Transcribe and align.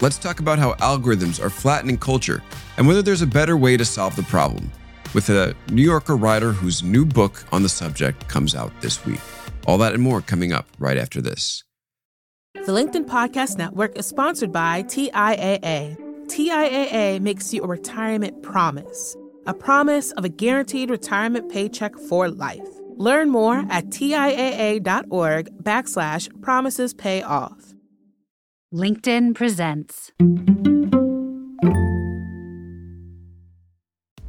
let's 0.00 0.18
talk 0.18 0.40
about 0.40 0.58
how 0.58 0.72
algorithms 0.74 1.42
are 1.42 1.50
flattening 1.50 1.98
culture 1.98 2.42
and 2.76 2.86
whether 2.86 3.02
there's 3.02 3.22
a 3.22 3.26
better 3.26 3.56
way 3.56 3.76
to 3.76 3.84
solve 3.84 4.16
the 4.16 4.22
problem 4.24 4.70
with 5.14 5.28
a 5.28 5.54
New 5.70 5.82
Yorker 5.82 6.16
writer 6.16 6.52
whose 6.52 6.82
new 6.82 7.04
book 7.04 7.44
on 7.52 7.62
the 7.62 7.68
subject 7.68 8.28
comes 8.28 8.54
out 8.54 8.72
this 8.80 9.04
week. 9.04 9.20
All 9.66 9.78
that 9.78 9.92
and 9.94 10.02
more 10.02 10.20
coming 10.20 10.52
up 10.52 10.66
right 10.78 10.96
after 10.96 11.20
this. 11.20 11.64
The 12.54 12.72
LinkedIn 12.72 13.06
Podcast 13.06 13.58
Network 13.58 13.98
is 13.98 14.06
sponsored 14.06 14.52
by 14.52 14.82
TIAA. 14.84 15.96
TIAA 16.26 17.20
makes 17.20 17.52
you 17.52 17.62
a 17.62 17.66
retirement 17.66 18.42
promise, 18.42 19.16
a 19.46 19.54
promise 19.54 20.12
of 20.12 20.24
a 20.24 20.28
guaranteed 20.28 20.90
retirement 20.90 21.50
paycheck 21.50 21.96
for 21.96 22.28
life. 22.28 22.68
Learn 22.96 23.30
more 23.30 23.64
at 23.70 23.86
TIAA.org 23.86 25.48
backslash 25.62 26.42
promises 26.42 26.92
pay 26.94 27.22
off. 27.22 27.59
LinkedIn 28.72 29.34
presents. 29.34 30.12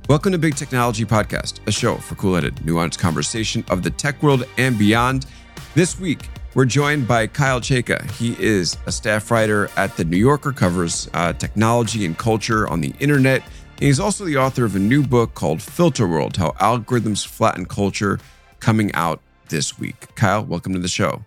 Welcome 0.09 0.32
to 0.32 0.40
Big 0.40 0.55
Technology 0.55 1.05
Podcast, 1.05 1.59
a 1.68 1.72
show 1.72 1.98
for 1.98 2.16
cool 2.16 2.34
headed, 2.34 2.55
nuanced 2.55 2.98
conversation 2.98 3.63
of 3.70 3.84
the 3.84 3.91
tech 3.91 4.23
world 4.23 4.46
and 4.58 4.80
beyond. 4.80 5.27
This 5.76 5.99
week, 5.99 6.27
we're 6.55 6.66
joined 6.66 7.08
by 7.08 7.27
Kyle 7.27 7.62
Chayka. 7.62 8.09
He 8.13 8.35
is 8.44 8.77
a 8.88 8.91
staff 8.91 9.30
writer 9.30 9.70
at 9.77 9.96
The 9.96 10.05
New 10.05 10.18
Yorker, 10.18 10.54
covers 10.54 11.08
uh, 11.13 11.34
technology 11.34 12.04
and 12.04 12.18
culture 12.18 12.68
on 12.68 12.82
the 12.82 12.96
internet. 12.99 13.44
And 13.76 13.84
he's 13.85 13.99
also 13.99 14.26
the 14.26 14.38
author 14.38 14.66
of 14.66 14.76
a 14.76 14.80
new 14.80 15.04
book 15.04 15.35
called 15.35 15.62
Filter 15.62 16.08
World 16.08 16.38
How 16.38 16.54
Algorithms 16.60 17.27
Flatten 17.27 17.68
Culture, 17.68 18.20
coming 18.60 18.91
out 18.96 19.21
this 19.49 19.77
week. 19.77 20.16
Kyle, 20.16 20.44
welcome 20.44 20.73
to 20.73 20.80
the 20.80 20.88
show. 20.88 21.23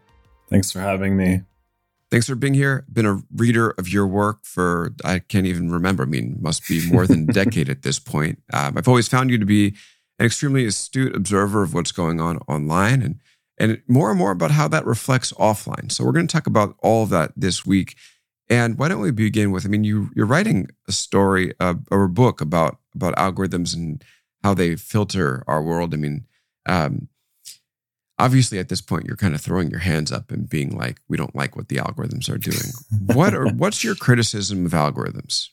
Thanks 0.49 0.73
for 0.73 0.81
having 0.81 1.17
me. 1.17 1.43
Thanks 2.15 2.29
for 2.29 2.37
being 2.37 2.55
here. 2.55 2.85
Been 2.93 3.07
a 3.07 3.21
reader 3.35 3.71
of 3.71 3.89
your 3.89 4.07
work 4.07 4.45
for, 4.45 4.95
I 5.05 5.19
can't 5.19 5.47
even 5.47 5.73
remember. 5.73 6.05
I 6.05 6.07
mean, 6.07 6.37
must 6.41 6.69
be 6.69 6.89
more 6.89 7.09
than 7.09 7.29
a 7.29 7.33
decade 7.33 7.69
at 7.69 7.83
this 7.83 7.99
point. 7.99 8.41
Um, 8.53 8.79
I've 8.79 8.87
always 8.87 9.09
found 9.09 9.31
you 9.31 9.39
to 9.39 9.45
be 9.45 9.75
an 10.21 10.27
extremely 10.27 10.65
astute 10.65 11.17
observer 11.17 11.65
of 11.65 11.75
what's 11.75 11.91
going 11.91 12.21
on 12.21 12.39
online 12.47 13.03
and, 13.03 13.21
and 13.59 13.83
more 13.89 14.11
and 14.11 14.19
more 14.21 14.31
about 14.31 14.53
how 14.53 14.69
that 14.69 14.87
reflects 14.87 15.33
offline. 15.33 15.91
So 15.91 16.05
we're 16.05 16.13
going 16.13 16.29
to 16.29 16.33
talk 16.33 16.47
about 16.47 16.77
all 16.85 17.03
of 17.03 17.11
that 17.11 17.33
this 17.35 17.67
week. 17.67 17.97
And 18.49 18.79
why 18.79 18.87
don't 18.87 19.01
we 19.01 19.11
begin 19.11 19.51
with, 19.51 19.67
I 19.67 19.69
mean, 19.69 19.83
you, 19.83 20.11
you're 20.15 20.25
writing 20.25 20.69
a 20.87 20.93
story 20.93 21.53
uh, 21.59 21.75
or 21.91 22.05
a 22.05 22.09
book 22.09 22.41
about, 22.41 22.79
about 22.95 23.17
algorithms 23.17 23.75
and 23.75 24.05
how 24.45 24.55
they 24.55 24.77
filter 24.77 25.43
our 25.49 25.61
world. 25.61 25.93
I 25.93 25.97
mean, 25.97 26.27
um, 26.67 27.09
obviously 28.25 28.59
at 28.59 28.69
this 28.69 28.81
point 28.81 29.05
you're 29.05 29.17
kind 29.17 29.35
of 29.35 29.41
throwing 29.41 29.71
your 29.71 29.81
hands 29.81 30.11
up 30.11 30.31
and 30.31 30.49
being 30.49 30.77
like 30.77 31.01
we 31.09 31.17
don't 31.17 31.35
like 31.35 31.57
what 31.57 31.69
the 31.69 31.77
algorithms 31.77 32.29
are 32.29 32.39
doing. 32.39 32.73
What 33.15 33.35
are 33.35 33.49
what's 33.63 33.85
your 33.85 33.95
criticism 33.95 34.67
of 34.67 34.73
algorithms? 34.73 35.49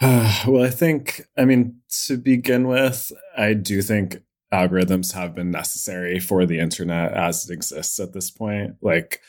Well 0.46 0.64
i 0.64 0.70
think 0.70 1.26
i 1.36 1.44
mean 1.44 1.80
to 2.06 2.16
begin 2.16 2.66
with 2.66 3.12
i 3.36 3.52
do 3.52 3.82
think 3.82 4.22
algorithms 4.52 5.12
have 5.12 5.34
been 5.34 5.50
necessary 5.50 6.18
for 6.18 6.44
the 6.44 6.58
internet 6.58 7.12
as 7.12 7.48
it 7.48 7.52
exists 7.52 8.00
at 8.00 8.12
this 8.12 8.30
point. 8.30 8.76
Like 8.80 9.20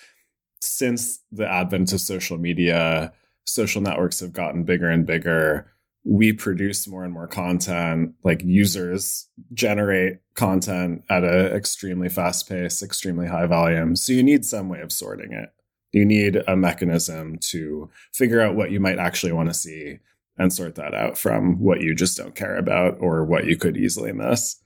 since 0.61 1.19
the 1.31 1.47
advent 1.47 1.94
of 1.94 2.02
social 2.02 2.38
media 2.38 3.13
social 3.45 3.81
networks 3.81 4.19
have 4.19 4.33
gotten 4.33 4.63
bigger 4.63 4.89
and 4.89 5.05
bigger 5.05 5.72
we 6.03 6.33
produce 6.33 6.88
more 6.88 7.03
and 7.03 7.13
more 7.13 7.27
content 7.27 8.16
like 8.23 8.41
users 8.44 9.27
generate 9.53 10.17
content 10.33 11.03
at 11.09 11.23
an 11.23 11.53
extremely 11.53 12.09
fast 12.09 12.49
pace 12.49 12.81
extremely 12.81 13.27
high 13.27 13.45
volume. 13.45 13.95
So 13.95 14.13
you 14.13 14.23
need 14.23 14.44
some 14.45 14.69
way 14.69 14.81
of 14.81 14.91
sorting 14.91 15.31
it. 15.31 15.49
You 15.91 16.05
need 16.05 16.41
a 16.47 16.55
mechanism 16.55 17.38
to 17.49 17.89
figure 18.13 18.41
out 18.41 18.55
what 18.55 18.72
you 18.72 18.79
might 18.79 18.97
actually 18.97 19.33
want 19.33 19.49
to 19.49 19.53
see 19.53 19.99
and 20.38 20.52
sort 20.52 20.75
that 20.75 20.95
out 20.95 21.17
from 21.17 21.59
what 21.59 21.81
you 21.81 21.94
just 21.94 22.17
don't 22.17 22.35
care 22.35 22.57
about 22.57 22.97
or 22.99 23.23
what 23.23 23.45
you 23.45 23.57
could 23.57 23.77
easily 23.77 24.11
miss. 24.11 24.57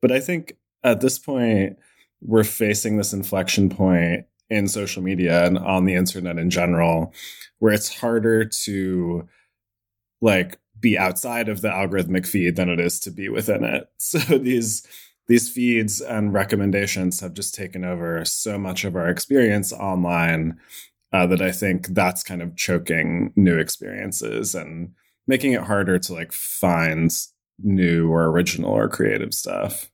But 0.00 0.12
i 0.12 0.20
think 0.20 0.56
at 0.82 1.00
this 1.00 1.18
point 1.18 1.76
we're 2.20 2.44
facing 2.44 2.96
this 2.96 3.12
inflection 3.12 3.68
point 3.68 4.26
in 4.48 4.68
social 4.68 5.02
media 5.02 5.44
and 5.46 5.58
on 5.58 5.84
the 5.84 5.94
internet 5.94 6.38
in 6.38 6.50
general 6.50 7.12
where 7.58 7.72
it's 7.72 7.94
harder 7.94 8.44
to 8.44 9.28
like 10.20 10.58
be 10.82 10.98
outside 10.98 11.48
of 11.48 11.62
the 11.62 11.68
algorithmic 11.68 12.26
feed 12.26 12.56
than 12.56 12.68
it 12.68 12.78
is 12.78 13.00
to 13.00 13.10
be 13.10 13.30
within 13.30 13.64
it. 13.64 13.88
So 13.98 14.18
these 14.38 14.86
these 15.28 15.48
feeds 15.48 16.00
and 16.00 16.34
recommendations 16.34 17.20
have 17.20 17.32
just 17.32 17.54
taken 17.54 17.84
over 17.84 18.24
so 18.24 18.58
much 18.58 18.84
of 18.84 18.96
our 18.96 19.08
experience 19.08 19.72
online 19.72 20.58
uh, 21.12 21.26
that 21.28 21.40
I 21.40 21.52
think 21.52 21.88
that's 21.88 22.24
kind 22.24 22.42
of 22.42 22.56
choking 22.56 23.32
new 23.36 23.56
experiences 23.56 24.54
and 24.54 24.92
making 25.26 25.52
it 25.52 25.62
harder 25.62 25.98
to 26.00 26.12
like 26.12 26.32
find 26.32 27.10
new 27.62 28.10
or 28.10 28.26
original 28.30 28.72
or 28.72 28.88
creative 28.88 29.32
stuff. 29.32 29.90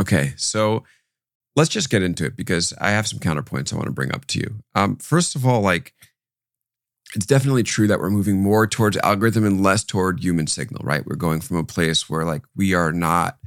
Okay, 0.00 0.34
so 0.36 0.84
let's 1.56 1.70
just 1.70 1.90
get 1.90 2.02
into 2.02 2.24
it 2.24 2.36
because 2.36 2.72
I 2.80 2.90
have 2.90 3.08
some 3.08 3.18
counterpoints 3.18 3.72
I 3.72 3.76
want 3.76 3.86
to 3.86 3.92
bring 3.92 4.14
up 4.14 4.26
to 4.26 4.38
you. 4.38 4.62
Um, 4.74 4.96
first 4.96 5.34
of 5.34 5.44
all, 5.44 5.60
like 5.60 5.92
it's 7.14 7.26
definitely 7.26 7.62
true 7.62 7.86
that 7.86 8.00
we're 8.00 8.10
moving 8.10 8.42
more 8.42 8.66
towards 8.66 8.96
algorithm 8.98 9.44
and 9.44 9.62
less 9.62 9.84
toward 9.84 10.22
human 10.22 10.46
signal, 10.46 10.82
right? 10.84 11.06
We're 11.06 11.16
going 11.16 11.40
from 11.40 11.56
a 11.56 11.64
place 11.64 12.10
where 12.10 12.24
like 12.24 12.42
we 12.54 12.74
are 12.74 12.92
not 12.92 13.38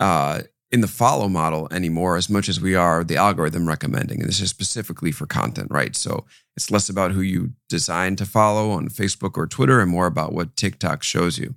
uh, 0.00 0.42
in 0.70 0.80
the 0.80 0.88
follow 0.88 1.28
model 1.28 1.68
anymore 1.70 2.16
as 2.16 2.30
much 2.30 2.48
as 2.48 2.60
we 2.60 2.74
are 2.74 3.04
the 3.04 3.16
algorithm 3.16 3.68
recommending. 3.68 4.20
And 4.20 4.28
this 4.28 4.40
is 4.40 4.48
specifically 4.48 5.12
for 5.12 5.26
content, 5.26 5.68
right? 5.70 5.94
So 5.94 6.24
it's 6.56 6.70
less 6.70 6.88
about 6.88 7.12
who 7.12 7.20
you 7.20 7.52
design 7.68 8.16
to 8.16 8.26
follow 8.26 8.70
on 8.70 8.88
Facebook 8.88 9.36
or 9.36 9.46
Twitter 9.46 9.80
and 9.80 9.90
more 9.90 10.06
about 10.06 10.32
what 10.32 10.56
TikTok 10.56 11.02
shows 11.02 11.38
you. 11.38 11.54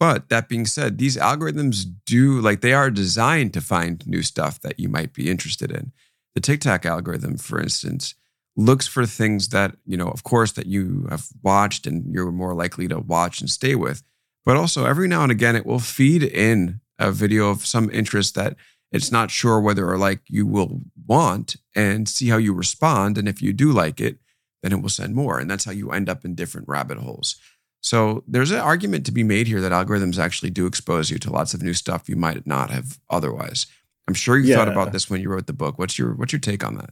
But 0.00 0.28
that 0.30 0.48
being 0.48 0.66
said, 0.66 0.98
these 0.98 1.16
algorithms 1.16 1.84
do 2.06 2.40
like 2.40 2.60
they 2.60 2.72
are 2.72 2.90
designed 2.90 3.52
to 3.54 3.60
find 3.60 4.06
new 4.06 4.22
stuff 4.22 4.60
that 4.60 4.78
you 4.78 4.88
might 4.88 5.12
be 5.12 5.30
interested 5.30 5.70
in. 5.70 5.92
The 6.34 6.40
TikTok 6.40 6.84
algorithm, 6.84 7.38
for 7.38 7.60
instance, 7.60 8.14
looks 8.56 8.86
for 8.86 9.04
things 9.04 9.50
that, 9.50 9.76
you 9.84 9.96
know, 9.96 10.08
of 10.08 10.24
course, 10.24 10.52
that 10.52 10.66
you 10.66 11.06
have 11.10 11.28
watched 11.42 11.86
and 11.86 12.12
you're 12.12 12.32
more 12.32 12.54
likely 12.54 12.88
to 12.88 12.98
watch 12.98 13.40
and 13.40 13.50
stay 13.50 13.74
with. 13.74 14.02
But 14.44 14.56
also, 14.56 14.86
every 14.86 15.08
now 15.08 15.22
and 15.22 15.32
again, 15.32 15.56
it 15.56 15.66
will 15.66 15.78
feed 15.78 16.22
in 16.22 16.80
a 16.98 17.12
video 17.12 17.50
of 17.50 17.66
some 17.66 17.90
interest 17.90 18.34
that 18.34 18.56
it's 18.92 19.12
not 19.12 19.30
sure 19.30 19.60
whether 19.60 19.90
or 19.90 19.98
like 19.98 20.20
you 20.28 20.46
will 20.46 20.80
want 21.06 21.56
and 21.74 22.08
see 22.08 22.28
how 22.28 22.36
you 22.36 22.54
respond. 22.54 23.18
And 23.18 23.28
if 23.28 23.42
you 23.42 23.52
do 23.52 23.72
like 23.72 24.00
it, 24.00 24.18
then 24.62 24.72
it 24.72 24.80
will 24.80 24.88
send 24.88 25.14
more. 25.14 25.38
And 25.38 25.50
that's 25.50 25.64
how 25.64 25.72
you 25.72 25.90
end 25.90 26.08
up 26.08 26.24
in 26.24 26.34
different 26.34 26.68
rabbit 26.68 26.98
holes. 26.98 27.36
So 27.80 28.24
there's 28.26 28.50
an 28.50 28.60
argument 28.60 29.04
to 29.06 29.12
be 29.12 29.22
made 29.22 29.46
here 29.46 29.60
that 29.60 29.72
algorithms 29.72 30.18
actually 30.18 30.50
do 30.50 30.66
expose 30.66 31.10
you 31.10 31.18
to 31.18 31.30
lots 31.30 31.54
of 31.54 31.62
new 31.62 31.74
stuff 31.74 32.08
you 32.08 32.16
might 32.16 32.46
not 32.46 32.70
have 32.70 32.98
otherwise. 33.10 33.66
I'm 34.08 34.14
sure 34.14 34.38
you 34.38 34.50
yeah. 34.50 34.56
thought 34.56 34.68
about 34.68 34.92
this 34.92 35.10
when 35.10 35.20
you 35.20 35.28
wrote 35.28 35.46
the 35.46 35.52
book. 35.52 35.78
What's 35.78 35.98
your 35.98 36.14
what's 36.14 36.32
your 36.32 36.40
take 36.40 36.64
on 36.64 36.76
that? 36.78 36.90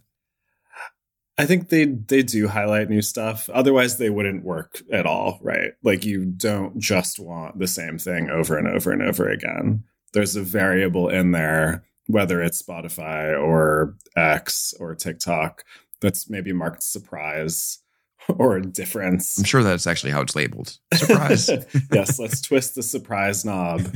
I 1.37 1.47
think 1.47 1.69
they 1.69 1.87
they 1.87 2.23
do 2.23 2.47
highlight 2.47 2.89
new 2.89 3.03
stuff. 3.03 3.49
Otherwise, 3.51 3.99
they 3.99 4.11
wouldn't 4.11 4.45
work 4.45 4.83
at 4.93 5.07
all, 5.07 5.39
right? 5.43 5.73
Like 5.83 6.05
you 6.05 6.25
don't 6.25 6.79
just 6.79 7.19
want 7.19 7.59
the 7.59 7.67
same 7.67 7.99
thing 7.99 8.31
over 8.31 8.57
and 8.57 8.69
over 8.69 8.93
and 8.93 9.03
over 9.03 9.29
again. 9.29 9.85
There's 10.13 10.37
a 10.37 10.43
variable 10.43 11.09
in 11.09 11.33
there, 11.33 11.85
whether 12.07 12.41
it's 12.41 12.63
Spotify 12.63 13.37
or 13.37 13.97
X 14.17 14.75
or 14.79 14.95
TikTok, 14.95 15.65
that's 16.01 16.31
maybe 16.31 16.53
marked 16.53 16.85
surprise 16.85 17.81
or 18.29 18.61
difference. 18.61 19.39
I'm 19.39 19.45
sure 19.45 19.65
that's 19.65 19.89
actually 19.89 20.13
how 20.13 20.21
it's 20.21 20.37
labeled. 20.37 20.79
Surprise. 20.93 21.51
yes, 21.93 22.19
let's 22.19 22.41
twist 22.41 22.77
the 22.77 22.83
surprise 22.83 23.45
knob 23.45 23.93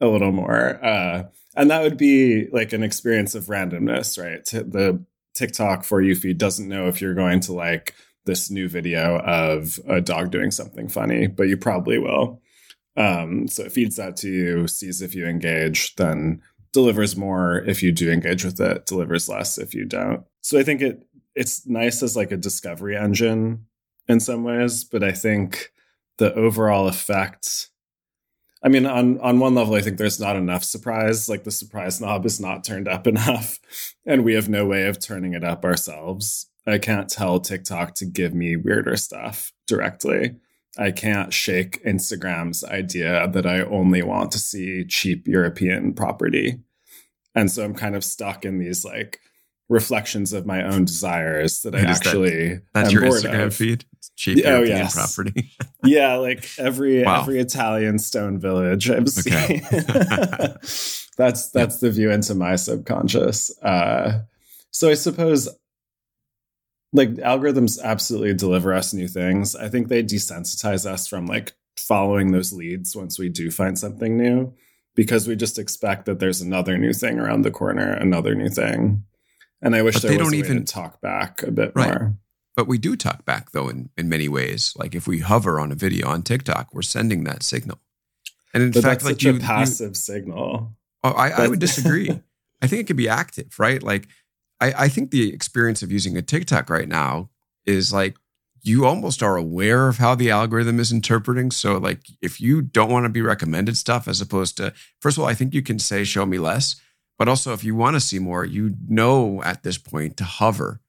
a 0.00 0.08
little 0.08 0.32
more. 0.32 0.84
Uh, 0.84 1.24
and 1.54 1.70
that 1.70 1.82
would 1.82 1.96
be 1.96 2.48
like 2.48 2.72
an 2.72 2.82
experience 2.82 3.34
of 3.34 3.46
randomness, 3.46 4.22
right? 4.22 4.44
The 4.44 5.02
TikTok 5.34 5.84
for 5.84 6.00
you 6.00 6.14
feed 6.14 6.38
doesn't 6.38 6.68
know 6.68 6.88
if 6.88 7.00
you're 7.00 7.14
going 7.14 7.40
to 7.40 7.52
like 7.52 7.94
this 8.24 8.50
new 8.50 8.68
video 8.68 9.18
of 9.18 9.78
a 9.88 10.00
dog 10.00 10.30
doing 10.30 10.50
something 10.50 10.88
funny, 10.88 11.26
but 11.26 11.48
you 11.48 11.56
probably 11.56 11.98
will. 11.98 12.40
Um, 12.96 13.48
so 13.48 13.64
it 13.64 13.72
feeds 13.72 13.96
that 13.96 14.16
to 14.18 14.28
you, 14.30 14.68
sees 14.68 15.02
if 15.02 15.14
you 15.14 15.26
engage, 15.26 15.94
then 15.96 16.42
delivers 16.72 17.16
more 17.16 17.58
if 17.66 17.82
you 17.82 17.92
do 17.92 18.10
engage 18.10 18.44
with 18.44 18.60
it, 18.60 18.86
delivers 18.86 19.28
less 19.28 19.58
if 19.58 19.74
you 19.74 19.84
don't. 19.84 20.24
So 20.42 20.58
I 20.58 20.62
think 20.62 20.82
it 20.82 21.06
it's 21.34 21.66
nice 21.66 22.02
as 22.02 22.16
like 22.16 22.30
a 22.30 22.36
discovery 22.36 22.96
engine 22.96 23.66
in 24.08 24.20
some 24.20 24.44
ways, 24.44 24.84
but 24.84 25.02
I 25.02 25.12
think 25.12 25.72
the 26.18 26.34
overall 26.34 26.88
effect 26.88 27.70
I 28.64 28.68
mean, 28.68 28.86
on 28.86 29.18
on 29.20 29.38
one 29.40 29.54
level, 29.54 29.74
I 29.74 29.80
think 29.80 29.98
there's 29.98 30.20
not 30.20 30.36
enough 30.36 30.62
surprise. 30.64 31.28
Like 31.28 31.44
the 31.44 31.50
surprise 31.50 32.00
knob 32.00 32.24
is 32.26 32.40
not 32.40 32.64
turned 32.64 32.88
up 32.88 33.06
enough, 33.12 33.58
and 34.06 34.24
we 34.24 34.34
have 34.34 34.48
no 34.48 34.66
way 34.66 34.86
of 34.86 35.00
turning 35.00 35.34
it 35.34 35.44
up 35.44 35.64
ourselves. 35.64 36.48
I 36.66 36.78
can't 36.78 37.08
tell 37.08 37.40
TikTok 37.40 37.94
to 37.96 38.04
give 38.04 38.32
me 38.34 38.56
weirder 38.56 38.96
stuff 38.96 39.52
directly. 39.66 40.36
I 40.78 40.90
can't 40.92 41.32
shake 41.32 41.84
Instagram's 41.84 42.62
idea 42.64 43.28
that 43.28 43.46
I 43.46 43.62
only 43.62 44.02
want 44.02 44.30
to 44.32 44.38
see 44.38 44.84
cheap 44.84 45.26
European 45.26 45.92
property. 45.92 46.60
And 47.34 47.50
so 47.50 47.64
I'm 47.64 47.74
kind 47.74 47.96
of 47.96 48.04
stuck 48.04 48.44
in 48.44 48.58
these 48.58 48.84
like 48.84 49.18
reflections 49.68 50.32
of 50.32 50.46
my 50.46 50.62
own 50.62 50.84
desires 50.84 51.62
that 51.62 51.74
I 51.74 51.78
is 51.78 51.84
that- 51.84 52.06
actually 52.06 52.60
That's 52.74 52.88
am 52.88 52.92
your 52.92 53.02
bored 53.02 53.22
Instagram 53.22 53.46
of. 53.46 53.54
feed. 53.54 53.84
Cheap 54.22 54.44
Oh, 54.46 54.50
European 54.58 54.76
yes. 54.78 54.94
property. 54.94 55.50
Yeah, 55.84 56.14
like 56.14 56.48
every 56.58 57.02
Wow. 57.02 57.22
every 57.22 57.40
Italian 57.40 57.98
stone 57.98 58.38
village 58.38 58.88
I've 58.88 59.00
Okay. 59.18 59.58
seen. 59.58 59.62
that's 61.18 61.50
that's 61.50 61.78
the 61.80 61.90
view 61.90 62.12
into 62.12 62.36
my 62.36 62.54
subconscious. 62.54 63.50
Uh, 63.60 64.20
so 64.70 64.88
I 64.88 64.94
suppose 64.94 65.48
like 66.92 67.10
algorithms 67.14 67.82
absolutely 67.82 68.34
deliver 68.34 68.72
us 68.72 68.94
new 68.94 69.08
things. 69.08 69.56
I 69.56 69.68
think 69.68 69.88
they 69.88 70.04
desensitize 70.04 70.86
us 70.86 71.08
from 71.08 71.26
like 71.26 71.54
following 71.76 72.30
those 72.30 72.52
leads 72.52 72.94
once 72.94 73.18
we 73.18 73.28
do 73.28 73.50
find 73.50 73.76
something 73.76 74.16
new 74.16 74.54
because 74.94 75.26
we 75.26 75.34
just 75.34 75.58
expect 75.58 76.04
that 76.06 76.20
there's 76.20 76.40
another 76.40 76.78
new 76.78 76.92
thing 76.92 77.18
around 77.18 77.42
the 77.42 77.50
corner, 77.50 77.90
another 77.92 78.36
new 78.36 78.50
thing. 78.50 79.02
And 79.60 79.74
I 79.74 79.82
wish 79.82 79.94
But 79.94 80.02
there 80.02 80.10
they 80.12 80.18
was 80.18 80.26
don't 80.28 80.34
even- 80.38 80.64
to 80.64 80.72
talk 80.72 81.00
back 81.00 81.42
a 81.42 81.50
bit 81.50 81.72
Right. 81.74 81.88
more. 81.98 82.16
But 82.56 82.66
we 82.68 82.76
do 82.78 82.96
talk 82.96 83.24
back 83.24 83.52
though 83.52 83.68
in, 83.68 83.90
in 83.96 84.08
many 84.08 84.28
ways. 84.28 84.74
Like 84.76 84.94
if 84.94 85.06
we 85.06 85.20
hover 85.20 85.58
on 85.58 85.72
a 85.72 85.74
video 85.74 86.08
on 86.08 86.22
TikTok, 86.22 86.74
we're 86.74 86.82
sending 86.82 87.24
that 87.24 87.42
signal. 87.42 87.78
And 88.54 88.62
in 88.62 88.70
But 88.72 88.82
fact, 88.82 89.04
like 89.04 89.14
such 89.14 89.22
you, 89.24 89.30
a 89.30 89.34
you- 89.34 89.40
passive 89.40 89.96
signal. 89.96 90.74
oh, 91.02 91.10
I, 91.10 91.30
I 91.30 91.48
would 91.48 91.58
disagree. 91.68 92.10
I 92.60 92.66
think 92.66 92.80
it 92.82 92.86
could 92.86 92.96
be 92.96 93.08
active, 93.08 93.58
right? 93.58 93.82
Like 93.82 94.06
I, 94.60 94.72
I 94.84 94.88
think 94.88 95.10
the 95.10 95.32
experience 95.32 95.82
of 95.82 95.90
using 95.90 96.16
a 96.16 96.22
TikTok 96.22 96.68
right 96.70 96.88
now 96.88 97.30
is 97.64 97.92
like 97.92 98.16
you 98.64 98.84
almost 98.84 99.22
are 99.22 99.36
aware 99.36 99.88
of 99.88 99.96
how 99.98 100.14
the 100.14 100.30
algorithm 100.30 100.78
is 100.78 100.92
interpreting. 100.92 101.50
So 101.50 101.78
like 101.78 102.00
if 102.20 102.40
you 102.40 102.62
don't 102.62 102.90
want 102.92 103.04
to 103.06 103.08
be 103.08 103.22
recommended 103.22 103.76
stuff 103.76 104.06
as 104.06 104.20
opposed 104.20 104.56
to 104.58 104.72
first 105.00 105.16
of 105.16 105.22
all, 105.24 105.28
I 105.28 105.34
think 105.34 105.54
you 105.54 105.62
can 105.62 105.78
say 105.78 106.04
show 106.04 106.26
me 106.26 106.38
less. 106.38 106.76
But 107.18 107.28
also 107.28 107.52
if 107.54 107.64
you 107.64 107.74
want 107.74 107.94
to 107.96 108.00
see 108.00 108.18
more, 108.18 108.44
you 108.44 108.76
know 108.88 109.42
at 109.42 109.62
this 109.62 109.78
point 109.78 110.16
to 110.18 110.24
hover. 110.24 110.80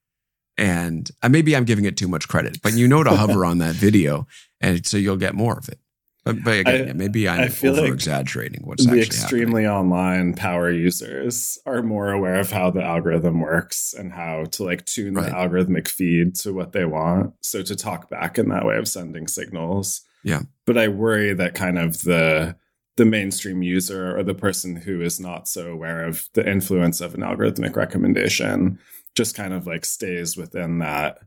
And 0.57 1.09
uh, 1.21 1.29
maybe 1.29 1.55
I'm 1.55 1.65
giving 1.65 1.85
it 1.85 1.97
too 1.97 2.07
much 2.07 2.27
credit, 2.27 2.61
but 2.61 2.73
you 2.73 2.87
know 2.87 3.03
to 3.03 3.09
hover 3.11 3.45
on 3.51 3.57
that 3.59 3.75
video 3.75 4.27
and 4.61 4.85
so 4.85 4.97
you'll 4.97 5.17
get 5.17 5.33
more 5.35 5.57
of 5.57 5.67
it. 5.69 5.79
But, 6.25 6.41
but 6.41 6.59
again, 6.59 6.67
I- 6.81 6.85
yeah, 6.85 6.93
maybe 6.93 7.27
I'm 7.27 7.39
like 7.49 7.63
over 7.65 7.85
exaggerating 7.85 8.61
what's 8.63 8.83
actually 8.83 8.99
happening. 8.99 9.09
the 9.09 9.23
extremely 9.23 9.67
online 9.67 10.33
power 10.35 10.71
users 10.71 11.57
are 11.65 11.81
more 11.83 12.11
aware 12.11 12.39
of 12.39 12.49
how 12.49 12.71
the 12.71 12.81
algorithm 12.81 13.41
works 13.41 13.93
and 13.93 14.13
how 14.13 14.45
to 14.51 14.63
like 14.63 14.85
tune 14.85 15.15
Right. 15.15 15.25
the 15.25 15.31
algorithmic 15.35 15.89
feed 15.89 16.35
to 16.35 16.53
what 16.53 16.71
they 16.71 16.85
want. 16.85 17.33
So 17.41 17.61
to 17.63 17.75
talk 17.75 18.09
back 18.09 18.37
in 18.39 18.47
that 18.49 18.63
way 18.65 18.77
of 18.77 18.87
sending 18.87 19.27
signals. 19.27 20.01
Yeah. 20.23 20.43
But 20.65 20.77
I 20.77 20.87
worry 20.87 21.33
that 21.33 21.55
kind 21.55 21.77
of 21.77 22.03
the 22.03 22.55
the 22.95 23.05
mainstream 23.05 23.61
user 23.63 24.15
or 24.15 24.23
the 24.23 24.35
person 24.35 24.75
who 24.77 25.01
is 25.01 25.19
not 25.19 25.47
so 25.49 25.67
aware 25.71 26.05
of 26.05 26.29
the 26.35 26.47
influence 26.49 27.01
of 27.01 27.15
an 27.15 27.21
algorithmic 27.21 27.75
recommendation 27.75 28.77
just 29.15 29.35
kind 29.35 29.53
of 29.53 29.67
like 29.67 29.85
stays 29.85 30.35
within 30.37 30.79
that 30.79 31.19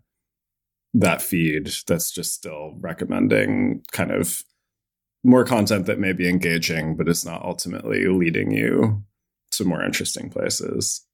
that 0.94 1.20
feed 1.20 1.70
that's 1.86 2.10
just 2.10 2.32
still 2.32 2.74
recommending 2.80 3.82
kind 3.92 4.10
of 4.10 4.42
more 5.22 5.44
content 5.44 5.86
that 5.86 5.98
may 5.98 6.12
be 6.12 6.28
engaging, 6.28 6.96
but 6.96 7.08
it's 7.08 7.24
not 7.24 7.44
ultimately 7.44 8.06
leading 8.06 8.50
you 8.50 9.02
to 9.50 9.64
more 9.64 9.82
interesting 9.84 10.30
places. 10.30 11.04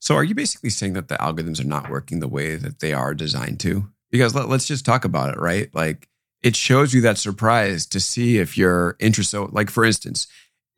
So 0.00 0.16
are 0.16 0.24
you 0.24 0.34
basically 0.34 0.70
saying 0.70 0.94
that 0.94 1.08
the 1.08 1.16
algorithms 1.16 1.60
are 1.60 1.66
not 1.66 1.90
working 1.90 2.18
the 2.18 2.28
way 2.28 2.56
that 2.56 2.80
they 2.80 2.92
are 2.92 3.14
designed 3.14 3.60
to? 3.60 3.88
Because 4.10 4.34
let, 4.34 4.50
us 4.50 4.66
just 4.66 4.84
talk 4.84 5.04
about 5.04 5.32
it, 5.32 5.38
right? 5.38 5.72
Like 5.74 6.08
it 6.42 6.56
shows 6.56 6.92
you 6.92 7.02
that 7.02 7.18
surprise 7.18 7.86
to 7.86 8.00
see 8.00 8.38
if 8.38 8.58
you're 8.58 8.96
interested. 8.98 9.36
So 9.36 9.48
like 9.52 9.70
for 9.70 9.84
instance, 9.84 10.26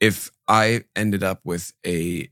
if 0.01 0.31
I 0.47 0.85
ended 0.95 1.23
up 1.23 1.41
with 1.45 1.73
a 1.87 2.29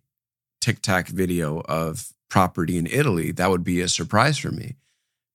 TikTok 0.61 1.09
video 1.09 1.61
of 1.61 2.13
property 2.33 2.79
in 2.79 2.87
Italy, 2.87 3.31
that 3.31 3.51
would 3.51 3.63
be 3.63 3.83
a 3.83 3.89
surprise 3.89 4.39
for 4.39 4.51
me. 4.51 4.77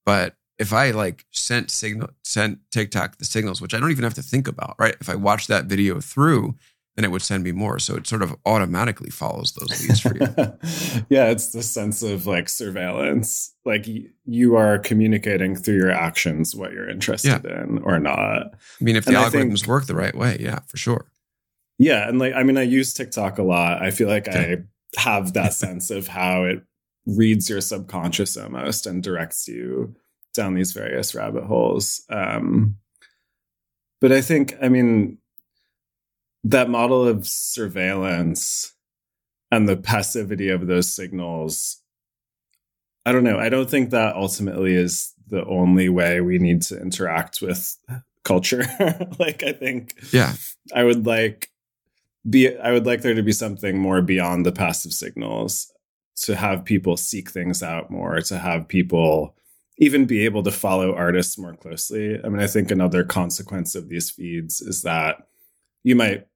But 0.03 0.35
if 0.57 0.73
I 0.73 0.89
like 0.89 1.25
sent 1.31 1.69
signal 1.69 2.09
sent 2.23 2.57
TikTok 2.71 3.17
the 3.19 3.25
signals, 3.25 3.61
which 3.61 3.75
I 3.75 3.79
don't 3.79 3.91
even 3.91 4.03
have 4.03 4.15
to 4.15 4.23
think 4.23 4.47
about, 4.47 4.75
right? 4.79 4.95
If 4.99 5.07
I 5.07 5.13
watch 5.15 5.45
that 5.47 5.65
video 5.65 6.01
through, 6.01 6.55
then 6.95 7.05
it 7.05 7.11
would 7.11 7.21
send 7.21 7.43
me 7.43 7.51
more. 7.51 7.77
So 7.77 7.95
it 7.97 8.07
sort 8.07 8.23
of 8.23 8.35
automatically 8.47 9.11
follows 9.11 9.51
those 9.51 9.79
leads 9.81 9.99
for 9.99 10.15
you. 10.17 11.05
yeah, 11.15 11.27
it's 11.29 11.49
the 11.51 11.61
sense 11.61 12.01
of 12.01 12.25
like 12.25 12.49
surveillance. 12.49 13.53
Like 13.63 13.85
y- 13.87 14.07
you 14.25 14.55
are 14.55 14.79
communicating 14.79 15.55
through 15.55 15.75
your 15.77 15.91
actions 15.91 16.55
what 16.55 16.71
you're 16.71 16.89
interested 16.89 17.45
in 17.45 17.77
or 17.83 17.99
not. 17.99 18.55
I 18.55 18.83
mean, 18.83 18.95
if 18.95 19.05
the 19.05 19.15
And 19.15 19.19
algorithms 19.31 19.59
think- 19.59 19.67
work 19.67 19.85
the 19.85 19.93
right 19.93 20.15
way, 20.15 20.37
yeah, 20.39 20.59
for 20.65 20.77
sure. 20.77 21.05
Yeah, 21.77 22.09
and 22.09 22.17
like 22.17 22.33
I 22.33 22.41
mean, 22.41 22.57
I 22.57 22.63
use 22.63 22.91
TikTok 22.95 23.37
a 23.37 23.43
lot. 23.43 23.83
I 23.83 23.91
feel 23.91 24.07
like 24.07 24.27
Okay. 24.27 24.53
I 24.53 24.99
have 24.99 25.33
that 25.33 25.53
sense 25.53 25.91
of 25.91 26.07
how 26.07 26.45
it 26.45 26.63
reads 27.07 27.49
your 27.49 27.61
subconscious 27.61 28.35
almost 28.37 28.85
and 28.85 29.01
directs 29.01 29.47
you 29.47 29.95
down 30.35 30.53
these 30.53 30.73
various 30.73 31.15
rabbit 31.15 31.45
holes. 31.45 32.03
Um, 32.09 32.75
but 33.99 34.11
I 34.11 34.21
think, 34.21 34.55
I 34.61 34.69
mean, 34.69 35.17
that 36.43 36.69
model 36.69 37.07
of 37.07 37.25
surveillance 37.25 38.73
and 39.49 39.67
the 39.67 39.77
passivity 39.77 40.49
of 40.49 40.67
those 40.67 40.93
signals. 40.93 41.81
I 43.05 43.13
don't 43.13 43.23
know. 43.23 43.39
I 43.39 43.49
don't 43.49 43.69
think 43.69 43.89
that 43.91 44.15
ultimately 44.15 44.75
is 44.75 45.13
the 45.27 45.45
only 45.45 45.87
way 45.87 46.19
we 46.19 46.37
need 46.37 46.61
to 46.63 46.79
interact 46.79 47.41
with 47.41 47.77
culture. 48.23 48.65
like, 49.19 49.43
I 49.43 49.53
think 49.53 49.95
Yeah. 50.11 50.33
I 50.75 50.83
would 50.83 51.05
like 51.05 51.51
be 52.29 52.55
I 52.57 52.73
would 52.73 52.85
like 52.85 53.01
there 53.01 53.13
to 53.13 53.23
be 53.23 53.31
something 53.31 53.77
more 53.77 54.01
beyond 54.01 54.45
the 54.45 54.51
passive 54.51 54.91
signals 54.91 55.71
to 56.23 56.35
have 56.35 56.65
people 56.65 56.97
seek 56.97 57.29
things 57.29 57.61
out 57.61 57.91
more, 57.91 58.21
to 58.21 58.37
have 58.37 58.67
people 58.67 59.35
even 59.77 60.05
be 60.05 60.25
able 60.25 60.41
to 60.43 60.51
follow 60.51 60.95
artists 60.95 61.37
more 61.37 61.53
closely. 61.53 62.19
I 62.23 62.29
mean, 62.29 62.41
I 62.41 62.47
think 62.47 62.71
another 62.71 63.03
consequence 63.03 63.75
of 63.75 63.89
these 63.89 64.09
feeds 64.09 64.59
is 64.59 64.81
that 64.81 65.27
you 65.83 65.95
might 65.95 66.27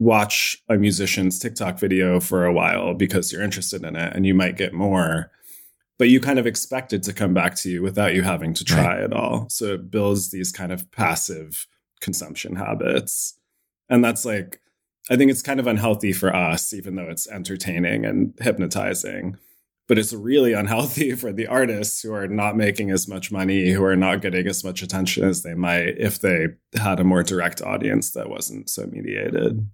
watch 0.00 0.56
a 0.68 0.76
musician's 0.76 1.38
TikTok 1.38 1.78
video 1.78 2.18
for 2.18 2.44
a 2.44 2.52
while 2.52 2.92
because 2.94 3.32
you're 3.32 3.42
interested 3.42 3.84
in 3.84 3.94
it 3.94 4.12
and 4.16 4.26
you 4.26 4.34
might 4.34 4.56
get 4.56 4.74
more, 4.74 5.30
but 5.96 6.08
you 6.08 6.18
kind 6.18 6.40
of 6.40 6.46
expect 6.46 6.92
it 6.92 7.04
to 7.04 7.12
come 7.12 7.32
back 7.32 7.54
to 7.54 7.70
you 7.70 7.82
without 7.82 8.14
you 8.14 8.22
having 8.22 8.52
to 8.54 8.64
try 8.64 9.00
at 9.00 9.12
all. 9.12 9.46
So 9.48 9.74
it 9.74 9.88
builds 9.88 10.32
these 10.32 10.50
kind 10.50 10.72
of 10.72 10.90
passive 10.90 11.68
consumption 12.00 12.56
habits. 12.56 13.38
And 13.88 14.04
that's 14.04 14.24
like, 14.24 14.60
I 15.10 15.16
think 15.16 15.30
it's 15.30 15.42
kind 15.42 15.60
of 15.60 15.66
unhealthy 15.66 16.12
for 16.12 16.34
us, 16.34 16.72
even 16.72 16.94
though 16.94 17.08
it's 17.08 17.28
entertaining 17.28 18.04
and 18.04 18.34
hypnotizing. 18.40 19.36
But 19.88 19.98
it's 19.98 20.12
really 20.12 20.52
unhealthy 20.52 21.12
for 21.16 21.32
the 21.32 21.46
artists 21.46 22.02
who 22.02 22.14
are 22.14 22.28
not 22.28 22.56
making 22.56 22.90
as 22.90 23.08
much 23.08 23.32
money, 23.32 23.70
who 23.70 23.82
are 23.84 23.96
not 23.96 24.22
getting 24.22 24.46
as 24.46 24.62
much 24.64 24.82
attention 24.82 25.24
as 25.24 25.42
they 25.42 25.54
might 25.54 25.98
if 25.98 26.20
they 26.20 26.48
had 26.74 27.00
a 27.00 27.04
more 27.04 27.22
direct 27.22 27.60
audience 27.62 28.12
that 28.12 28.30
wasn't 28.30 28.70
so 28.70 28.86
mediated. 28.86 29.68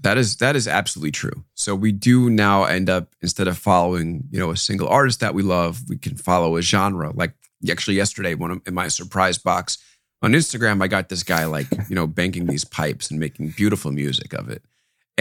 That 0.00 0.18
is 0.18 0.36
that 0.38 0.56
is 0.56 0.66
absolutely 0.66 1.12
true. 1.12 1.44
So 1.54 1.76
we 1.76 1.92
do 1.92 2.28
now 2.28 2.64
end 2.64 2.90
up 2.90 3.14
instead 3.20 3.46
of 3.46 3.56
following, 3.56 4.24
you 4.32 4.40
know, 4.40 4.50
a 4.50 4.56
single 4.56 4.88
artist 4.88 5.20
that 5.20 5.32
we 5.32 5.44
love, 5.44 5.88
we 5.88 5.96
can 5.96 6.16
follow 6.16 6.56
a 6.56 6.62
genre. 6.62 7.12
Like 7.14 7.34
actually 7.70 7.96
yesterday, 7.96 8.32
of, 8.32 8.60
in 8.66 8.74
my 8.74 8.88
surprise 8.88 9.38
box 9.38 9.78
on 10.20 10.32
Instagram, 10.32 10.82
I 10.82 10.88
got 10.88 11.08
this 11.08 11.22
guy 11.22 11.44
like, 11.44 11.68
you 11.88 11.94
know, 11.94 12.08
banking 12.08 12.46
these 12.46 12.64
pipes 12.64 13.12
and 13.12 13.20
making 13.20 13.50
beautiful 13.50 13.92
music 13.92 14.32
of 14.32 14.48
it. 14.48 14.64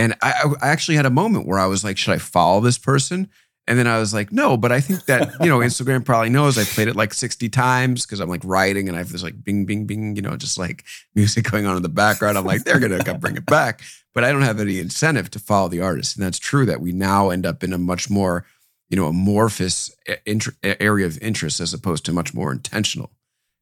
And 0.02 0.16
I, 0.22 0.34
I 0.62 0.70
actually 0.70 0.96
had 0.98 1.06
a 1.06 1.10
moment 1.12 1.46
where 1.48 1.60
I 1.60 1.68
was 1.68 1.84
like, 1.84 1.98
should 1.98 2.14
I 2.14 2.18
follow 2.18 2.60
this 2.60 2.78
person? 2.78 3.30
And 3.68 3.78
then 3.78 3.86
I 3.88 4.00
was 4.00 4.14
like, 4.14 4.32
no, 4.32 4.58
but 4.58 4.72
I 4.72 4.82
think 4.82 5.06
that, 5.06 5.34
you 5.40 5.48
know, 5.48 5.60
Instagram 5.60 6.04
probably 6.04 6.30
knows 6.30 6.58
I 6.58 6.64
played 6.64 6.88
it 6.88 6.96
like 6.96 7.14
60 7.14 7.48
times 7.50 8.06
because 8.06 8.20
I'm 8.20 8.28
like 8.30 8.42
writing 8.44 8.88
and 8.88 8.98
I 8.98 9.00
have 9.00 9.12
this 9.12 9.22
like 9.24 9.44
bing, 9.44 9.66
bing, 9.66 9.86
bing, 9.86 10.16
you 10.16 10.22
know, 10.24 10.36
just 10.36 10.58
like 10.58 10.84
music 11.16 11.50
going 11.50 11.66
on 11.68 11.78
in 11.78 11.84
the 11.84 11.90
background. 11.90 12.38
I'm 12.38 12.46
like, 12.46 12.64
they're 12.64 12.80
going 12.80 12.98
to 13.04 13.14
bring 13.14 13.38
it 13.38 13.46
back. 13.46 13.82
But 14.14 14.24
I 14.24 14.32
don't 14.32 14.42
have 14.42 14.60
any 14.60 14.80
incentive 14.80 15.30
to 15.32 15.40
follow 15.40 15.70
the 15.70 15.82
artist. 15.82 16.18
And 16.18 16.26
that's 16.26 16.40
true 16.40 16.66
that 16.66 16.82
we 16.82 16.92
now 16.92 17.30
end 17.30 17.46
up 17.46 17.64
in 17.64 17.72
a 17.72 17.78
much 17.78 18.10
more, 18.10 18.46
you 18.90 18.98
know, 18.98 19.06
amorphous 19.06 19.96
int- 20.26 20.50
area 20.64 21.06
of 21.06 21.22
interest 21.22 21.60
as 21.60 21.74
opposed 21.74 22.04
to 22.06 22.12
much 22.12 22.34
more 22.34 22.52
intentional. 22.52 23.12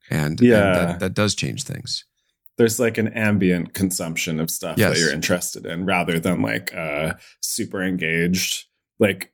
And, 0.09 0.39
and 0.39 0.49
Yeah. 0.49 0.71
that, 0.73 0.99
that 1.01 1.13
does 1.13 1.35
change 1.35 1.63
things. 1.63 2.05
There's 2.59 2.79
like 2.79 2.99
an 2.99 3.07
ambient 3.13 3.73
consumption 3.73 4.39
of 4.39 4.51
stuff 4.51 4.77
Yes. 4.77 4.93
that 4.93 4.99
you're 4.99 5.13
interested 5.13 5.65
in 5.65 5.85
rather 5.85 6.19
than 6.19 6.43
like 6.43 6.71
uh 6.75 7.13
super 7.41 7.81
engaged. 7.81 8.65
Like 8.99 9.31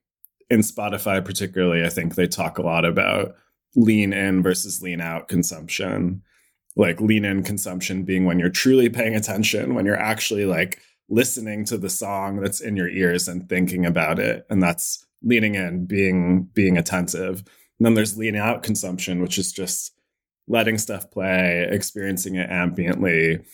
in 0.49 0.59
Spotify 0.61 1.25
particularly, 1.25 1.83
I 1.83 1.89
think 1.89 2.13
they 2.15 2.27
talk 2.27 2.57
a 2.59 2.61
lot 2.61 2.85
about 2.85 3.33
lean 3.75 4.13
in 4.13 4.43
versus 4.43 4.81
lean 4.81 5.01
out 5.01 5.27
consumption. 5.27 6.21
Like 6.77 7.01
lean 7.01 7.25
in 7.25 7.41
consumption 7.41 8.03
being 8.03 8.25
when 8.25 8.37
you're 8.37 8.49
truly 8.49 8.89
paying 8.89 9.15
attention, 9.15 9.73
when 9.75 9.85
you're 9.87 9.97
actually 9.99 10.45
like 10.45 10.79
listening 11.09 11.65
to 11.65 11.77
the 11.77 11.89
song 11.89 12.41
that's 12.41 12.61
in 12.61 12.75
your 12.77 12.89
ears 12.89 13.27
and 13.27 13.49
thinking 13.49 13.85
about 13.85 14.19
it. 14.19 14.45
And 14.51 14.61
that's 14.61 15.03
leaning 15.23 15.55
in, 15.55 15.87
being 15.87 16.43
being 16.53 16.77
attentive. 16.77 17.39
And 17.79 17.85
then 17.87 17.95
there's 17.95 18.17
lean 18.17 18.35
out 18.35 18.61
consumption, 18.61 19.19
which 19.21 19.39
is 19.39 19.51
just 19.51 19.93
letting 20.47 20.77
stuff 20.77 21.09
play, 21.11 21.67
experiencing 21.69 22.35
it 22.35 22.49
ambiently, 22.49 23.45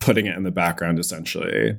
putting 0.00 0.26
it 0.26 0.36
in 0.36 0.42
the 0.42 0.50
background 0.50 0.98
essentially. 0.98 1.78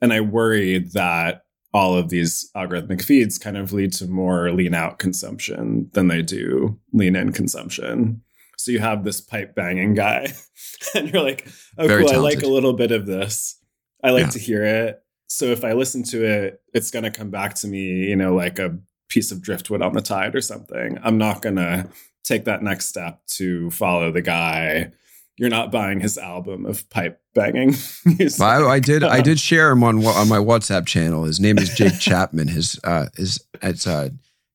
And 0.00 0.12
I 0.12 0.20
worry 0.20 0.78
that 0.78 1.42
all 1.74 1.96
of 1.96 2.10
these 2.10 2.50
algorithmic 2.54 3.02
feeds 3.02 3.38
kind 3.38 3.56
of 3.56 3.72
lead 3.72 3.92
to 3.94 4.06
more 4.06 4.50
lean 4.52 4.74
out 4.74 4.98
consumption 4.98 5.88
than 5.92 6.08
they 6.08 6.22
do 6.22 6.78
lean 6.92 7.16
in 7.16 7.32
consumption. 7.32 8.22
So 8.58 8.70
you 8.70 8.78
have 8.80 9.04
this 9.04 9.20
pipe 9.20 9.54
banging 9.54 9.94
guy, 9.94 10.32
and 10.94 11.10
you're 11.10 11.22
like, 11.22 11.48
oh, 11.78 11.86
Very 11.86 12.02
cool, 12.02 12.10
talented. 12.10 12.34
I 12.34 12.40
like 12.40 12.46
a 12.46 12.52
little 12.52 12.74
bit 12.74 12.92
of 12.92 13.06
this. 13.06 13.58
I 14.04 14.10
like 14.10 14.24
yeah. 14.24 14.30
to 14.30 14.38
hear 14.38 14.64
it. 14.64 15.02
So 15.26 15.46
if 15.46 15.64
I 15.64 15.72
listen 15.72 16.02
to 16.04 16.24
it, 16.24 16.60
it's 16.74 16.90
going 16.90 17.04
to 17.04 17.10
come 17.10 17.30
back 17.30 17.54
to 17.56 17.66
me, 17.66 17.80
you 17.80 18.16
know, 18.16 18.34
like 18.34 18.58
a 18.58 18.78
piece 19.12 19.30
of 19.30 19.42
driftwood 19.42 19.82
on 19.82 19.92
the 19.92 20.00
tide 20.00 20.34
or 20.34 20.40
something. 20.40 20.98
I'm 21.02 21.18
not 21.18 21.42
going 21.42 21.56
to 21.56 21.88
take 22.24 22.44
that 22.44 22.62
next 22.62 22.86
step 22.86 23.20
to 23.26 23.70
follow 23.70 24.10
the 24.10 24.22
guy 24.22 24.92
you're 25.38 25.50
not 25.50 25.72
buying 25.72 26.00
his 26.00 26.18
album 26.18 26.66
of 26.66 26.88
pipe 26.90 27.20
banging. 27.34 27.74
I, 28.40 28.62
I, 28.62 28.78
did. 28.80 29.02
I 29.02 29.20
did 29.22 29.40
share 29.40 29.70
him 29.70 29.82
on 29.82 30.04
on 30.04 30.28
my 30.28 30.38
WhatsApp 30.38 30.86
channel. 30.86 31.24
His 31.24 31.40
name 31.40 31.58
is 31.58 31.74
Jake 31.74 31.98
Chapman. 32.00 32.48
His 32.48 32.78
uh, 32.84 33.06
his, 33.16 33.44
his 33.60 33.86
uh, 33.86 34.10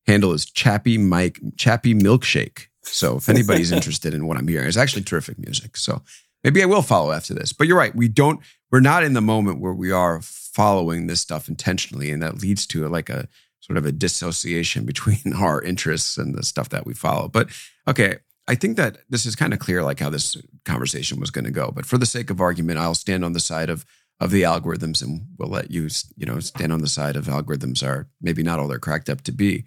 handle 0.06 0.32
is 0.32 0.46
Chappy 0.46 0.96
Mike 0.96 1.40
Chappy 1.56 1.94
Milkshake. 1.94 2.66
So 2.82 3.16
if 3.16 3.28
anybody's 3.28 3.70
interested 3.72 4.14
in 4.14 4.26
what 4.26 4.38
I'm 4.38 4.48
hearing, 4.48 4.66
it's 4.66 4.78
actually 4.78 5.02
terrific 5.02 5.38
music. 5.38 5.76
So 5.76 6.00
maybe 6.42 6.62
I 6.62 6.66
will 6.66 6.80
follow 6.80 7.12
after 7.12 7.34
this. 7.34 7.52
But 7.52 7.66
you're 7.66 7.76
right. 7.76 7.94
We 7.94 8.08
don't. 8.08 8.40
We're 8.70 8.80
not 8.80 9.02
in 9.02 9.12
the 9.12 9.20
moment 9.20 9.60
where 9.60 9.74
we 9.74 9.90
are 9.90 10.20
following 10.22 11.06
this 11.06 11.20
stuff 11.20 11.48
intentionally, 11.48 12.10
and 12.10 12.22
that 12.22 12.40
leads 12.40 12.66
to 12.68 12.88
like 12.88 13.10
a 13.10 13.28
sort 13.60 13.76
of 13.76 13.86
a 13.86 13.92
dissociation 13.92 14.84
between 14.92 15.34
our 15.34 15.62
interests 15.62 16.16
and 16.16 16.34
the 16.34 16.44
stuff 16.44 16.68
that 16.70 16.86
we 16.86 16.94
follow. 16.94 17.28
But 17.28 17.50
okay, 17.86 18.18
I 18.46 18.54
think 18.54 18.76
that 18.78 18.98
this 19.10 19.26
is 19.26 19.36
kind 19.36 19.52
of 19.52 19.58
clear, 19.58 19.82
like 19.82 20.00
how 20.00 20.10
this 20.10 20.36
conversation 20.64 21.20
was 21.20 21.30
going 21.30 21.44
to 21.44 21.50
go. 21.50 21.70
But 21.70 21.86
for 21.86 21.98
the 21.98 22.06
sake 22.06 22.30
of 22.30 22.40
argument, 22.40 22.78
I'll 22.78 22.94
stand 22.94 23.24
on 23.24 23.32
the 23.32 23.40
side 23.40 23.70
of 23.70 23.84
of 24.20 24.32
the 24.32 24.42
algorithms, 24.42 25.00
and 25.00 25.26
we'll 25.38 25.48
let 25.48 25.70
you, 25.70 25.88
you 26.16 26.26
know, 26.26 26.40
stand 26.40 26.72
on 26.72 26.80
the 26.80 26.88
side 26.88 27.14
of 27.14 27.26
algorithms 27.26 27.86
are 27.86 28.08
maybe 28.20 28.42
not 28.42 28.58
all 28.58 28.66
they're 28.66 28.80
cracked 28.80 29.08
up 29.08 29.20
to 29.22 29.32
be. 29.32 29.64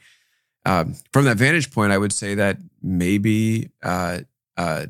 Um, 0.65 0.95
from 1.13 1.25
that 1.25 1.37
vantage 1.37 1.71
point, 1.71 1.93
I 1.93 1.97
would 1.97 2.11
say 2.11 2.35
that 2.35 2.57
maybe 2.81 3.71
uh, 3.81 4.19
uh, 4.57 4.87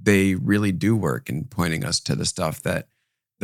they 0.00 0.34
really 0.34 0.72
do 0.72 0.94
work 0.94 1.30
in 1.30 1.44
pointing 1.44 1.84
us 1.84 2.00
to 2.00 2.14
the 2.14 2.26
stuff 2.26 2.62
that 2.62 2.88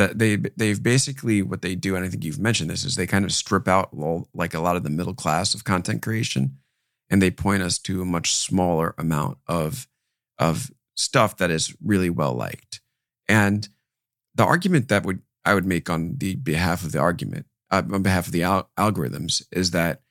that 0.01 0.19
they 0.19 0.37
they've 0.37 0.83
basically 0.83 1.43
what 1.43 1.63
they 1.63 1.75
do, 1.75 1.95
and 1.95 2.05
I 2.05 2.09
think 2.09 2.25
you've 2.25 2.39
mentioned 2.39 2.71
this 2.71 2.85
is 2.85 2.97
they 2.97 3.07
kind 3.07 3.25
of 3.25 3.33
strip 3.33 3.69
out 3.69 3.91
like 4.35 4.55
a 4.55 4.61
lot 4.61 4.77
of 4.77 4.83
the 4.83 4.91
middle 4.91 5.15
class 5.15 5.55
of 5.55 5.65
content 5.65 6.03
creation 6.03 6.57
and 7.11 7.21
they 7.21 7.31
point 7.31 7.63
us 7.63 7.79
to 7.81 8.01
a 8.01 8.07
much 8.07 8.35
smaller 8.35 8.95
amount 8.97 9.39
of 9.47 9.89
of 10.39 10.71
stuff 10.97 11.37
that 11.37 11.51
is 11.51 11.75
really 11.85 12.09
well 12.09 12.33
liked. 12.33 12.81
And 13.29 13.69
the 14.35 14.45
argument 14.45 14.89
that 14.89 15.05
would 15.05 15.21
I 15.45 15.55
would 15.55 15.67
make 15.67 15.91
on 15.91 16.17
the 16.17 16.37
behalf 16.37 16.85
of 16.85 16.93
the 16.93 16.99
argument 16.99 17.47
uh, 17.71 17.83
on 17.93 18.03
behalf 18.03 18.27
of 18.27 18.33
the 18.33 18.45
al- 18.45 18.71
algorithms 18.79 19.43
is 19.53 19.73
that 19.73 20.03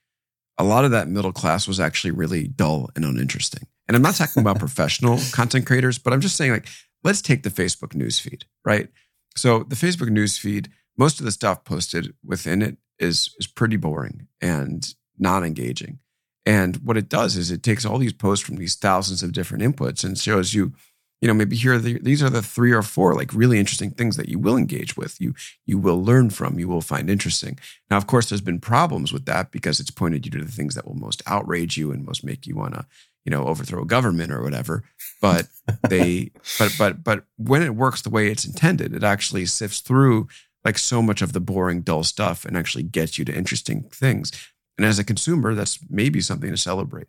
a 0.57 0.63
lot 0.63 0.85
of 0.85 0.91
that 0.91 1.07
middle 1.07 1.31
class 1.31 1.67
was 1.67 1.79
actually 1.79 2.11
really 2.11 2.47
dull 2.47 2.89
and 2.95 3.05
uninteresting. 3.05 3.65
And 3.87 3.95
I'm 3.95 4.03
not 4.03 4.15
talking 4.15 4.41
about 4.41 4.59
professional 4.67 5.19
content 5.31 5.65
creators, 5.65 5.97
but 5.97 6.13
I'm 6.13 6.21
just 6.21 6.35
saying 6.35 6.51
like 6.51 6.67
let's 7.03 7.21
take 7.21 7.43
the 7.43 7.49
Facebook 7.49 7.93
newsfeed, 7.93 8.43
right? 8.65 8.89
So 9.35 9.63
the 9.63 9.75
Facebook 9.75 10.09
newsfeed, 10.09 10.67
most 10.97 11.19
of 11.19 11.25
the 11.25 11.31
stuff 11.31 11.63
posted 11.63 12.13
within 12.23 12.61
it 12.61 12.77
is 12.99 13.33
is 13.39 13.47
pretty 13.47 13.77
boring 13.77 14.27
and 14.41 14.93
not 15.17 15.43
engaging. 15.43 15.99
And 16.45 16.77
what 16.77 16.97
it 16.97 17.09
does 17.09 17.37
is 17.37 17.51
it 17.51 17.63
takes 17.63 17.85
all 17.85 17.97
these 17.97 18.13
posts 18.13 18.45
from 18.45 18.55
these 18.55 18.75
thousands 18.75 19.21
of 19.21 19.33
different 19.33 19.63
inputs 19.63 20.03
and 20.03 20.17
shows 20.17 20.53
you, 20.53 20.73
you 21.21 21.27
know, 21.27 21.33
maybe 21.33 21.55
here 21.55 21.73
are 21.73 21.79
the, 21.79 21.99
these 21.99 22.23
are 22.23 22.29
the 22.29 22.41
three 22.41 22.71
or 22.71 22.81
four 22.81 23.13
like 23.13 23.33
really 23.33 23.59
interesting 23.59 23.91
things 23.91 24.15
that 24.17 24.29
you 24.29 24.39
will 24.39 24.57
engage 24.57 24.97
with, 24.97 25.19
you 25.21 25.35
you 25.65 25.77
will 25.77 26.03
learn 26.03 26.29
from, 26.29 26.57
you 26.57 26.67
will 26.67 26.81
find 26.81 27.09
interesting. 27.09 27.59
Now, 27.89 27.97
of 27.97 28.07
course, 28.07 28.29
there's 28.29 28.41
been 28.41 28.59
problems 28.59 29.13
with 29.13 29.25
that 29.25 29.51
because 29.51 29.79
it's 29.79 29.91
pointed 29.91 30.25
you 30.25 30.31
to 30.31 30.43
the 30.43 30.51
things 30.51 30.75
that 30.75 30.87
will 30.87 30.95
most 30.95 31.21
outrage 31.27 31.77
you 31.77 31.91
and 31.91 32.05
most 32.05 32.23
make 32.23 32.47
you 32.47 32.55
want 32.55 32.73
to, 32.73 32.85
you 33.25 33.31
know, 33.31 33.45
overthrow 33.45 33.83
a 33.83 33.85
government 33.85 34.31
or 34.31 34.41
whatever. 34.41 34.83
But 35.21 35.47
they, 35.87 36.31
but 36.59 36.75
but 36.77 37.03
but 37.03 37.23
when 37.37 37.61
it 37.61 37.75
works 37.75 38.01
the 38.01 38.09
way 38.09 38.29
it's 38.29 38.45
intended, 38.45 38.93
it 38.93 39.03
actually 39.03 39.45
sifts 39.45 39.79
through 39.79 40.27
like 40.65 40.77
so 40.77 41.01
much 41.01 41.21
of 41.21 41.33
the 41.33 41.39
boring, 41.39 41.81
dull 41.81 42.03
stuff 42.03 42.45
and 42.45 42.57
actually 42.57 42.83
gets 42.83 43.17
you 43.17 43.25
to 43.25 43.35
interesting 43.35 43.83
things. 43.83 44.31
And 44.77 44.85
as 44.85 44.99
a 44.99 45.03
consumer, 45.03 45.55
that's 45.55 45.79
maybe 45.89 46.21
something 46.21 46.51
to 46.51 46.57
celebrate. 46.57 47.07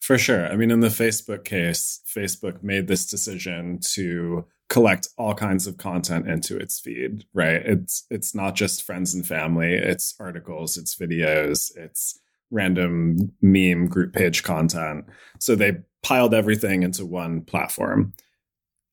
For 0.00 0.16
sure. 0.16 0.46
I 0.46 0.56
mean, 0.56 0.70
in 0.70 0.80
the 0.80 0.88
Facebook 0.88 1.44
case, 1.44 2.00
Facebook 2.06 2.62
made 2.62 2.88
this 2.88 3.06
decision 3.06 3.78
to 3.92 4.46
collect 4.68 5.08
all 5.18 5.34
kinds 5.34 5.66
of 5.66 5.76
content 5.76 6.28
into 6.28 6.56
its 6.56 6.80
feed, 6.80 7.24
right? 7.34 7.60
It's 7.64 8.06
it's 8.10 8.34
not 8.34 8.54
just 8.54 8.82
friends 8.82 9.14
and 9.14 9.26
family, 9.26 9.74
it's 9.74 10.14
articles, 10.18 10.78
it's 10.78 10.94
videos, 10.94 11.76
it's 11.76 12.18
random 12.50 13.32
meme 13.40 13.86
group 13.86 14.12
page 14.12 14.42
content. 14.42 15.04
So 15.38 15.54
they 15.54 15.78
piled 16.02 16.34
everything 16.34 16.82
into 16.82 17.06
one 17.06 17.42
platform. 17.42 18.12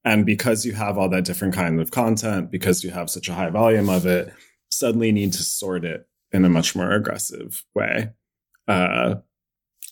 And 0.05 0.25
because 0.25 0.65
you 0.65 0.73
have 0.73 0.97
all 0.97 1.09
that 1.09 1.25
different 1.25 1.53
kind 1.53 1.79
of 1.81 1.91
content, 1.91 2.51
because 2.51 2.83
you 2.83 2.91
have 2.91 3.09
such 3.09 3.27
a 3.27 3.33
high 3.33 3.49
volume 3.49 3.89
of 3.89 4.05
it, 4.05 4.33
suddenly 4.69 5.11
need 5.11 5.33
to 5.33 5.43
sort 5.43 5.83
it 5.83 6.07
in 6.31 6.45
a 6.45 6.49
much 6.49 6.75
more 6.75 6.91
aggressive 6.91 7.63
way. 7.73 8.11
Uh, 8.67 9.15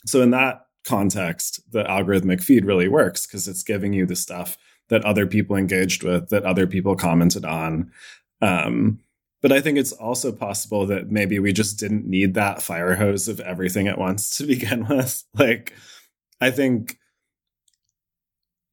so 0.06 0.22
in 0.22 0.32
that 0.32 0.68
context, 0.86 1.60
the 1.72 1.84
algorithmic 1.84 2.44
feed 2.44 2.66
really 2.66 2.88
works 2.88 3.26
because 3.26 3.48
it's 3.48 3.64
giving 3.64 3.94
you 3.94 4.06
the 4.06 4.16
stuff 4.16 4.58
that 4.90 5.04
other 5.04 5.26
people 5.26 5.56
engaged 5.56 6.04
with, 6.04 6.30
that 6.30 6.44
other 6.44 6.68
people 6.68 6.96
commented 6.96 7.44
on. 7.44 7.92
Um, 8.42 9.00
but 9.46 9.52
I 9.52 9.62
think 9.62 9.78
it's 9.78 9.92
also 9.92 10.32
possible 10.32 10.88
that 10.88 11.12
maybe 11.12 11.38
we 11.38 11.54
just 11.54 11.78
didn't 11.78 12.08
need 12.08 12.34
that 12.34 12.64
fire 12.64 12.96
hose 12.96 13.28
of 13.28 13.40
everything 13.40 13.88
at 13.88 14.00
once 14.00 14.38
to 14.38 14.48
begin 14.48 14.88
with. 14.88 15.24
Like, 15.36 15.72
I 16.42 16.50
think 16.50 16.98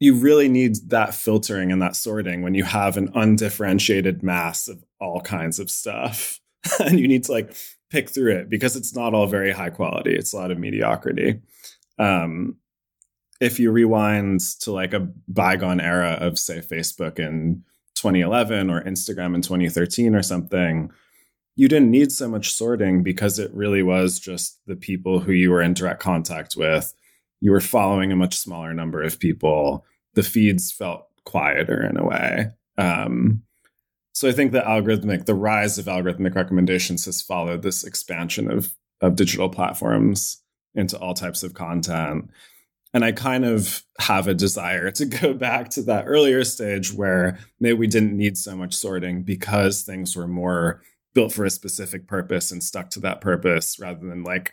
you 0.00 0.14
really 0.14 0.49
need 0.49 0.76
that 0.88 1.14
filtering 1.14 1.73
and 1.73 1.83
that 1.83 1.95
sorting 1.95 2.41
when 2.41 2.55
you 2.55 2.64
have 2.64 2.97
an 2.97 3.11
undifferentiated 3.14 4.23
mass 4.23 4.67
of 4.67 4.83
all 4.99 5.21
kinds 5.21 5.59
of 5.59 5.71
stuff. 5.71 6.41
and 6.81 6.99
you 6.99 7.07
need 7.07 7.25
to 7.25 7.33
like 7.33 7.55
pick 7.91 8.09
through 8.09 8.35
it 8.35 8.49
because 8.49 8.75
it's 8.75 8.97
not 8.97 9.12
all 9.12 9.26
very 9.26 9.52
high 9.52 9.69
quality. 9.69 10.14
It's 10.14 10.33
a 10.33 10.38
lot 10.38 10.50
of 10.50 10.59
mediocrity. 10.59 11.43
Um, 11.99 12.57
if 13.43 13.61
you 13.61 13.73
rewind 13.73 14.41
to 14.61 14.73
like 14.73 14.95
a 14.95 15.07
bygone 15.29 15.83
era 15.83 16.12
of 16.19 16.38
say 16.38 16.61
Facebook 16.61 17.19
in 17.19 17.62
2011 17.95 18.71
or 18.71 18.83
Instagram 18.83 19.35
in 19.35 19.43
2013 19.43 20.15
or 20.15 20.23
something, 20.23 20.91
you 21.55 21.69
didn't 21.69 21.91
need 21.91 22.13
so 22.13 22.29
much 22.29 22.53
sorting 22.53 23.03
because 23.03 23.39
it 23.39 23.53
really 23.53 23.83
was 23.83 24.19
just 24.19 24.59
the 24.67 24.77
people 24.77 25.21
who 25.21 25.33
you 25.33 25.51
were 25.51 25.63
in 25.63 25.75
direct 25.75 26.01
contact 26.01 26.57
with. 26.57 26.95
You 27.41 27.51
were 27.51 27.61
following 27.61 28.11
a 28.13 28.17
much 28.17 28.37
smaller 28.37 28.73
number 28.73 29.03
of 29.03 29.19
people. 29.19 29.85
The 30.15 30.23
feeds 30.23 30.73
felt 30.73 31.07
quieter 31.25 31.85
in 31.85 31.97
a 31.97 32.07
way. 32.07 32.47
Um, 32.79 33.43
so 34.13 34.29
I 34.29 34.33
think 34.33 34.53
the 34.53 34.61
algorithmic, 34.61 35.27
the 35.27 35.35
rise 35.35 35.79
of 35.79 35.87
algorithmic 35.87 36.35
recommendations 36.35 37.05
has 37.07 37.23
followed 37.23 37.63
this 37.63 37.85
expansion 37.85 38.51
of 38.51 38.75
of 39.03 39.17
digital 39.17 39.49
platforms 39.49 40.39
into 40.75 40.99
all 40.99 41.13
types 41.13 41.43
of 41.43 41.55
content. 41.55 42.31
And 42.95 43.05
I 43.05 43.13
kind 43.13 43.45
of 43.45 43.83
have 43.99 44.29
a 44.29 44.35
desire 44.35 44.91
to 44.93 45.07
go 45.07 45.33
back 45.49 45.71
to 45.71 45.83
that 45.83 46.05
earlier 46.07 46.45
stage 46.45 46.93
where 46.93 47.39
maybe 47.59 47.79
we 47.79 47.87
didn't 47.87 48.17
need 48.17 48.37
so 48.37 48.55
much 48.55 48.75
sorting 48.75 49.23
because 49.23 49.83
things 49.83 50.15
were 50.15 50.29
more 50.29 50.83
built 51.15 51.33
for 51.33 51.45
a 51.45 51.51
specific 51.51 52.07
purpose 52.07 52.51
and 52.51 52.63
stuck 52.63 52.91
to 52.91 53.01
that 53.01 53.21
purpose 53.21 53.79
rather 53.79 54.07
than 54.07 54.23
like 54.23 54.53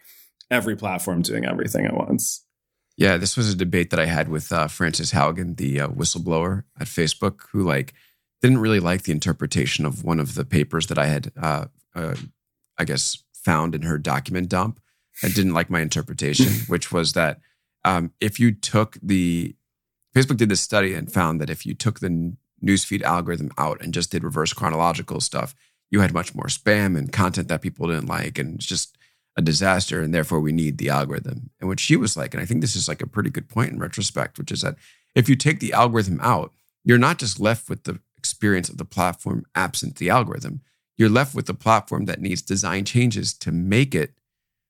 every 0.51 0.75
platform 0.75 1.21
doing 1.21 1.45
everything 1.45 1.85
at 1.85 1.95
once. 1.95 2.45
Yeah, 2.97 3.15
this 3.15 3.37
was 3.37 3.53
a 3.53 3.55
debate 3.55 3.91
that 3.91 3.99
I 3.99 4.05
had 4.05 4.27
with 4.27 4.51
uh, 4.51 4.67
Frances 4.67 5.13
Haugen, 5.13 5.55
the 5.55 5.81
uh, 5.81 5.87
whistleblower 5.87 6.63
at 6.79 6.87
Facebook, 6.87 7.43
who 7.51 7.63
like 7.63 7.93
didn't 8.41 8.57
really 8.57 8.81
like 8.81 9.03
the 9.03 9.13
interpretation 9.13 9.85
of 9.85 10.03
one 10.03 10.19
of 10.19 10.35
the 10.35 10.43
papers 10.43 10.87
that 10.87 10.97
I 10.97 11.05
had, 11.05 11.31
uh, 11.41 11.65
uh, 11.95 12.15
I 12.77 12.83
guess, 12.83 13.23
found 13.33 13.73
in 13.73 13.83
her 13.83 13.97
document 13.97 14.49
dump. 14.49 14.81
I 15.23 15.29
didn't 15.29 15.53
like 15.53 15.69
my 15.69 15.79
interpretation, 15.79 16.47
which 16.67 16.91
was 16.91 17.13
that 17.13 17.39
um, 17.85 18.11
if 18.19 18.39
you 18.39 18.51
took 18.51 18.97
the 19.01 19.55
Facebook 20.15 20.37
did 20.37 20.49
this 20.49 20.61
study 20.61 20.93
and 20.93 21.11
found 21.11 21.39
that 21.39 21.49
if 21.49 21.65
you 21.65 21.73
took 21.73 21.99
the 21.99 22.35
newsfeed 22.63 23.01
algorithm 23.03 23.51
out 23.57 23.81
and 23.81 23.93
just 23.93 24.11
did 24.11 24.23
reverse 24.23 24.53
chronological 24.53 25.21
stuff, 25.21 25.55
you 25.91 26.01
had 26.01 26.13
much 26.13 26.35
more 26.35 26.45
spam 26.45 26.97
and 26.97 27.11
content 27.11 27.47
that 27.47 27.61
people 27.61 27.87
didn't 27.87 28.07
like, 28.07 28.37
and 28.37 28.55
it's 28.55 28.65
just 28.65 28.97
a 29.37 29.41
disaster. 29.41 30.01
And 30.01 30.13
therefore, 30.13 30.39
we 30.39 30.51
need 30.51 30.77
the 30.77 30.89
algorithm. 30.89 31.51
And 31.59 31.69
what 31.69 31.79
she 31.79 31.95
was 31.95 32.17
like, 32.17 32.33
and 32.33 32.41
I 32.41 32.45
think 32.45 32.61
this 32.61 32.75
is 32.75 32.87
like 32.87 33.01
a 33.01 33.07
pretty 33.07 33.29
good 33.29 33.49
point 33.49 33.71
in 33.71 33.79
retrospect, 33.79 34.37
which 34.37 34.51
is 34.51 34.61
that 34.61 34.75
if 35.15 35.29
you 35.29 35.35
take 35.35 35.59
the 35.59 35.73
algorithm 35.73 36.19
out, 36.21 36.51
you're 36.83 36.97
not 36.97 37.19
just 37.19 37.39
left 37.39 37.69
with 37.69 37.83
the 37.83 37.99
experience 38.17 38.69
of 38.69 38.77
the 38.77 38.85
platform 38.85 39.45
absent 39.55 39.95
the 39.95 40.09
algorithm. 40.09 40.61
You're 40.97 41.09
left 41.09 41.33
with 41.33 41.45
the 41.45 41.53
platform 41.53 42.05
that 42.05 42.21
needs 42.21 42.41
design 42.41 42.83
changes 42.83 43.33
to 43.35 43.51
make 43.51 43.95
it 43.95 44.13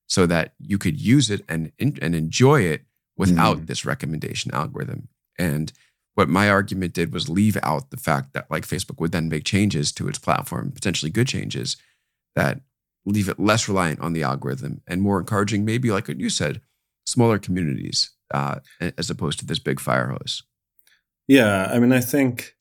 so 0.07 0.25
that 0.27 0.53
you 0.59 0.77
could 0.77 0.99
use 0.99 1.29
it 1.29 1.43
and, 1.49 1.71
and 1.79 2.15
enjoy 2.15 2.61
it 2.61 2.83
without 3.19 3.57
mm. 3.57 3.67
this 3.67 3.85
recommendation 3.85 4.51
algorithm. 4.53 5.09
And 5.37 5.71
what 6.15 6.29
my 6.29 6.49
argument 6.49 6.93
did 6.93 7.13
was 7.13 7.29
leave 7.29 7.57
out 7.61 7.91
the 7.91 7.97
fact 7.97 8.33
that 8.33 8.49
like 8.49 8.65
Facebook 8.65 8.99
would 8.99 9.11
then 9.11 9.29
make 9.29 9.43
changes 9.43 9.91
to 9.91 10.07
its 10.07 10.17
platform, 10.17 10.71
potentially 10.71 11.11
good 11.11 11.27
changes 11.27 11.77
that 12.35 12.61
leave 13.05 13.29
it 13.29 13.39
less 13.39 13.67
reliant 13.67 13.99
on 13.99 14.13
the 14.13 14.23
algorithm 14.23 14.81
and 14.87 15.01
more 15.01 15.19
encouraging, 15.19 15.65
maybe 15.65 15.91
like 15.91 16.07
what 16.07 16.19
you 16.19 16.29
said, 16.29 16.61
smaller 17.05 17.37
communities 17.37 18.11
uh, 18.33 18.59
as 18.97 19.09
opposed 19.09 19.39
to 19.39 19.45
this 19.45 19.59
big 19.59 19.79
fire 19.79 20.07
hose. 20.07 20.43
Yeah, 21.27 21.69
I 21.71 21.79
mean, 21.79 21.91
I 21.91 22.01
think 22.01 22.55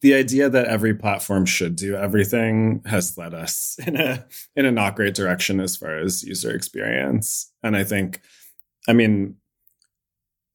the 0.00 0.14
idea 0.14 0.48
that 0.48 0.66
every 0.66 0.94
platform 0.94 1.46
should 1.46 1.76
do 1.76 1.96
everything 1.96 2.82
has 2.86 3.16
led 3.16 3.34
us 3.34 3.78
in 3.86 3.96
a 3.96 4.26
in 4.54 4.64
a 4.64 4.72
not 4.72 4.96
great 4.96 5.14
direction 5.14 5.60
as 5.60 5.76
far 5.76 5.98
as 5.98 6.22
user 6.22 6.54
experience. 6.54 7.52
And 7.62 7.76
I 7.76 7.84
think, 7.84 8.20
I 8.88 8.92
mean, 8.92 9.36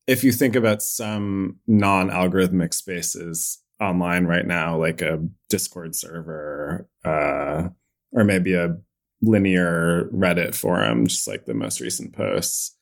if 0.10 0.24
you 0.24 0.32
think 0.32 0.56
about 0.56 0.82
some 0.82 1.58
non-algorithmic 1.68 2.74
spaces 2.74 3.60
online 3.80 4.26
right 4.26 4.48
now, 4.48 4.76
like 4.76 5.04
a 5.04 5.24
Discord 5.50 5.96
server, 5.96 6.90
uh, 7.06 7.70
or 8.12 8.24
maybe 8.24 8.56
a 8.56 8.76
linear 9.22 10.10
Reddit 10.12 10.56
forum, 10.56 11.06
just 11.06 11.28
like 11.28 11.46
the 11.46 11.54
most 11.54 11.80
recent 11.80 12.14
posts, 12.14 12.76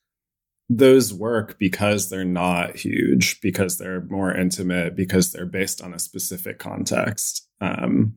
those 0.70 1.14
work 1.14 1.60
because 1.60 2.10
they're 2.10 2.24
not 2.24 2.78
huge, 2.78 3.42
because 3.42 3.78
they're 3.78 4.06
more 4.06 4.34
intimate, 4.34 4.96
because 4.96 5.34
they're 5.34 5.46
based 5.46 5.82
on 5.82 5.94
a 5.94 6.00
specific 6.00 6.60
context. 6.60 7.46
Um, 7.60 8.14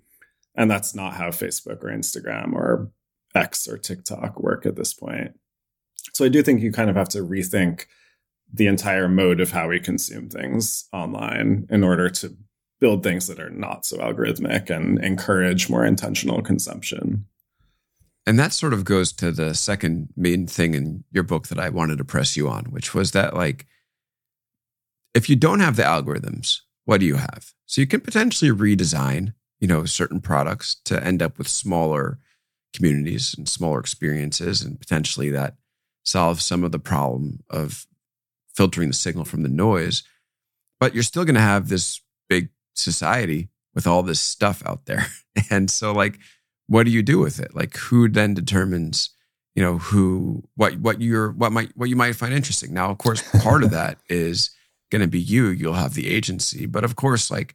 and 0.55 0.71
that's 0.71 0.95
not 0.95 1.15
how 1.15 1.31
Facebook 1.31 1.83
or 1.83 1.91
Instagram 1.91 2.53
or 2.53 2.93
X 3.35 3.67
or 3.67 3.77
TikTok 3.77 4.39
work 4.39 4.67
at 4.67 4.77
this 4.77 4.95
point. 4.95 5.33
So 6.15 6.25
I 6.25 6.29
do 6.29 6.45
think 6.45 6.63
you 6.63 6.71
kind 6.71 6.91
of 6.91 6.95
have 6.95 7.09
to 7.09 7.27
rethink 7.27 7.87
the 8.53 8.67
entire 8.67 9.09
mode 9.09 9.41
of 9.41 9.53
how 9.53 9.69
we 9.69 9.81
consume 9.81 10.29
things 10.29 10.89
online 10.93 11.67
in 11.71 11.85
order 11.85 12.11
to 12.11 12.37
build 12.81 13.03
things 13.03 13.27
that 13.27 13.39
are 13.39 13.51
not 13.51 13.85
so 13.85 13.99
algorithmic 13.99 14.71
and 14.71 15.03
encourage 15.05 15.69
more 15.69 15.85
intentional 15.85 16.43
consumption. 16.43 17.27
And 18.27 18.39
that 18.39 18.53
sort 18.53 18.73
of 18.73 18.85
goes 18.85 19.13
to 19.15 19.31
the 19.31 19.55
second 19.55 20.09
main 20.17 20.47
thing 20.47 20.75
in 20.75 21.05
your 21.11 21.23
book 21.23 21.49
that 21.49 21.59
I 21.59 21.69
wanted 21.69 21.99
to 21.99 22.05
press 22.05 22.37
you 22.37 22.49
on, 22.49 22.67
which 22.67 22.95
was 22.95 23.13
that 23.13 23.35
like 23.35 23.67
if 25.15 25.29
you 25.29 25.37
don't 25.37 25.61
have 25.61 25.77
the 25.77 25.83
algorithms, 25.83 26.61
what 26.85 27.01
do 27.01 27.07
you 27.07 27.17
have? 27.17 27.53
So 27.67 27.81
you 27.81 27.87
can 27.87 28.01
potentially 28.01 28.51
redesign, 28.51 29.35
you 29.59 29.69
know, 29.69 29.85
certain 29.85 30.21
products 30.21 30.77
to 30.85 31.03
end 31.05 31.23
up 31.23 31.39
with 31.39 31.49
smaller 31.49 32.19
communities 32.73 33.35
and 33.37 33.49
smaller 33.49 33.81
experiences 33.81 34.63
and 34.63 34.79
potentially 34.79 35.31
that 35.31 35.57
solves 36.05 36.45
some 36.45 36.65
of 36.65 36.73
the 36.73 36.79
problem 36.79 37.41
of 37.51 37.87
filtering 38.61 38.89
the 38.89 38.95
signal 38.95 39.25
from 39.25 39.43
the 39.43 39.49
noise. 39.49 40.03
But 40.79 40.93
you're 40.93 41.03
still 41.03 41.25
going 41.25 41.35
to 41.35 41.41
have 41.41 41.71
this 41.71 42.03
big 42.29 42.51
society 42.75 43.49
with 43.75 43.87
all 43.87 44.03
this 44.03 44.21
stuff 44.21 44.63
out 44.67 44.85
there. 44.85 45.07
And 45.49 45.71
so 45.71 45.93
like 45.93 46.19
what 46.67 46.85
do 46.85 46.93
you 46.93 47.03
do 47.03 47.19
with 47.19 47.41
it? 47.41 47.55
Like 47.55 47.77
who 47.77 48.09
then 48.09 48.35
determines, 48.35 49.11
you 49.55 49.63
know, 49.63 49.79
who 49.79 50.45
what 50.57 50.79
what 50.79 51.01
you're 51.01 51.31
what 51.31 51.53
might 51.53 51.71
what 51.75 51.89
you 51.89 51.97
might 51.97 52.15
find 52.17 52.35
interesting. 52.35 52.75
Now, 52.75 52.91
of 52.91 52.99
course, 52.99 53.23
part 53.43 53.65
of 53.65 53.71
that 53.71 53.99
is 54.09 54.51
going 54.91 55.03
to 55.03 55.09
be 55.09 55.21
you. 55.21 55.47
You'll 55.49 55.75
have 55.75 55.95
the 55.95 56.09
agency, 56.09 56.67
but 56.67 56.85
of 56.85 56.95
course, 56.97 57.31
like 57.31 57.55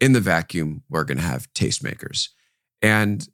in 0.00 0.12
the 0.12 0.20
vacuum, 0.20 0.82
we're 0.88 1.04
going 1.04 1.18
to 1.18 1.24
have 1.24 1.52
tastemakers, 1.52 2.28
and 2.80 3.28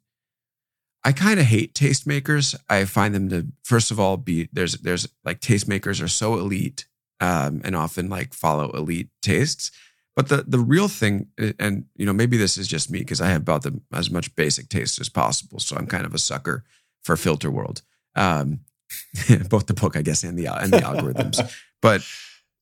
I 1.05 1.13
kind 1.13 1.39
of 1.39 1.47
hate 1.47 1.75
tastemakers. 1.75 2.57
I 2.69 2.85
find 2.85 3.15
them 3.15 3.29
to 3.29 3.47
first 3.63 3.91
of 3.93 4.01
all 4.01 4.17
be 4.17 4.49
there's 4.53 4.75
there's 4.79 5.09
like 5.25 5.41
tastemakers 5.41 6.03
are 6.03 6.09
so 6.09 6.35
elite 6.35 6.87
um, 7.21 7.61
and 7.65 7.77
often 7.77 8.09
like 8.09 8.35
follow 8.35 8.71
elite 8.71 9.09
tastes 9.23 9.71
but 10.17 10.29
the 10.29 10.45
the 10.47 10.59
real 10.59 10.89
thing, 10.89 11.29
and 11.59 11.87
you 11.97 12.05
know, 12.05 12.13
maybe 12.13 12.37
this 12.37 12.59
is 12.59 12.69
just 12.69 12.91
me 12.91 12.99
because 12.99 13.21
I 13.21 13.29
have 13.29 13.43
about 13.43 13.63
the, 13.63 13.81
as 13.93 14.11
much 14.11 14.35
basic 14.37 14.69
taste 14.69 15.01
as 15.01 15.09
possible. 15.09 15.61
So 15.61 15.77
I'm 15.77 15.87
kind 15.87 16.05
of 16.05 16.15
a 16.15 16.19
sucker 16.19 16.65
for 17.03 17.17
filter 17.17 17.51
world. 17.51 17.83
Um, 18.17 18.61
both 19.49 19.67
the 19.67 19.73
book, 19.73 19.97
I 19.97 20.03
guess, 20.03 20.25
and 20.25 20.39
the 20.39 20.47
and 20.49 20.73
the 20.73 20.79
algorithms. 20.79 21.41
But 21.83 22.07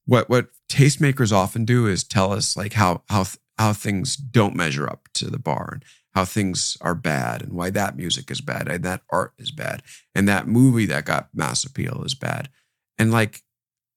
what 0.07 0.29
what 0.31 0.51
tastemakers 0.71 1.33
often 1.33 1.65
do 1.65 1.89
is 1.89 2.05
tell 2.05 2.33
us 2.33 2.57
like 2.57 2.75
how 2.75 3.03
how 3.09 3.25
how 3.59 3.73
things 3.73 4.15
don't 4.15 4.55
measure 4.55 4.89
up 4.89 5.09
to 5.15 5.29
the 5.29 5.41
bar 5.41 5.71
and 5.73 5.85
how 6.15 6.25
things 6.25 6.77
are 6.81 6.95
bad 6.95 7.43
and 7.43 7.55
why 7.55 7.71
that 7.71 7.97
music 7.97 8.31
is 8.31 8.41
bad 8.41 8.69
and 8.69 8.85
that 8.85 9.03
art 9.11 9.33
is 9.37 9.51
bad 9.51 9.83
and 10.15 10.29
that 10.29 10.47
movie 10.47 10.87
that 10.87 11.05
got 11.05 11.31
mass 11.35 11.65
appeal 11.65 12.05
is 12.05 12.15
bad. 12.15 12.49
And 12.97 13.11
like 13.11 13.43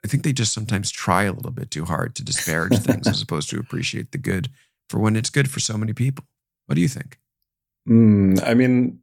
I 0.04 0.08
think 0.08 0.24
they 0.24 0.34
just 0.34 0.54
sometimes 0.54 0.90
try 0.90 1.24
a 1.24 1.34
little 1.34 1.52
bit 1.52 1.72
too 1.72 1.86
hard 1.86 2.16
to 2.16 2.24
disparage 2.24 2.78
things 2.80 3.08
as 3.08 3.22
opposed 3.22 3.50
to 3.52 3.60
appreciate 3.60 4.12
the 4.12 4.18
good 4.18 4.50
for 4.90 5.00
when 5.00 5.16
it's 5.16 5.30
good 5.30 5.50
for 5.50 5.60
so 5.60 5.78
many 5.78 5.94
people. 5.94 6.26
What 6.66 6.76
do 6.76 6.82
you 6.82 6.88
think? 6.88 7.20
Mm, 7.88 8.42
I 8.46 8.54
mean, 8.54 9.00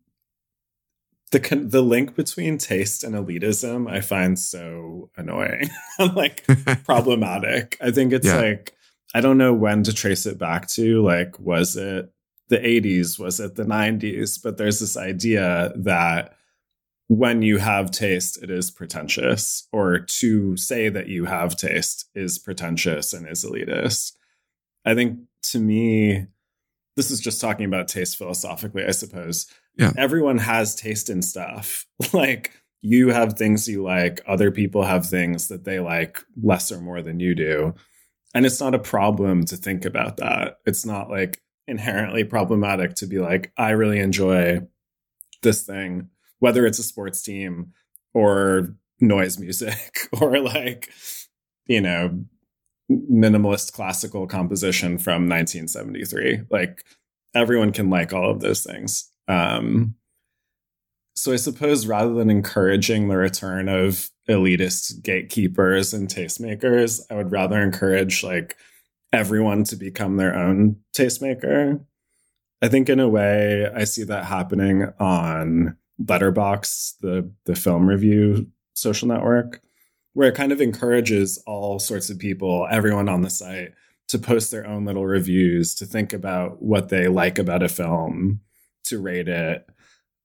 the 1.30 1.38
the 1.68 1.82
link 1.82 2.14
between 2.14 2.58
taste 2.58 3.04
and 3.04 3.14
elitism 3.14 3.90
I 3.90 4.00
find 4.00 4.38
so 4.38 5.10
annoying, 5.16 5.68
like 6.14 6.46
problematic. 6.84 7.76
I 7.80 7.90
think 7.90 8.12
it's 8.12 8.26
yeah. 8.26 8.40
like 8.40 8.74
I 9.14 9.20
don't 9.20 9.38
know 9.38 9.54
when 9.54 9.82
to 9.84 9.92
trace 9.92 10.26
it 10.26 10.38
back 10.38 10.68
to. 10.70 11.02
Like, 11.02 11.38
was 11.38 11.76
it 11.76 12.10
the 12.48 12.58
80s? 12.58 13.18
Was 13.18 13.40
it 13.40 13.56
the 13.56 13.64
90s? 13.64 14.42
But 14.42 14.56
there's 14.56 14.80
this 14.80 14.96
idea 14.96 15.72
that 15.76 16.37
when 17.08 17.40
you 17.40 17.56
have 17.56 17.90
taste, 17.90 18.42
it 18.42 18.50
is 18.50 18.70
pretentious, 18.70 19.66
or 19.72 19.98
to 19.98 20.56
say 20.56 20.90
that 20.90 21.08
you 21.08 21.24
have 21.24 21.56
taste 21.56 22.08
is 22.14 22.38
pretentious 22.38 23.14
and 23.14 23.26
is 23.26 23.44
elitist. 23.44 24.12
I 24.84 24.94
think 24.94 25.20
to 25.44 25.58
me, 25.58 26.26
this 26.96 27.10
is 27.10 27.20
just 27.20 27.40
talking 27.40 27.64
about 27.64 27.88
taste 27.88 28.18
philosophically, 28.18 28.84
I 28.84 28.90
suppose. 28.90 29.46
Yeah. 29.76 29.92
Everyone 29.96 30.38
has 30.38 30.74
taste 30.74 31.08
in 31.08 31.22
stuff. 31.22 31.86
like 32.12 32.52
you 32.82 33.08
have 33.08 33.34
things 33.34 33.66
you 33.66 33.82
like, 33.82 34.20
other 34.26 34.50
people 34.50 34.82
have 34.82 35.06
things 35.06 35.48
that 35.48 35.64
they 35.64 35.80
like 35.80 36.22
less 36.40 36.70
or 36.70 36.80
more 36.80 37.00
than 37.00 37.20
you 37.20 37.34
do. 37.34 37.74
And 38.34 38.44
it's 38.44 38.60
not 38.60 38.74
a 38.74 38.78
problem 38.78 39.46
to 39.46 39.56
think 39.56 39.86
about 39.86 40.18
that. 40.18 40.58
It's 40.66 40.84
not 40.84 41.08
like 41.08 41.40
inherently 41.66 42.24
problematic 42.24 42.94
to 42.96 43.06
be 43.06 43.18
like, 43.18 43.50
I 43.56 43.70
really 43.70 43.98
enjoy 43.98 44.60
this 45.42 45.62
thing 45.62 46.10
whether 46.38 46.66
it's 46.66 46.78
a 46.78 46.82
sports 46.82 47.22
team 47.22 47.72
or 48.14 48.74
noise 49.00 49.38
music 49.38 50.08
or 50.20 50.38
like, 50.40 50.90
you 51.66 51.80
know, 51.80 52.24
minimalist 52.90 53.72
classical 53.72 54.26
composition 54.26 54.98
from 54.98 55.28
1973. 55.28 56.42
Like 56.50 56.84
everyone 57.34 57.72
can 57.72 57.90
like 57.90 58.12
all 58.12 58.30
of 58.30 58.40
those 58.40 58.62
things. 58.62 59.10
Um, 59.28 59.94
so 61.14 61.32
I 61.32 61.36
suppose 61.36 61.86
rather 61.86 62.14
than 62.14 62.30
encouraging 62.30 63.08
the 63.08 63.16
return 63.16 63.68
of 63.68 64.08
elitist 64.28 65.02
gatekeepers 65.02 65.92
and 65.92 66.08
tastemakers, 66.08 67.00
I 67.10 67.14
would 67.14 67.32
rather 67.32 67.60
encourage 67.60 68.22
like 68.22 68.56
everyone 69.12 69.64
to 69.64 69.76
become 69.76 70.16
their 70.16 70.36
own 70.36 70.76
tastemaker. 70.96 71.84
I 72.62 72.68
think 72.68 72.88
in 72.88 73.00
a 73.00 73.08
way 73.08 73.68
I 73.68 73.84
see 73.84 74.04
that 74.04 74.26
happening 74.26 74.92
on 75.00 75.76
Letterboxd, 76.02 76.98
the 77.00 77.30
the 77.44 77.54
film 77.54 77.86
review 77.88 78.46
social 78.74 79.08
network, 79.08 79.60
where 80.14 80.28
it 80.28 80.34
kind 80.34 80.52
of 80.52 80.60
encourages 80.60 81.42
all 81.46 81.78
sorts 81.78 82.10
of 82.10 82.18
people, 82.18 82.66
everyone 82.70 83.08
on 83.08 83.22
the 83.22 83.30
site, 83.30 83.72
to 84.08 84.18
post 84.18 84.50
their 84.50 84.66
own 84.66 84.84
little 84.84 85.06
reviews, 85.06 85.74
to 85.76 85.86
think 85.86 86.12
about 86.12 86.62
what 86.62 86.88
they 86.88 87.08
like 87.08 87.38
about 87.38 87.62
a 87.62 87.68
film, 87.68 88.40
to 88.84 89.00
rate 89.00 89.28
it. 89.28 89.68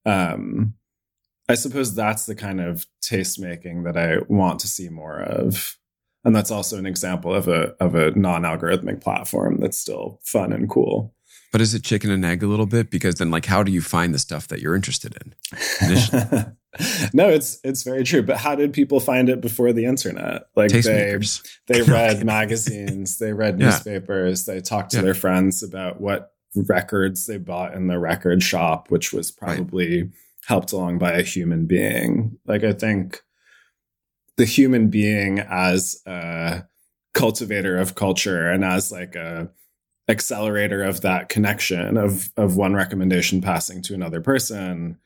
Um, 0.06 0.74
I 1.48 1.54
suppose 1.54 1.94
that's 1.94 2.26
the 2.26 2.34
kind 2.34 2.60
of 2.60 2.86
taste 3.02 3.38
making 3.38 3.82
that 3.84 3.96
I 3.96 4.18
want 4.28 4.60
to 4.60 4.68
see 4.68 4.88
more 4.88 5.20
of. 5.20 5.76
And 6.24 6.34
that's 6.34 6.50
also 6.50 6.78
an 6.78 6.86
example 6.86 7.34
of 7.34 7.48
a 7.48 7.74
of 7.80 7.94
a 7.94 8.12
non-algorithmic 8.12 9.02
platform 9.02 9.58
that's 9.60 9.78
still 9.78 10.20
fun 10.24 10.52
and 10.52 10.70
cool. 10.70 11.14
But 11.54 11.60
is 11.60 11.72
it 11.72 11.84
chicken 11.84 12.10
and 12.10 12.24
egg 12.24 12.42
a 12.42 12.48
little 12.48 12.66
bit? 12.66 12.90
Because 12.90 13.14
then, 13.14 13.30
like, 13.30 13.46
how 13.46 13.62
do 13.62 13.70
you 13.70 13.80
find 13.80 14.12
the 14.12 14.18
stuff 14.18 14.48
that 14.48 14.58
you're 14.58 14.74
interested 14.74 15.16
in? 15.22 16.56
no, 17.14 17.28
it's 17.28 17.60
it's 17.62 17.84
very 17.84 18.02
true. 18.02 18.24
But 18.24 18.38
how 18.38 18.56
did 18.56 18.72
people 18.72 18.98
find 18.98 19.28
it 19.28 19.40
before 19.40 19.72
the 19.72 19.84
internet? 19.84 20.48
Like 20.56 20.72
they 20.72 21.16
they 21.68 21.82
read 21.86 22.24
magazines, 22.24 23.18
they 23.18 23.32
read 23.44 23.60
newspapers, 23.60 24.48
yeah. 24.48 24.54
they 24.54 24.60
talked 24.62 24.90
to 24.90 24.96
yeah. 24.96 25.02
their 25.04 25.14
friends 25.14 25.62
about 25.62 26.00
what 26.00 26.32
records 26.56 27.26
they 27.28 27.38
bought 27.38 27.74
in 27.74 27.86
the 27.86 28.00
record 28.00 28.42
shop, 28.42 28.90
which 28.90 29.12
was 29.12 29.30
probably 29.30 30.02
right. 30.02 30.12
helped 30.46 30.72
along 30.72 30.98
by 30.98 31.12
a 31.12 31.22
human 31.22 31.66
being. 31.66 32.36
Like 32.48 32.64
I 32.64 32.72
think 32.72 33.22
the 34.36 34.44
human 34.44 34.88
being 34.88 35.38
as 35.38 36.02
a 36.04 36.64
cultivator 37.12 37.76
of 37.76 37.94
culture 37.94 38.50
and 38.50 38.64
as 38.64 38.90
like 38.90 39.14
a 39.14 39.50
accelerator 40.08 40.82
of 40.82 41.00
that 41.00 41.28
connection 41.28 41.96
of 41.96 42.30
of 42.36 42.56
one 42.56 42.74
recommendation 42.74 43.40
passing 43.40 43.82
to 43.82 43.94
another 43.94 44.20
person 44.20 44.98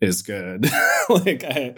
is 0.00 0.22
good. 0.22 0.64
like 1.08 1.44
I, 1.44 1.74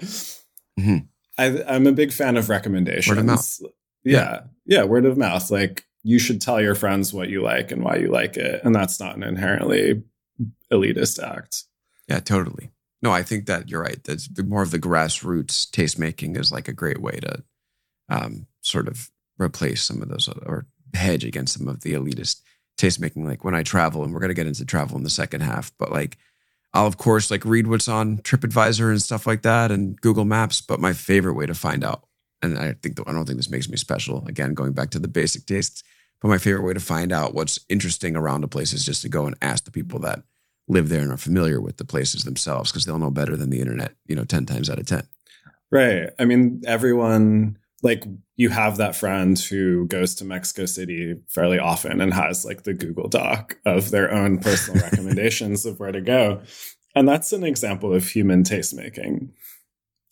mm-hmm. 0.78 0.98
I 1.38 1.64
I'm 1.66 1.86
a 1.86 1.92
big 1.92 2.12
fan 2.12 2.36
of 2.36 2.48
recommendations. 2.48 3.08
Word 3.08 3.18
of 3.18 3.26
mouth. 3.26 3.60
Yeah. 4.04 4.42
yeah. 4.66 4.84
Word 4.84 5.04
of 5.04 5.18
mouth. 5.18 5.50
Like 5.50 5.84
you 6.02 6.18
should 6.18 6.40
tell 6.40 6.60
your 6.60 6.74
friends 6.74 7.12
what 7.12 7.28
you 7.28 7.42
like 7.42 7.70
and 7.70 7.82
why 7.82 7.96
you 7.96 8.08
like 8.08 8.36
it. 8.36 8.62
And 8.64 8.74
that's 8.74 9.00
not 9.00 9.16
an 9.16 9.22
inherently 9.22 10.02
elitist 10.72 11.22
act. 11.22 11.64
Yeah, 12.08 12.20
totally. 12.20 12.70
no, 13.02 13.12
I 13.12 13.22
think 13.22 13.46
that 13.46 13.68
you're 13.68 13.82
right. 13.82 14.02
That's 14.02 14.28
the 14.28 14.42
more 14.42 14.62
of 14.62 14.70
the 14.70 14.78
grassroots 14.78 15.70
tastemaking 15.70 16.38
is 16.38 16.50
like 16.50 16.68
a 16.68 16.72
great 16.72 17.00
way 17.00 17.18
to 17.20 17.44
um, 18.08 18.46
sort 18.62 18.88
of 18.88 19.10
replace 19.38 19.82
some 19.82 20.02
of 20.02 20.08
those 20.08 20.28
or 20.28 20.66
hedge 20.94 21.24
against 21.24 21.56
some 21.56 21.68
of 21.68 21.82
the 21.82 21.92
elitist 21.92 22.42
tastemaking. 22.80 23.24
Like 23.24 23.44
when 23.44 23.54
I 23.54 23.62
travel, 23.62 24.02
and 24.04 24.12
we're 24.12 24.26
to 24.26 24.34
get 24.34 24.46
into 24.46 24.64
travel 24.64 24.96
in 24.96 25.04
the 25.04 25.10
second 25.10 25.42
half, 25.42 25.72
but 25.78 25.90
like 25.90 26.16
I'll 26.72 26.86
of 26.86 26.96
course 26.96 27.30
like 27.30 27.44
read 27.44 27.66
what's 27.66 27.88
on 27.88 28.18
TripAdvisor 28.18 28.90
and 28.90 29.02
stuff 29.02 29.26
like 29.26 29.42
that 29.42 29.70
and 29.70 30.00
Google 30.00 30.24
Maps. 30.24 30.60
But 30.60 30.80
my 30.80 30.92
favorite 30.92 31.34
way 31.34 31.46
to 31.46 31.54
find 31.54 31.84
out, 31.84 32.04
and 32.42 32.58
I 32.58 32.74
think 32.82 32.98
I 33.06 33.12
don't 33.12 33.26
think 33.26 33.38
this 33.38 33.50
makes 33.50 33.68
me 33.68 33.76
special. 33.76 34.24
Again, 34.26 34.54
going 34.54 34.72
back 34.72 34.90
to 34.90 34.98
the 34.98 35.08
basic 35.08 35.46
tastes, 35.46 35.82
but 36.20 36.28
my 36.28 36.38
favorite 36.38 36.64
way 36.64 36.74
to 36.74 36.80
find 36.80 37.12
out 37.12 37.34
what's 37.34 37.58
interesting 37.68 38.16
around 38.16 38.44
a 38.44 38.48
place 38.48 38.72
is 38.72 38.84
just 38.84 39.02
to 39.02 39.08
go 39.08 39.26
and 39.26 39.36
ask 39.42 39.64
the 39.64 39.70
people 39.70 39.98
that 40.00 40.22
live 40.68 40.88
there 40.88 41.02
and 41.02 41.12
are 41.12 41.16
familiar 41.16 41.60
with 41.60 41.78
the 41.78 41.84
places 41.84 42.22
themselves 42.22 42.70
because 42.70 42.84
they'll 42.84 42.98
know 42.98 43.10
better 43.10 43.36
than 43.36 43.50
the 43.50 43.60
internet. 43.60 43.92
You 44.06 44.16
know, 44.16 44.24
ten 44.24 44.46
times 44.46 44.70
out 44.70 44.78
of 44.78 44.86
ten. 44.86 45.06
Right. 45.72 46.10
I 46.18 46.24
mean, 46.24 46.62
everyone 46.66 47.56
like 47.82 48.04
you 48.36 48.48
have 48.50 48.76
that 48.76 48.96
friend 48.96 49.38
who 49.38 49.86
goes 49.86 50.14
to 50.16 50.24
Mexico 50.24 50.66
City 50.66 51.16
fairly 51.28 51.58
often 51.58 52.00
and 52.00 52.12
has 52.12 52.44
like 52.44 52.62
the 52.62 52.74
Google 52.74 53.08
Doc 53.08 53.58
of 53.64 53.90
their 53.90 54.12
own 54.12 54.38
personal 54.38 54.82
recommendations 54.84 55.64
of 55.66 55.80
where 55.80 55.92
to 55.92 56.00
go. 56.00 56.42
And 56.94 57.08
that's 57.08 57.32
an 57.32 57.44
example 57.44 57.94
of 57.94 58.06
human 58.06 58.42
tastemaking. 58.42 59.30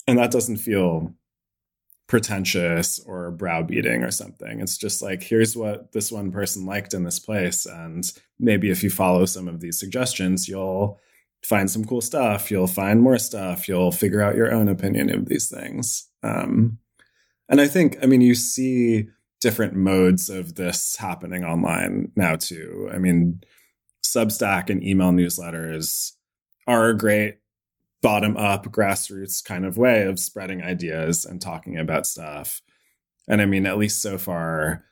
And 0.07 0.17
that 0.17 0.31
doesn't 0.31 0.57
feel 0.57 1.13
pretentious 2.07 2.99
or 3.05 3.29
browbeating 3.29 4.03
or 4.03 4.09
something. 4.09 4.59
It's 4.59 4.77
just 4.77 5.01
like, 5.01 5.21
here's 5.21 5.55
what 5.55 5.91
this 5.91 6.11
one 6.11 6.31
person 6.31 6.65
liked 6.65 6.95
in 6.95 7.03
this 7.03 7.19
place. 7.19 7.67
And 7.67 8.03
maybe 8.39 8.71
if 8.71 8.81
you 8.81 8.89
follow 8.89 9.25
some 9.25 9.47
of 9.47 9.59
these 9.59 9.79
suggestions, 9.79 10.47
you'll 10.47 10.99
find 11.45 11.69
some 11.69 11.85
cool 11.85 12.01
stuff. 12.01 12.49
You'll 12.49 12.67
find 12.67 13.01
more 13.01 13.19
stuff. 13.19 13.67
You'll 13.67 13.91
figure 13.91 14.21
out 14.21 14.35
your 14.35 14.51
own 14.51 14.67
opinion 14.67 15.13
of 15.13 15.27
these 15.27 15.49
things. 15.49 16.07
Um, 16.23 16.79
and 17.49 17.59
I 17.59 17.67
think, 17.67 17.97
I 18.01 18.05
mean, 18.05 18.21
you 18.21 18.35
see 18.35 19.07
different 19.41 19.73
modes 19.73 20.29
of 20.29 20.55
this 20.55 20.95
happening 20.97 21.43
online 21.43 22.11
now 22.15 22.35
too. 22.35 22.89
I 22.93 22.97
mean, 22.97 23.41
Substack 24.03 24.69
and 24.69 24.83
email 24.83 25.11
newsletters 25.11 26.13
are 26.67 26.89
a 26.89 26.97
great 26.97 27.39
bottom 28.01 28.37
up 28.37 28.65
grassroots 28.65 29.43
kind 29.43 29.65
of 29.65 29.77
way 29.77 30.03
of 30.03 30.19
spreading 30.19 30.63
ideas 30.63 31.25
and 31.25 31.41
talking 31.41 31.77
about 31.77 32.05
stuff. 32.05 32.61
And 33.27 33.41
I 33.41 33.45
mean, 33.45 33.65
at 33.65 33.77
least 33.77 34.01
so 34.01 34.17
far, 34.17 34.85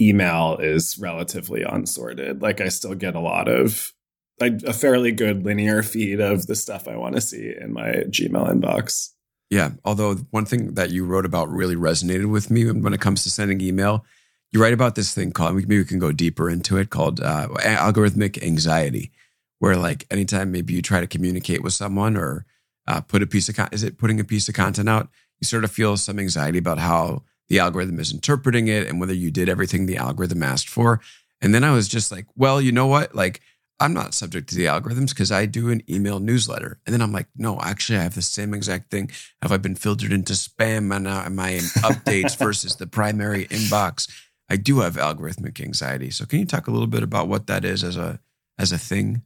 email 0.00 0.56
is 0.60 0.98
relatively 0.98 1.62
unsorted. 1.62 2.42
Like 2.42 2.60
I 2.60 2.68
still 2.68 2.94
get 2.94 3.14
a 3.14 3.20
lot 3.20 3.48
of 3.48 3.92
a 4.40 4.72
fairly 4.72 5.12
good 5.12 5.44
linear 5.44 5.82
feed 5.82 6.20
of 6.20 6.46
the 6.46 6.56
stuff 6.56 6.88
I 6.88 6.96
want 6.96 7.14
to 7.14 7.20
see 7.20 7.52
in 7.58 7.72
my 7.72 8.04
Gmail 8.08 8.50
inbox. 8.50 9.10
Yeah. 9.54 9.70
Although 9.84 10.16
one 10.32 10.46
thing 10.46 10.74
that 10.74 10.90
you 10.90 11.04
wrote 11.04 11.24
about 11.24 11.48
really 11.48 11.76
resonated 11.76 12.28
with 12.28 12.50
me 12.50 12.68
when 12.68 12.92
it 12.92 13.00
comes 13.00 13.22
to 13.22 13.30
sending 13.30 13.60
email, 13.60 14.04
you 14.50 14.60
write 14.60 14.72
about 14.72 14.96
this 14.96 15.14
thing 15.14 15.30
called, 15.30 15.54
maybe 15.54 15.78
we 15.78 15.84
can 15.84 16.00
go 16.00 16.10
deeper 16.10 16.50
into 16.50 16.76
it, 16.76 16.90
called 16.90 17.20
uh, 17.20 17.46
algorithmic 17.60 18.42
anxiety, 18.42 19.12
where 19.60 19.76
like 19.76 20.06
anytime 20.10 20.50
maybe 20.50 20.72
you 20.74 20.82
try 20.82 20.98
to 20.98 21.06
communicate 21.06 21.62
with 21.62 21.72
someone 21.72 22.16
or 22.16 22.46
uh, 22.88 23.00
put 23.00 23.22
a 23.22 23.28
piece 23.28 23.48
of, 23.48 23.54
con- 23.54 23.68
is 23.70 23.84
it 23.84 23.96
putting 23.96 24.18
a 24.18 24.24
piece 24.24 24.48
of 24.48 24.56
content 24.56 24.88
out? 24.88 25.08
You 25.38 25.44
sort 25.44 25.62
of 25.62 25.70
feel 25.70 25.96
some 25.96 26.18
anxiety 26.18 26.58
about 26.58 26.80
how 26.80 27.22
the 27.46 27.60
algorithm 27.60 28.00
is 28.00 28.12
interpreting 28.12 28.66
it 28.66 28.88
and 28.88 28.98
whether 28.98 29.14
you 29.14 29.30
did 29.30 29.48
everything 29.48 29.86
the 29.86 29.98
algorithm 29.98 30.42
asked 30.42 30.68
for. 30.68 31.00
And 31.40 31.54
then 31.54 31.62
I 31.62 31.70
was 31.70 31.86
just 31.86 32.10
like, 32.10 32.26
well, 32.34 32.60
you 32.60 32.72
know 32.72 32.88
what? 32.88 33.14
Like, 33.14 33.40
I'm 33.80 33.92
not 33.92 34.14
subject 34.14 34.48
to 34.50 34.54
the 34.54 34.66
algorithms 34.66 35.10
because 35.10 35.32
I 35.32 35.46
do 35.46 35.70
an 35.70 35.82
email 35.90 36.20
newsletter. 36.20 36.80
And 36.86 36.94
then 36.94 37.02
I'm 37.02 37.12
like, 37.12 37.26
no, 37.36 37.60
actually, 37.60 37.98
I 37.98 38.02
have 38.02 38.14
the 38.14 38.22
same 38.22 38.54
exact 38.54 38.90
thing. 38.90 39.10
Have 39.42 39.52
I 39.52 39.56
been 39.56 39.74
filtered 39.74 40.12
into 40.12 40.32
spam 40.34 40.94
and 40.94 41.08
uh, 41.08 41.28
my 41.30 41.54
updates 41.82 42.36
versus 42.38 42.76
the 42.76 42.86
primary 42.86 43.46
inbox? 43.46 44.08
I 44.48 44.56
do 44.56 44.80
have 44.80 44.94
algorithmic 44.94 45.60
anxiety. 45.60 46.10
So 46.10 46.24
can 46.24 46.38
you 46.38 46.46
talk 46.46 46.68
a 46.68 46.70
little 46.70 46.86
bit 46.86 47.02
about 47.02 47.28
what 47.28 47.46
that 47.48 47.64
is 47.64 47.82
as 47.82 47.96
a 47.96 48.20
as 48.58 48.72
a 48.72 48.78
thing? 48.78 49.22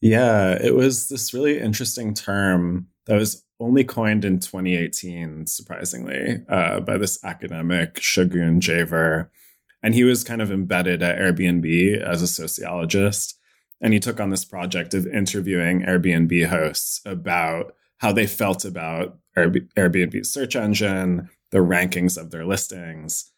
Yeah, 0.00 0.58
it 0.60 0.74
was 0.74 1.08
this 1.08 1.32
really 1.32 1.60
interesting 1.60 2.12
term 2.12 2.88
that 3.06 3.16
was 3.16 3.44
only 3.60 3.84
coined 3.84 4.24
in 4.24 4.40
2018, 4.40 5.46
surprisingly, 5.46 6.42
uh, 6.48 6.80
by 6.80 6.98
this 6.98 7.22
academic 7.24 7.94
Shagun 7.94 8.60
Jhaver. 8.60 9.28
And 9.82 9.94
he 9.94 10.02
was 10.04 10.24
kind 10.24 10.42
of 10.42 10.50
embedded 10.50 11.02
at 11.02 11.18
Airbnb 11.18 12.00
as 12.02 12.22
a 12.22 12.26
sociologist. 12.26 13.38
And 13.82 13.92
he 13.92 14.00
took 14.00 14.20
on 14.20 14.30
this 14.30 14.44
project 14.44 14.94
of 14.94 15.06
interviewing 15.08 15.82
Airbnb 15.82 16.46
hosts 16.46 17.00
about 17.04 17.74
how 17.98 18.12
they 18.12 18.26
felt 18.26 18.64
about 18.64 19.18
Airbnb's 19.36 20.32
search 20.32 20.54
engine, 20.54 21.28
the 21.50 21.58
rankings 21.58 22.16
of 22.16 22.30
their 22.30 22.46
listings. 22.46 23.30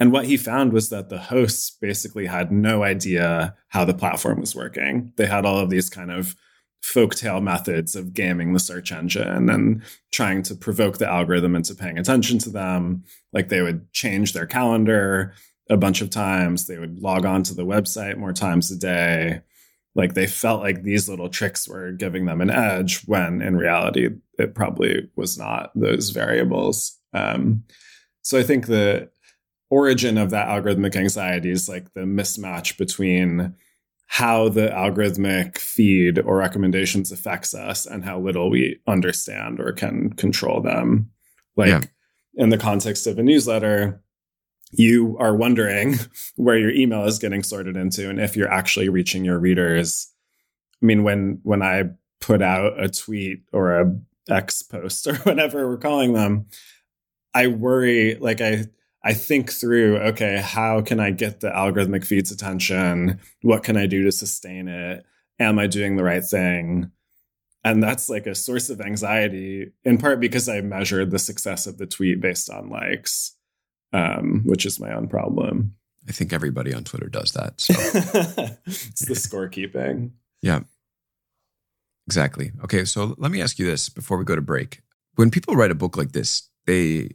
And 0.00 0.10
what 0.10 0.24
he 0.24 0.36
found 0.36 0.72
was 0.72 0.88
that 0.88 1.10
the 1.10 1.18
hosts 1.18 1.70
basically 1.80 2.26
had 2.26 2.50
no 2.50 2.82
idea 2.82 3.54
how 3.68 3.84
the 3.84 3.94
platform 3.94 4.40
was 4.40 4.56
working. 4.56 5.12
They 5.16 5.26
had 5.26 5.46
all 5.46 5.58
of 5.58 5.70
these 5.70 5.88
kind 5.88 6.10
of 6.10 6.34
folktale 6.82 7.42
methods 7.42 7.94
of 7.94 8.12
gaming 8.12 8.52
the 8.52 8.58
search 8.60 8.92
engine 8.92 9.48
and 9.48 9.82
trying 10.12 10.42
to 10.42 10.54
provoke 10.54 10.98
the 10.98 11.08
algorithm 11.08 11.54
into 11.54 11.74
paying 11.74 11.98
attention 11.98 12.38
to 12.38 12.50
them. 12.50 13.04
Like 13.32 13.48
they 13.48 13.62
would 13.62 13.90
change 13.92 14.32
their 14.32 14.46
calendar 14.46 15.34
a 15.70 15.78
bunch 15.78 16.02
of 16.02 16.10
times, 16.10 16.66
they 16.66 16.78
would 16.78 16.98
log 16.98 17.24
on 17.24 17.42
to 17.44 17.54
the 17.54 17.64
website 17.64 18.18
more 18.18 18.34
times 18.34 18.70
a 18.70 18.76
day 18.76 19.40
like 19.94 20.14
they 20.14 20.26
felt 20.26 20.60
like 20.60 20.82
these 20.82 21.08
little 21.08 21.28
tricks 21.28 21.68
were 21.68 21.92
giving 21.92 22.26
them 22.26 22.40
an 22.40 22.50
edge 22.50 23.02
when 23.06 23.40
in 23.40 23.56
reality 23.56 24.08
it 24.38 24.54
probably 24.54 25.08
was 25.16 25.38
not 25.38 25.70
those 25.74 26.10
variables 26.10 26.98
um, 27.12 27.62
so 28.22 28.38
i 28.38 28.42
think 28.42 28.66
the 28.66 29.08
origin 29.70 30.18
of 30.18 30.30
that 30.30 30.48
algorithmic 30.48 30.96
anxiety 30.96 31.50
is 31.50 31.68
like 31.68 31.92
the 31.94 32.00
mismatch 32.00 32.76
between 32.76 33.54
how 34.06 34.48
the 34.48 34.68
algorithmic 34.68 35.58
feed 35.58 36.18
or 36.18 36.36
recommendations 36.36 37.10
affects 37.10 37.54
us 37.54 37.86
and 37.86 38.04
how 38.04 38.18
little 38.18 38.50
we 38.50 38.78
understand 38.86 39.58
or 39.58 39.72
can 39.72 40.12
control 40.12 40.60
them 40.60 41.10
like 41.56 41.68
yeah. 41.68 41.80
in 42.34 42.50
the 42.50 42.58
context 42.58 43.06
of 43.06 43.18
a 43.18 43.22
newsletter 43.22 44.00
you 44.78 45.16
are 45.18 45.34
wondering 45.34 45.96
where 46.36 46.58
your 46.58 46.70
email 46.70 47.04
is 47.04 47.18
getting 47.18 47.42
sorted 47.42 47.76
into 47.76 48.08
and 48.08 48.20
if 48.20 48.36
you're 48.36 48.52
actually 48.52 48.88
reaching 48.88 49.24
your 49.24 49.38
readers. 49.38 50.10
I 50.82 50.86
mean, 50.86 51.02
when 51.02 51.40
when 51.42 51.62
I 51.62 51.84
put 52.20 52.42
out 52.42 52.80
a 52.82 52.88
tweet 52.88 53.42
or 53.52 53.80
a 53.80 53.96
X 54.28 54.62
post 54.62 55.06
or 55.06 55.16
whatever 55.16 55.68
we're 55.68 55.78
calling 55.78 56.12
them, 56.12 56.46
I 57.32 57.48
worry 57.48 58.16
like 58.16 58.40
I 58.40 58.66
I 59.06 59.12
think 59.12 59.52
through, 59.52 59.98
okay, 59.98 60.40
how 60.42 60.80
can 60.80 60.98
I 60.98 61.10
get 61.10 61.40
the 61.40 61.50
algorithmic 61.50 62.06
feed's 62.06 62.32
attention? 62.32 63.20
What 63.42 63.62
can 63.62 63.76
I 63.76 63.84
do 63.86 64.02
to 64.04 64.12
sustain 64.12 64.66
it? 64.66 65.04
Am 65.38 65.58
I 65.58 65.66
doing 65.66 65.96
the 65.96 66.04
right 66.04 66.24
thing? 66.24 66.90
And 67.62 67.82
that's 67.82 68.08
like 68.08 68.26
a 68.26 68.34
source 68.34 68.70
of 68.70 68.80
anxiety, 68.80 69.72
in 69.84 69.98
part 69.98 70.20
because 70.20 70.48
I 70.48 70.60
measured 70.62 71.10
the 71.10 71.18
success 71.18 71.66
of 71.66 71.76
the 71.76 71.86
tweet 71.86 72.20
based 72.20 72.48
on 72.48 72.70
likes 72.70 73.34
um, 73.94 74.42
which 74.44 74.66
is 74.66 74.80
my 74.80 74.92
own 74.92 75.08
problem. 75.08 75.74
I 76.06 76.12
think 76.12 76.32
everybody 76.34 76.74
on 76.74 76.84
Twitter 76.84 77.08
does 77.08 77.32
that. 77.32 77.60
So. 77.60 77.72
it's 78.66 79.06
the 79.06 79.14
scorekeeping. 79.14 80.10
Yeah. 80.42 80.60
Exactly. 82.06 82.52
Okay, 82.62 82.84
so 82.84 83.14
let 83.16 83.30
me 83.30 83.40
ask 83.40 83.58
you 83.58 83.64
this 83.64 83.88
before 83.88 84.18
we 84.18 84.24
go 84.24 84.34
to 84.34 84.42
break. 84.42 84.82
When 85.14 85.30
people 85.30 85.54
write 85.54 85.70
a 85.70 85.76
book 85.76 85.96
like 85.96 86.12
this, 86.12 86.50
they 86.66 87.12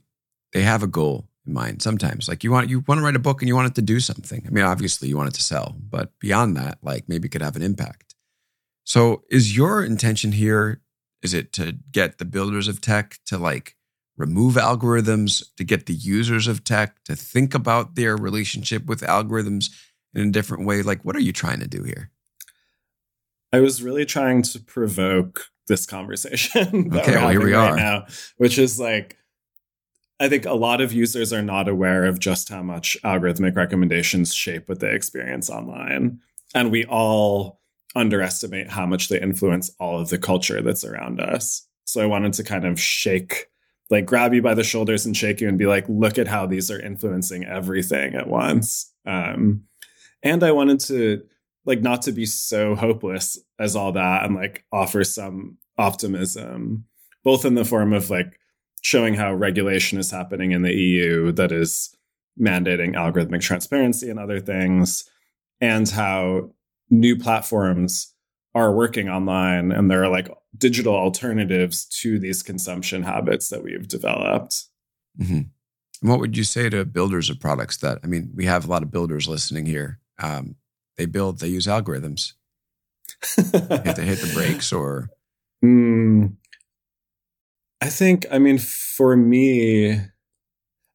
they 0.54 0.64
have 0.64 0.82
a 0.82 0.88
goal 0.88 1.30
in 1.46 1.54
mind. 1.54 1.84
Sometimes, 1.84 2.28
like 2.28 2.44
you 2.44 2.52
want 2.52 2.70
you 2.70 2.84
want 2.88 2.98
to 2.98 3.04
write 3.04 3.16
a 3.16 3.20
book 3.20 3.42
and 3.42 3.48
you 3.48 3.56
want 3.56 3.68
it 3.68 3.76
to 3.76 3.84
do 3.84 4.00
something. 4.00 4.44
I 4.48 4.50
mean, 4.50 4.64
obviously 4.64 5.10
you 5.10 5.18
want 5.18 5.30
it 5.30 5.36
to 5.36 5.44
sell, 5.44 5.76
but 5.78 6.18
beyond 6.20 6.58
that, 6.58 6.80
like 6.82 7.08
maybe 7.08 7.28
it 7.28 7.32
could 7.32 7.44
have 7.44 7.56
an 7.56 7.62
impact. 7.62 8.16
So, 8.86 9.24
is 9.30 9.56
your 9.56 9.84
intention 9.84 10.32
here? 10.32 10.82
Is 11.22 11.36
it 11.36 11.54
to 11.54 11.74
get 11.92 12.18
the 12.18 12.26
builders 12.26 12.68
of 12.68 12.82
tech 12.82 13.20
to 13.28 13.38
like 13.38 13.76
remove 14.20 14.56
algorithms, 14.56 15.44
to 15.56 15.64
get 15.64 15.88
the 15.88 15.94
users 15.94 16.48
of 16.48 16.64
tech 16.64 17.02
to 17.06 17.16
think 17.16 17.56
about 17.56 17.96
their 17.96 18.16
relationship 18.16 18.86
with 18.86 19.02
algorithms 19.02 19.72
in 20.14 20.28
a 20.28 20.32
different 20.32 20.68
way? 20.68 20.84
Like, 20.84 21.04
what 21.04 21.16
are 21.16 21.22
you 21.22 21.34
trying 21.34 21.62
to 21.62 21.68
do 21.68 21.84
here? 21.84 22.12
I 23.52 23.62
was 23.62 23.82
really 23.82 24.06
trying 24.06 24.44
to 24.44 24.60
provoke 24.60 25.46
this 25.68 25.86
conversation. 25.86 26.94
okay, 26.96 27.16
well, 27.16 27.30
here 27.30 27.44
we 27.44 27.54
right 27.54 27.72
are 27.72 27.76
now, 27.76 28.06
which 28.38 28.60
is 28.60 28.80
like, 28.80 29.18
I 30.20 30.28
think 30.28 30.46
a 30.46 30.54
lot 30.54 30.82
of 30.82 30.92
users 30.92 31.32
are 31.32 31.42
not 31.42 31.70
aware 31.70 32.04
of 32.04 32.20
just 32.20 32.50
how 32.50 32.62
much 32.62 32.98
algorithmic 33.04 33.56
recommendations 33.56 34.34
shape 34.34 34.68
what 34.68 34.82
they 34.82 34.94
experience 34.94 35.50
online. 35.50 36.20
And 36.54 36.72
we 36.72 36.84
all 36.86 37.62
underestimate 37.96 38.70
how 38.70 38.86
much 38.86 39.08
they 39.08 39.20
influence 39.20 39.72
all 39.80 40.00
of 40.00 40.10
the 40.10 40.18
culture 40.18 40.62
that's 40.62 40.84
around 40.84 41.22
us. 41.22 41.66
So 41.86 42.02
I 42.02 42.06
wanted 42.06 42.34
to 42.34 42.44
kind 42.44 42.66
of 42.66 42.80
shake 42.80 43.49
like 43.90 44.06
grab 44.06 44.34
you 44.34 44.42
by 44.42 44.54
the 44.54 44.64
shoulders 44.64 45.06
and 45.06 45.18
shake 45.18 45.42
you 45.42 45.48
and 45.48 45.58
be 45.58 45.66
like, 45.66 45.86
look 45.88 46.18
at 46.18 46.28
how 46.28 46.46
these 46.46 46.70
are 46.70 46.80
influencing 46.80 47.46
everything 47.46 48.14
at 48.16 48.28
once. 48.28 48.94
Um, 49.06 49.64
and 50.22 50.44
I 50.44 50.52
wanted 50.52 50.80
to 50.82 51.24
like 51.66 51.82
not 51.82 52.04
to 52.04 52.12
be 52.12 52.26
so 52.26 52.76
hopeless 52.76 53.40
as 53.60 53.76
all 53.76 53.92
that 53.94 54.26
and 54.26 54.36
like 54.36 54.64
offer 54.72 55.04
some 55.04 55.58
optimism, 55.78 56.86
both 57.24 57.46
in 57.46 57.56
the 57.56 57.66
form 57.66 57.94
of 57.94 58.10
like 58.10 58.40
showing 58.82 59.14
how 59.14 59.34
regulation 59.34 60.00
is 60.00 60.12
happening 60.12 60.52
in 60.52 60.62
the 60.62 60.74
EU 60.74 61.32
that 61.34 61.52
is 61.52 61.96
mandating 62.40 62.96
algorithmic 62.96 63.42
transparency 63.42 64.10
and 64.10 64.20
other 64.20 64.40
things, 64.40 65.10
and 65.60 65.90
how 65.90 66.50
new 66.90 67.18
platforms 67.18 68.14
are 68.56 68.74
working 68.74 69.10
online 69.10 69.72
and 69.72 69.90
there 69.90 70.04
are 70.04 70.10
like 70.10 70.30
digital 70.58 70.96
alternatives 70.96 71.86
to 71.86 72.20
these 72.20 72.44
consumption 72.44 73.04
habits 73.04 73.50
that 73.50 73.64
we've 73.64 73.88
developed. 73.88 74.66
Mm-hmm. 75.20 76.08
what 76.08 76.20
would 76.20 76.38
you 76.38 76.46
say 76.46 76.70
to 76.70 76.86
builders 76.86 77.30
of 77.30 77.40
products 77.40 77.78
that, 77.78 78.00
I 78.04 78.08
mean, 78.08 78.32
we 78.34 78.46
have 78.46 78.66
a 78.66 78.70
lot 78.70 78.84
of 78.84 78.92
builders 78.92 79.28
listening 79.28 79.66
here. 79.66 80.00
Um, 80.18 80.56
they 80.98 81.06
build, 81.06 81.40
they 81.40 81.48
use 81.48 81.68
algorithms. 81.68 82.34
hit, 83.36 83.52
to 83.52 84.02
hit 84.02 84.20
the 84.20 84.32
brakes 84.34 84.72
or? 84.72 85.10
Mm, 85.64 86.36
I 87.82 87.90
think, 87.90 88.26
I 88.32 88.40
mean, 88.40 88.58
for 88.60 89.16
me, 89.18 90.00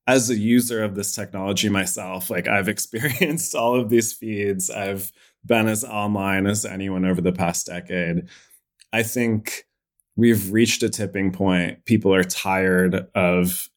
as 0.06 0.28
a 0.28 0.36
user 0.36 0.82
of 0.82 0.94
this 0.94 1.14
technology 1.14 1.68
myself, 1.68 2.30
like 2.30 2.48
I've 2.48 2.68
experienced 2.74 3.54
all 3.54 3.78
of 3.78 3.88
these 3.88 4.12
feeds. 4.12 4.70
I've 4.70 5.12
been 5.46 5.68
as 5.68 5.84
online 5.84 6.46
as 6.46 6.64
anyone 6.64 7.04
over 7.04 7.20
the 7.20 7.32
past 7.32 7.66
decade. 7.66 8.28
I 8.92 9.02
think 9.02 9.64
we've 10.16 10.52
reached 10.52 10.82
a 10.82 10.88
tipping 10.88 11.32
point. 11.32 11.84
People 11.84 12.14
are 12.14 12.24
tired 12.24 13.08
of 13.14 13.68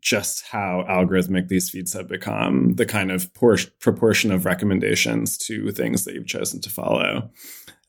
just 0.00 0.44
how 0.46 0.84
algorithmic 0.88 1.48
these 1.48 1.70
feeds 1.70 1.92
have 1.92 2.08
become, 2.08 2.74
the 2.74 2.86
kind 2.86 3.10
of 3.10 3.32
por- 3.34 3.56
proportion 3.80 4.32
of 4.32 4.44
recommendations 4.44 5.38
to 5.38 5.70
things 5.70 6.04
that 6.04 6.14
you've 6.14 6.26
chosen 6.26 6.60
to 6.60 6.70
follow. 6.70 7.30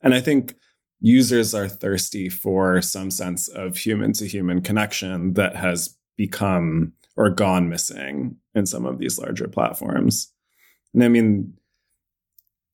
And 0.00 0.14
I 0.14 0.20
think 0.20 0.54
users 1.00 1.54
are 1.54 1.68
thirsty 1.68 2.28
for 2.28 2.80
some 2.80 3.10
sense 3.10 3.48
of 3.48 3.76
human 3.76 4.12
to 4.14 4.26
human 4.26 4.60
connection 4.60 5.34
that 5.34 5.56
has 5.56 5.96
become 6.16 6.92
or 7.16 7.30
gone 7.30 7.68
missing 7.68 8.36
in 8.54 8.66
some 8.66 8.86
of 8.86 8.98
these 8.98 9.18
larger 9.18 9.48
platforms. 9.48 10.32
And 10.92 11.02
I 11.02 11.08
mean, 11.08 11.54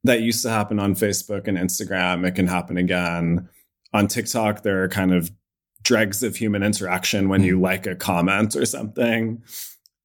that 0.05 0.23
used 0.23 0.43
to 0.43 0.51
happen 0.51 0.79
on 0.79 0.95
Facebook 0.95 1.47
and 1.47 1.59
Instagram. 1.59 2.27
It 2.27 2.35
can 2.35 2.47
happen 2.47 2.77
again. 2.77 3.49
On 3.93 4.07
TikTok, 4.07 4.63
there 4.63 4.83
are 4.83 4.89
kind 4.89 5.13
of 5.13 5.31
dregs 5.83 6.23
of 6.23 6.37
human 6.37 6.63
interaction 6.63 7.29
when 7.29 7.43
you 7.43 7.57
hmm. 7.57 7.63
like 7.63 7.87
a 7.87 7.97
comment 7.97 8.57
or 8.57 8.65
something. 8.67 9.43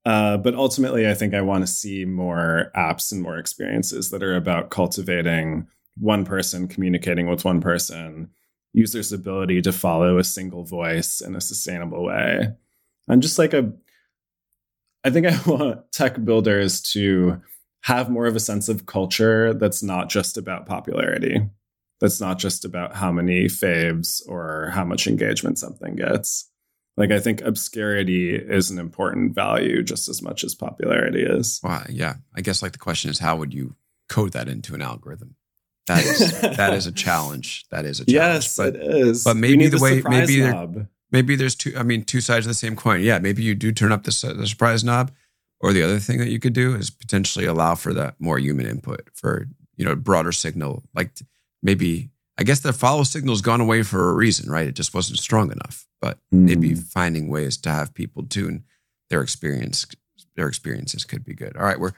Uh, 0.05 0.38
but 0.38 0.53
ultimately, 0.53 1.10
I 1.10 1.15
think 1.15 1.34
I 1.34 1.41
want 1.41 1.65
to 1.65 1.71
see 1.71 2.05
more 2.05 2.71
apps 2.75 3.12
and 3.12 3.21
more 3.21 3.38
experiences 3.38 4.12
that 4.12 4.21
are 4.21 4.36
about 4.36 4.69
cultivating 4.69 5.67
one 5.97 6.25
person 6.25 6.67
communicating 6.67 7.27
with 7.27 7.43
one 7.43 7.60
person, 7.60 8.29
users' 8.73 9.12
ability 9.12 9.62
to 9.63 9.71
follow 9.71 10.19
a 10.19 10.23
single 10.23 10.63
voice 10.63 11.21
in 11.21 11.36
a 11.36 11.41
sustainable 11.41 12.03
way. 12.03 12.49
And 13.08 13.21
just 13.21 13.39
like 13.39 13.53
a, 13.53 13.71
I 15.03 15.10
think 15.10 15.25
I 15.25 15.39
want 15.49 15.91
tech 15.91 16.23
builders 16.23 16.81
to 16.93 17.41
have 17.86 18.10
more 18.10 18.26
of 18.26 18.36
a 18.36 18.39
sense 18.39 18.67
of 18.67 18.88
culture 18.88 19.54
that's 19.54 19.84
not 19.84 20.10
just 20.10 20.38
about 20.38 20.65
popularity. 20.65 21.39
That's 22.02 22.19
not 22.19 22.39
just 22.39 22.65
about 22.65 22.95
how 22.95 23.12
many 23.12 23.45
faves 23.45 24.28
or 24.28 24.71
how 24.74 24.84
much 24.84 25.06
engagement 25.06 25.60
something 25.60 25.95
gets. 25.95 26.50
Like 26.98 27.12
I 27.12 27.19
think 27.19 27.41
obscurity 27.41 28.34
is 28.36 28.71
an 28.71 28.80
important 28.80 29.36
value 29.36 29.84
just 29.84 30.10
as 30.10 30.24
much 30.24 30.43
as 30.43 30.56
popularity 30.56 31.21
is. 31.21 31.60
Well, 31.62 31.84
yeah. 31.88 32.15
I 32.36 32.41
guess 32.41 32.63
like 32.63 32.71
the 32.71 32.80
question 32.80 33.12
is 33.12 33.19
how 33.19 33.36
would 33.36 33.54
you 33.54 33.76
code 34.10 34.34
that 34.34 34.50
into 34.50 34.74
an 34.74 34.82
algorithm? 34.82 35.36
That 35.86 36.04
is 36.04 36.41
that 36.41 36.74
is 36.74 36.88
a 36.88 36.91
challenge. 37.06 37.65
That 37.69 37.86
is 37.86 38.00
a 38.00 38.06
challenge. 38.06 38.15
Yes, 38.15 38.58
but, 38.58 38.76
it 38.76 38.82
is. 38.82 39.24
But 39.24 39.38
maybe 39.38 39.67
the 39.67 39.78
way 39.78 40.02
maybe 40.04 40.39
there, 40.39 40.89
maybe 41.12 41.36
there's 41.36 41.54
two. 41.54 41.76
I 41.78 41.84
mean, 41.84 42.04
two 42.04 42.21
sides 42.21 42.48
of 42.48 42.50
the 42.50 42.56
same 42.56 42.76
coin. 42.76 43.02
Yeah, 43.02 43.19
maybe 43.19 43.43
you 43.43 43.54
do 43.54 43.71
turn 43.71 43.91
up 43.91 44.06
the, 44.06 44.34
the 44.36 44.48
surprise 44.48 44.84
knob, 44.84 45.12
or 45.65 45.73
the 45.73 45.82
other 45.82 45.97
thing 45.97 46.19
that 46.19 46.30
you 46.30 46.39
could 46.39 46.54
do 46.54 46.75
is 46.75 46.91
potentially 46.91 47.45
allow 47.45 47.73
for 47.73 47.91
that 47.91 48.13
more 48.19 48.38
human 48.38 48.67
input 48.67 49.10
for, 49.15 49.47
you 49.75 49.84
know, 49.84 49.95
broader 49.95 50.32
signal. 50.32 50.84
Like 50.93 51.17
maybe, 51.63 52.12
I 52.38 52.43
guess 52.43 52.60
the 52.60 52.71
follow 52.71 53.01
signal's 53.01 53.41
gone 53.41 53.62
away 53.62 53.82
for 53.82 54.12
a 54.12 54.13
reason, 54.13 54.47
right? 54.47 54.67
It 54.67 54.75
just 54.75 54.93
wasn't 54.93 55.17
strong 55.17 55.51
enough. 55.51 55.88
But 55.99 56.19
mm. 56.32 56.41
maybe 56.41 56.75
finding 56.75 57.30
ways 57.30 57.58
to 57.58 57.71
have 57.71 57.95
people 57.95 58.21
tune 58.21 58.63
their 59.10 59.23
experience, 59.23 59.88
their 60.36 60.47
experiences 60.47 61.04
could 61.04 61.25
be 61.25 61.34
good. 61.34 61.58
All 61.58 61.65
right, 61.65 61.80
we're 61.80 61.93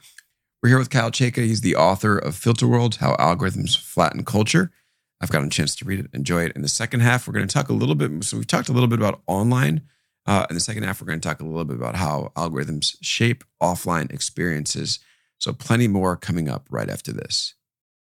we're 0.64 0.70
here 0.70 0.80
with 0.80 0.90
Kyle 0.90 1.12
Chayka. 1.12 1.44
He's 1.44 1.60
the 1.60 1.76
author 1.76 2.18
of 2.18 2.38
Filter 2.38 2.70
World: 2.70 2.96
How 2.96 3.18
Algorithms 3.18 3.78
Flatten 3.78 4.24
Culture. 4.24 4.72
I've 5.20 5.30
gotten 5.30 5.48
a 5.48 5.52
chance 5.52 5.76
to 5.76 5.86
read 5.86 6.00
it, 6.00 6.08
enjoy 6.14 6.46
it. 6.46 6.54
In 6.56 6.62
the 6.62 6.70
second 6.70 7.02
half, 7.02 7.28
we're 7.28 7.34
going 7.34 7.48
to 7.48 7.54
talk 7.54 7.68
a 7.68 7.74
little 7.74 7.96
bit. 7.96 8.24
So 8.24 8.38
we've 8.38 8.48
talked 8.48 8.70
a 8.70 8.72
little 8.72 8.88
bit 8.88 9.00
about 9.00 9.24
online 9.28 9.82
uh, 10.28 10.46
in 10.50 10.56
the 10.56 10.60
second 10.60 10.84
half, 10.84 11.02
we're 11.02 11.08
going 11.08 11.20
to 11.20 11.28
talk 11.28 11.40
a 11.40 11.46
little 11.46 11.66
bit 11.66 11.78
about 11.78 11.96
how 11.96 12.32
algorithms 12.36 12.98
shape 13.02 13.44
offline 13.62 14.12
experiences. 14.14 15.00
So, 15.40 15.54
plenty 15.54 15.88
more 15.88 16.18
coming 16.18 16.50
up 16.50 16.68
right 16.70 16.90
after 16.90 17.14
this. 17.14 17.54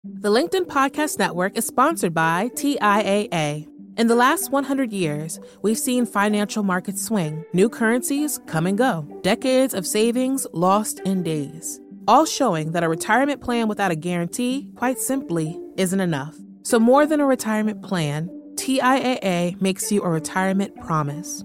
The 0.02 0.30
LinkedIn 0.30 0.66
Podcast 0.66 1.18
Network 1.18 1.56
is 1.56 1.66
sponsored 1.66 2.14
by 2.14 2.50
TIAA. 2.54 3.68
In 3.96 4.06
the 4.06 4.14
last 4.14 4.50
100 4.50 4.92
years, 4.92 5.38
we've 5.62 5.78
seen 5.78 6.04
financial 6.04 6.62
markets 6.62 7.04
swing, 7.04 7.44
new 7.52 7.68
currencies 7.68 8.40
come 8.46 8.66
and 8.66 8.76
go, 8.76 9.06
decades 9.22 9.72
of 9.72 9.86
savings 9.86 10.46
lost 10.52 11.00
in 11.00 11.22
days, 11.22 11.80
all 12.08 12.26
showing 12.26 12.72
that 12.72 12.82
a 12.82 12.88
retirement 12.88 13.40
plan 13.40 13.68
without 13.68 13.90
a 13.90 13.96
guarantee, 13.96 14.68
quite 14.76 14.98
simply, 14.98 15.60
isn't 15.76 16.00
enough. 16.00 16.36
So, 16.62 16.78
more 16.80 17.06
than 17.06 17.20
a 17.20 17.26
retirement 17.26 17.82
plan, 17.82 18.30
TIAA 18.54 19.60
makes 19.60 19.92
you 19.92 20.02
a 20.02 20.08
retirement 20.08 20.74
promise 20.80 21.44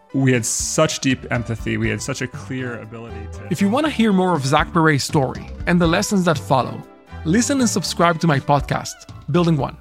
we 0.13 0.33
had 0.33 0.45
such 0.45 0.99
deep 0.99 1.19
empathy. 1.31 1.77
We 1.77 1.89
had 1.89 2.01
such 2.01 2.21
a 2.21 2.27
clear 2.27 2.79
ability 2.79 3.27
to. 3.33 3.47
If 3.49 3.61
you 3.61 3.69
want 3.69 3.85
to 3.85 3.91
hear 3.91 4.11
more 4.11 4.35
of 4.35 4.45
Zach 4.45 4.71
Perret's 4.73 5.03
story 5.03 5.49
and 5.67 5.79
the 5.79 5.87
lessons 5.87 6.25
that 6.25 6.37
follow, 6.37 6.81
listen 7.25 7.59
and 7.59 7.69
subscribe 7.69 8.19
to 8.21 8.27
my 8.27 8.39
podcast, 8.39 8.93
Building 9.31 9.57
One. 9.57 9.77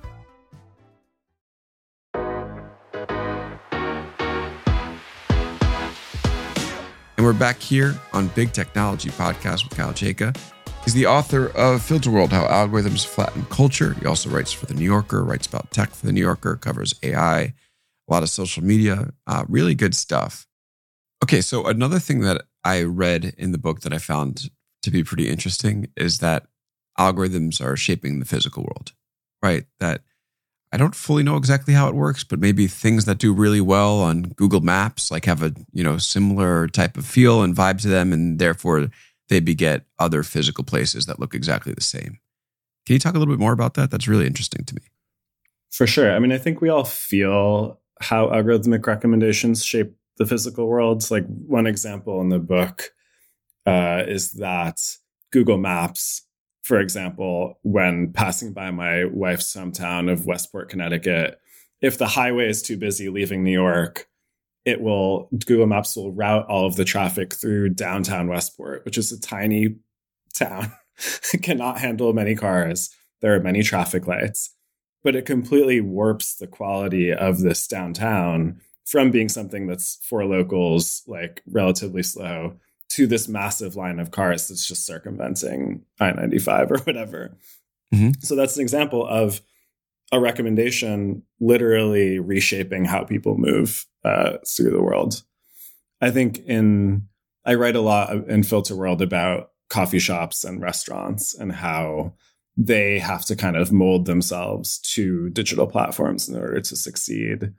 And 7.17 7.27
we're 7.27 7.35
back 7.35 7.59
here 7.59 7.95
on 8.15 8.29
Big 8.29 8.53
Technology 8.53 9.11
Podcast 9.11 9.69
with 9.69 9.77
Kyle 9.77 9.93
Chayka. 9.93 10.35
He's 10.85 10.95
the 10.95 11.05
author 11.05 11.49
of 11.49 11.83
Filter 11.83 12.11
World 12.11 12.33
How 12.33 12.47
Algorithms 12.47 13.05
Flatten 13.05 13.45
Culture. 13.47 13.93
He 14.01 14.07
also 14.07 14.31
writes 14.31 14.53
for 14.53 14.65
The 14.65 14.73
New 14.73 14.87
Yorker, 14.87 15.23
writes 15.23 15.47
about 15.47 15.71
tech 15.71 15.91
for 15.91 16.07
The 16.07 16.13
New 16.13 16.23
Yorker, 16.23 16.57
covers 16.57 16.95
AI 17.03 17.53
a 18.11 18.13
lot 18.13 18.23
of 18.23 18.29
social 18.29 18.65
media, 18.65 19.11
uh, 19.27 19.45
really 19.49 19.75
good 19.75 19.95
stuff. 19.95 20.47
Okay, 21.23 21.41
so 21.41 21.67
another 21.67 21.99
thing 21.99 22.21
that 22.21 22.43
I 22.65 22.83
read 22.83 23.35
in 23.39 23.53
the 23.53 23.59
book 23.59 23.81
that 23.81 23.93
I 23.93 23.99
found 23.99 24.51
to 24.83 24.91
be 24.91 25.05
pretty 25.05 25.29
interesting 25.29 25.89
is 25.97 26.19
that 26.19 26.47
algorithms 26.99 27.65
are 27.65 27.77
shaping 27.77 28.19
the 28.19 28.27
physical 28.27 28.65
world, 28.65 28.93
right? 29.43 29.65
That 29.79 30.03
I 30.73 30.77
don't 30.77 30.95
fully 30.95 31.23
know 31.23 31.37
exactly 31.37 31.75
how 31.75 31.89
it 31.89 31.95
works, 31.95 32.25
but 32.25 32.39
maybe 32.39 32.67
things 32.67 33.05
that 33.05 33.19
do 33.19 33.33
really 33.33 33.61
well 33.61 34.01
on 34.01 34.23
Google 34.37 34.61
Maps 34.61 35.11
like 35.11 35.25
have 35.25 35.43
a, 35.43 35.53
you 35.73 35.83
know, 35.83 35.99
similar 35.99 36.69
type 36.69 36.97
of 36.97 37.05
feel 37.05 37.43
and 37.43 37.57
vibe 37.57 37.81
to 37.83 37.89
them 37.89 38.13
and 38.13 38.39
therefore 38.39 38.89
they 39.29 39.41
beget 39.41 39.85
other 39.99 40.23
physical 40.23 40.65
places 40.65 41.07
that 41.07 41.19
look 41.19 41.35
exactly 41.35 41.73
the 41.73 41.81
same. 41.81 42.19
Can 42.87 42.95
you 42.95 42.99
talk 42.99 43.15
a 43.15 43.19
little 43.19 43.33
bit 43.33 43.41
more 43.41 43.53
about 43.53 43.75
that? 43.75 43.91
That's 43.91 44.09
really 44.09 44.27
interesting 44.27 44.65
to 44.65 44.75
me. 44.75 44.83
For 45.71 45.87
sure. 45.87 46.13
I 46.13 46.19
mean, 46.19 46.33
I 46.33 46.39
think 46.39 46.61
we 46.61 46.69
all 46.69 46.85
feel 46.85 47.80
how 48.01 48.29
algorithmic 48.29 48.87
recommendations 48.87 49.65
shape 49.65 49.95
the 50.17 50.27
physical 50.27 50.67
world. 50.67 51.09
Like 51.11 51.27
one 51.27 51.67
example 51.67 52.21
in 52.21 52.29
the 52.29 52.39
book 52.39 52.91
uh, 53.67 54.05
is 54.07 54.33
that 54.35 54.81
Google 55.33 55.59
Maps, 55.59 56.27
for 56.63 56.81
example, 56.81 57.59
when 57.63 58.13
passing 58.13 58.53
by 58.53 58.71
my 58.71 59.05
wife's 59.05 59.55
hometown 59.55 60.11
of 60.11 60.27
Westport, 60.27 60.69
Connecticut, 60.69 61.39
if 61.81 61.99
the 61.99 62.07
highway 62.07 62.49
is 62.49 62.63
too 62.63 62.77
busy 62.77 63.09
leaving 63.09 63.43
New 63.43 63.53
York, 63.53 64.07
it 64.65 64.81
will 64.81 65.29
Google 65.47 65.67
Maps 65.67 65.97
will 65.97 66.13
route 66.13 66.47
all 66.47 66.67
of 66.67 66.77
the 66.77 66.85
traffic 66.85 67.35
through 67.35 67.71
downtown 67.71 68.29
Westport, 68.29 68.85
which 68.85 68.99
is 68.99 69.13
a 69.13 69.21
tiny 69.21 69.77
town. 70.35 70.73
cannot 71.43 71.79
handle 71.79 72.13
many 72.13 72.35
cars. 72.35 72.91
There 73.21 73.35
are 73.35 73.41
many 73.41 73.63
traffic 73.63 74.07
lights, 74.07 74.55
but 75.03 75.17
it 75.17 75.27
completely 75.27 75.81
warps 75.81 76.35
the 76.35 76.47
quality 76.47 77.13
of 77.13 77.41
this 77.41 77.67
downtown 77.67 78.61
from 78.85 79.11
being 79.11 79.29
something 79.29 79.67
that's 79.67 79.99
for 80.03 80.25
locals, 80.25 81.03
like 81.07 81.43
relatively 81.47 82.03
slow, 82.03 82.57
to 82.91 83.07
this 83.07 83.29
massive 83.29 83.77
line 83.77 84.01
of 84.01 84.11
cars 84.11 84.49
that's 84.49 84.67
just 84.67 84.85
circumventing 84.85 85.83
I 86.01 86.11
95 86.13 86.73
or 86.73 86.79
whatever. 86.79 87.37
Mm-hmm. 87.95 88.21
So 88.21 88.35
that's 88.35 88.57
an 88.57 88.63
example 88.63 89.07
of 89.07 89.41
a 90.13 90.21
recommendation 90.21 91.23
literally 91.41 92.19
reshaping 92.19 92.85
how 92.85 93.05
people 93.05 93.39
move 93.39 93.87
uh, 94.05 94.39
through 94.47 94.71
the 94.71 94.83
world. 94.83 95.23
I 96.01 96.11
think 96.11 96.39
in 96.47 97.07
I 97.45 97.55
write 97.55 97.77
a 97.77 97.81
lot 97.81 98.13
in 98.29 98.43
Filterworld 98.43 99.01
about 99.01 99.51
coffee 99.69 99.99
shops 99.99 100.45
and 100.45 100.61
restaurants 100.61 101.35
and 101.35 101.53
how 101.53 102.15
they 102.63 102.99
have 102.99 103.25
to 103.25 103.35
kind 103.35 103.57
of 103.57 103.73
mold 103.73 104.05
themselves 104.05 104.79
to 104.81 105.31
digital 105.31 105.67
platforms 105.67 106.29
in 106.29 106.37
order 106.37 106.61
to 106.61 106.77
succeed. 106.77 107.55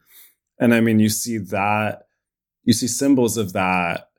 And 0.59 0.75
I 0.75 0.79
mean, 0.79 0.99
you 0.99 1.09
see 1.09 1.39
that, 1.39 2.03
you 2.65 2.73
see 2.73 2.87
symbols 2.87 3.35
of 3.35 3.53
that 3.53 4.09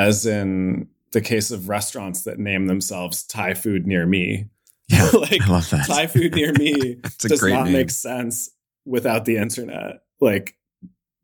as 0.00 0.26
in 0.26 0.88
the 1.12 1.20
case 1.20 1.52
of 1.52 1.68
restaurants 1.68 2.24
that 2.24 2.40
name 2.40 2.66
themselves 2.66 3.22
Thai 3.22 3.54
food 3.54 3.86
near 3.86 4.04
me. 4.04 4.48
Yeah, 4.88 5.08
like 5.14 5.42
I 5.42 5.48
love 5.52 5.70
that. 5.70 5.86
Thai 5.86 6.08
food 6.08 6.34
near 6.34 6.52
me 6.54 6.96
does 7.20 7.40
not 7.40 7.66
name. 7.66 7.72
make 7.72 7.90
sense 7.90 8.50
without 8.84 9.26
the 9.26 9.36
internet. 9.36 10.00
Like 10.20 10.56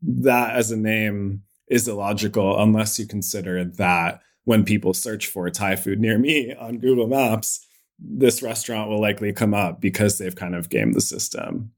that 0.01 0.55
as 0.55 0.71
a 0.71 0.77
name 0.77 1.43
is 1.67 1.89
illogical 1.89 2.57
unless 2.57 2.97
you 2.97 3.05
consider 3.05 3.65
that 3.65 4.21
when 4.45 4.63
people 4.63 4.93
search 4.93 5.27
for 5.27 5.49
Thai 5.49 5.75
food 5.75 5.99
near 5.99 6.17
me 6.17 6.55
on 6.55 6.77
Google 6.77 7.07
Maps, 7.07 7.65
this 8.01 8.41
restaurant 8.41 8.89
will 8.89 9.01
likely 9.01 9.33
come 9.33 9.53
up 9.53 9.81
because 9.81 10.17
they've 10.17 10.35
kind 10.35 10.55
of 10.55 10.69
gamed 10.69 10.93
the 10.93 11.01
system. 11.01 11.71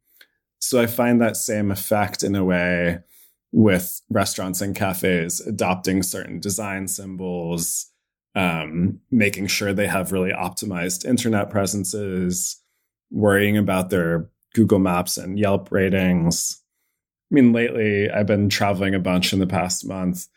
So 0.59 0.79
I 0.79 0.85
find 0.85 1.19
that 1.19 1.37
same 1.37 1.71
effect 1.71 2.23
in 2.23 2.35
a 2.35 2.43
way 2.43 2.99
with 3.51 4.01
restaurants 4.09 4.61
and 4.61 4.75
cafes 4.75 5.41
adopting 5.41 6.03
certain 6.03 6.39
design 6.39 6.87
symbols, 6.87 7.87
um, 8.35 8.99
making 9.09 9.47
sure 9.47 9.73
they 9.73 9.87
have 9.87 10.11
really 10.11 10.31
optimized 10.31 11.05
internet 11.05 11.49
presences, 11.49 12.61
worrying 13.09 13.57
about 13.57 13.89
their 13.89 14.29
Google 14.53 14.79
Maps 14.79 15.17
and 15.17 15.37
Yelp 15.37 15.71
ratings. 15.71 16.61
I 17.31 17.35
mean, 17.35 17.51
lately 17.51 18.09
I've 18.09 18.27
been 18.27 18.49
traveling 18.49 18.95
a 18.95 18.99
bunch 18.99 19.33
in 19.33 19.39
the 19.39 19.47
past 19.47 19.85
month. 19.85 20.27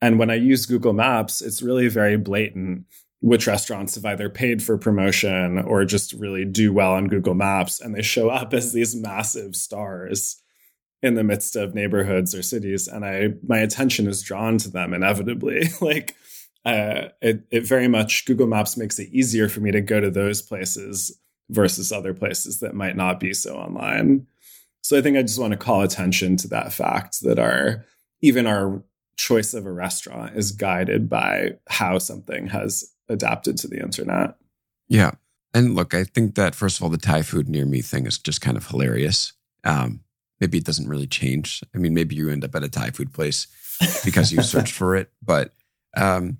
And 0.00 0.18
when 0.18 0.30
I 0.30 0.34
use 0.34 0.66
Google 0.66 0.92
Maps, 0.92 1.40
it's 1.40 1.62
really 1.62 1.88
very 1.88 2.16
blatant 2.16 2.84
which 3.26 3.48
restaurants 3.48 3.96
have 3.96 4.04
either 4.04 4.30
paid 4.30 4.62
for 4.62 4.78
promotion 4.78 5.58
or 5.58 5.84
just 5.84 6.12
really 6.12 6.44
do 6.44 6.72
well 6.72 6.92
on 6.92 7.08
Google 7.08 7.34
Maps. 7.34 7.80
And 7.80 7.92
they 7.92 8.00
show 8.00 8.30
up 8.30 8.54
as 8.54 8.72
these 8.72 8.94
massive 8.94 9.56
stars 9.56 10.40
in 11.02 11.16
the 11.16 11.24
midst 11.24 11.56
of 11.56 11.74
neighborhoods 11.74 12.36
or 12.36 12.42
cities. 12.42 12.86
And 12.86 13.04
I, 13.04 13.30
my 13.44 13.58
attention 13.58 14.06
is 14.06 14.22
drawn 14.22 14.58
to 14.58 14.70
them 14.70 14.94
inevitably. 14.94 15.64
like, 15.80 16.14
uh, 16.64 17.08
it, 17.20 17.42
it 17.50 17.66
very 17.66 17.88
much, 17.88 18.26
Google 18.26 18.46
Maps 18.46 18.76
makes 18.76 19.00
it 19.00 19.08
easier 19.10 19.48
for 19.48 19.58
me 19.58 19.72
to 19.72 19.80
go 19.80 19.98
to 19.98 20.10
those 20.10 20.40
places 20.40 21.18
versus 21.50 21.90
other 21.90 22.14
places 22.14 22.60
that 22.60 22.76
might 22.76 22.94
not 22.94 23.18
be 23.18 23.34
so 23.34 23.56
online. 23.56 24.24
So 24.82 24.96
I 24.96 25.02
think 25.02 25.16
I 25.16 25.22
just 25.22 25.40
want 25.40 25.50
to 25.50 25.58
call 25.58 25.82
attention 25.82 26.36
to 26.36 26.48
that 26.48 26.72
fact 26.72 27.22
that 27.22 27.40
our 27.40 27.84
even 28.22 28.46
our 28.46 28.84
choice 29.16 29.52
of 29.52 29.66
a 29.66 29.72
restaurant 29.72 30.36
is 30.36 30.52
guided 30.52 31.08
by 31.08 31.54
how 31.66 31.98
something 31.98 32.46
has 32.48 32.92
adapted 33.08 33.56
to 33.58 33.68
the 33.68 33.80
internet. 33.80 34.36
Yeah. 34.88 35.12
And 35.54 35.74
look, 35.74 35.94
I 35.94 36.04
think 36.04 36.34
that 36.34 36.54
first 36.54 36.78
of 36.78 36.82
all, 36.82 36.90
the 36.90 36.98
Thai 36.98 37.22
food 37.22 37.48
near 37.48 37.64
me 37.64 37.80
thing 37.80 38.06
is 38.06 38.18
just 38.18 38.40
kind 38.40 38.56
of 38.56 38.66
hilarious. 38.66 39.32
Um, 39.64 40.00
maybe 40.40 40.58
it 40.58 40.64
doesn't 40.64 40.88
really 40.88 41.06
change. 41.06 41.62
I 41.74 41.78
mean, 41.78 41.94
maybe 41.94 42.14
you 42.14 42.28
end 42.28 42.44
up 42.44 42.54
at 42.54 42.64
a 42.64 42.68
Thai 42.68 42.90
food 42.90 43.12
place 43.12 43.46
because 44.04 44.32
you 44.32 44.42
searched 44.42 44.74
for 44.74 44.96
it, 44.96 45.10
but 45.22 45.52
um, 45.96 46.38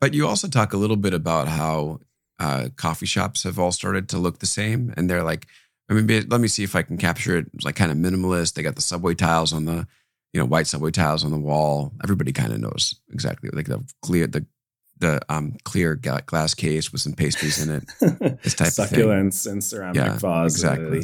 but 0.00 0.14
you 0.14 0.26
also 0.26 0.48
talk 0.48 0.72
a 0.72 0.76
little 0.76 0.96
bit 0.96 1.14
about 1.14 1.48
how 1.48 2.00
uh, 2.38 2.68
coffee 2.76 3.06
shops 3.06 3.44
have 3.44 3.58
all 3.58 3.72
started 3.72 4.08
to 4.10 4.18
look 4.18 4.40
the 4.40 4.46
same, 4.46 4.92
and 4.96 5.08
they're 5.08 5.22
like, 5.22 5.46
I 5.88 5.94
mean, 5.94 6.26
let 6.28 6.40
me 6.40 6.48
see 6.48 6.64
if 6.64 6.74
I 6.74 6.82
can 6.82 6.98
capture 6.98 7.36
it. 7.36 7.46
It's 7.54 7.64
like 7.64 7.76
kind 7.76 7.92
of 7.92 7.96
minimalist. 7.96 8.54
They 8.54 8.62
got 8.62 8.74
the 8.74 8.82
subway 8.82 9.14
tiles 9.14 9.52
on 9.52 9.64
the, 9.64 9.86
you 10.32 10.40
know, 10.40 10.44
white 10.44 10.66
subway 10.66 10.90
tiles 10.90 11.24
on 11.24 11.30
the 11.30 11.38
wall. 11.38 11.92
Everybody 12.02 12.32
kind 12.32 12.52
of 12.52 12.60
knows 12.60 13.00
exactly 13.12 13.50
like 13.52 13.66
the 13.66 13.84
clear 14.02 14.26
the 14.26 14.44
the 14.98 15.20
um 15.28 15.56
clear 15.64 15.94
glass 15.94 16.54
case 16.54 16.92
with 16.92 17.00
some 17.00 17.12
pastries 17.12 17.66
in 17.66 17.74
it. 17.74 17.84
This 18.42 18.54
type 18.54 18.68
succulents 18.68 19.50
and 19.50 19.62
ceramic 19.62 19.96
yeah, 19.96 20.18
vases. 20.18 20.64
Exactly. 20.64 21.02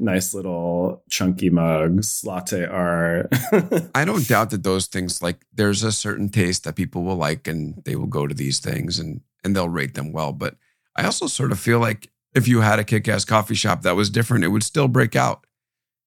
Nice 0.00 0.32
little 0.32 1.02
chunky 1.10 1.50
mugs, 1.50 2.22
latte 2.24 2.64
art. 2.64 3.28
I 3.96 4.04
don't 4.04 4.28
doubt 4.28 4.50
that 4.50 4.62
those 4.62 4.86
things 4.86 5.20
like 5.22 5.44
there's 5.52 5.82
a 5.82 5.90
certain 5.90 6.28
taste 6.28 6.64
that 6.64 6.76
people 6.76 7.02
will 7.02 7.16
like 7.16 7.48
and 7.48 7.82
they 7.84 7.96
will 7.96 8.06
go 8.06 8.26
to 8.26 8.34
these 8.34 8.60
things 8.60 9.00
and 9.00 9.22
and 9.42 9.56
they'll 9.56 9.68
rate 9.68 9.94
them 9.94 10.12
well. 10.12 10.32
But 10.32 10.56
I 10.96 11.04
also 11.04 11.26
sort 11.26 11.52
of 11.52 11.58
feel 11.58 11.80
like 11.80 12.10
if 12.34 12.48
you 12.48 12.60
had 12.60 12.78
a 12.78 12.84
kick 12.84 13.08
ass 13.08 13.24
coffee 13.24 13.54
shop 13.54 13.82
that 13.82 13.96
was 13.96 14.10
different, 14.10 14.44
it 14.44 14.48
would 14.48 14.62
still 14.62 14.88
break 14.88 15.16
out 15.16 15.46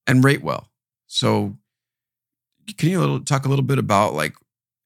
and 0.06 0.24
rate 0.24 0.42
well. 0.42 0.70
So, 1.06 1.56
can 2.78 2.88
you 2.88 3.00
little, 3.00 3.20
talk 3.20 3.44
a 3.44 3.48
little 3.48 3.64
bit 3.64 3.78
about 3.78 4.14
like, 4.14 4.34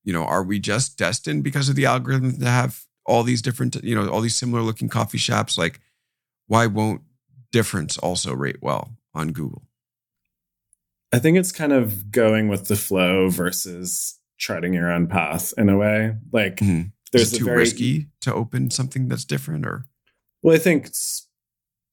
you 0.07 0.13
know, 0.13 0.25
are 0.25 0.45
we 0.45 0.59
just 0.59 0.97
destined 0.97 1.43
because 1.45 1.69
of 1.69 1.75
the 1.75 1.85
algorithm 1.85 2.39
to 2.39 2.47
have 2.47 2.85
all 3.05 3.25
these 3.25 3.43
different, 3.43 3.75
you 3.83 3.95
know, 3.95 4.09
all 4.09 4.21
these 4.21 4.37
similar 4.37 4.63
looking 4.63 4.89
coffee 4.89 5.19
shops? 5.19 5.59
Like, 5.59 5.81
why 6.47 6.67
won't 6.67 7.03
difference 7.51 7.99
also 7.99 8.33
rate 8.33 8.63
well 8.63 8.93
on 9.13 9.33
Google? 9.33 9.65
I 11.13 11.19
think 11.19 11.37
it's 11.37 11.51
kind 11.51 11.73
of 11.73 12.13
going 12.13 12.49
with 12.49 12.69
the 12.69 12.77
flow 12.77 13.29
versus 13.29 14.19
charting 14.39 14.73
your 14.73 14.91
own 14.91 15.09
path 15.09 15.53
in 15.59 15.69
a 15.69 15.77
way. 15.77 16.15
Like, 16.33 16.57
mm-hmm. 16.57 16.89
there's 17.11 17.33
too 17.33 17.45
very, 17.45 17.59
risky 17.59 18.07
to 18.21 18.33
open 18.33 18.71
something 18.71 19.09
that's 19.09 19.25
different, 19.25 19.67
or 19.67 19.87
well, 20.43 20.55
I 20.55 20.59
think 20.59 20.91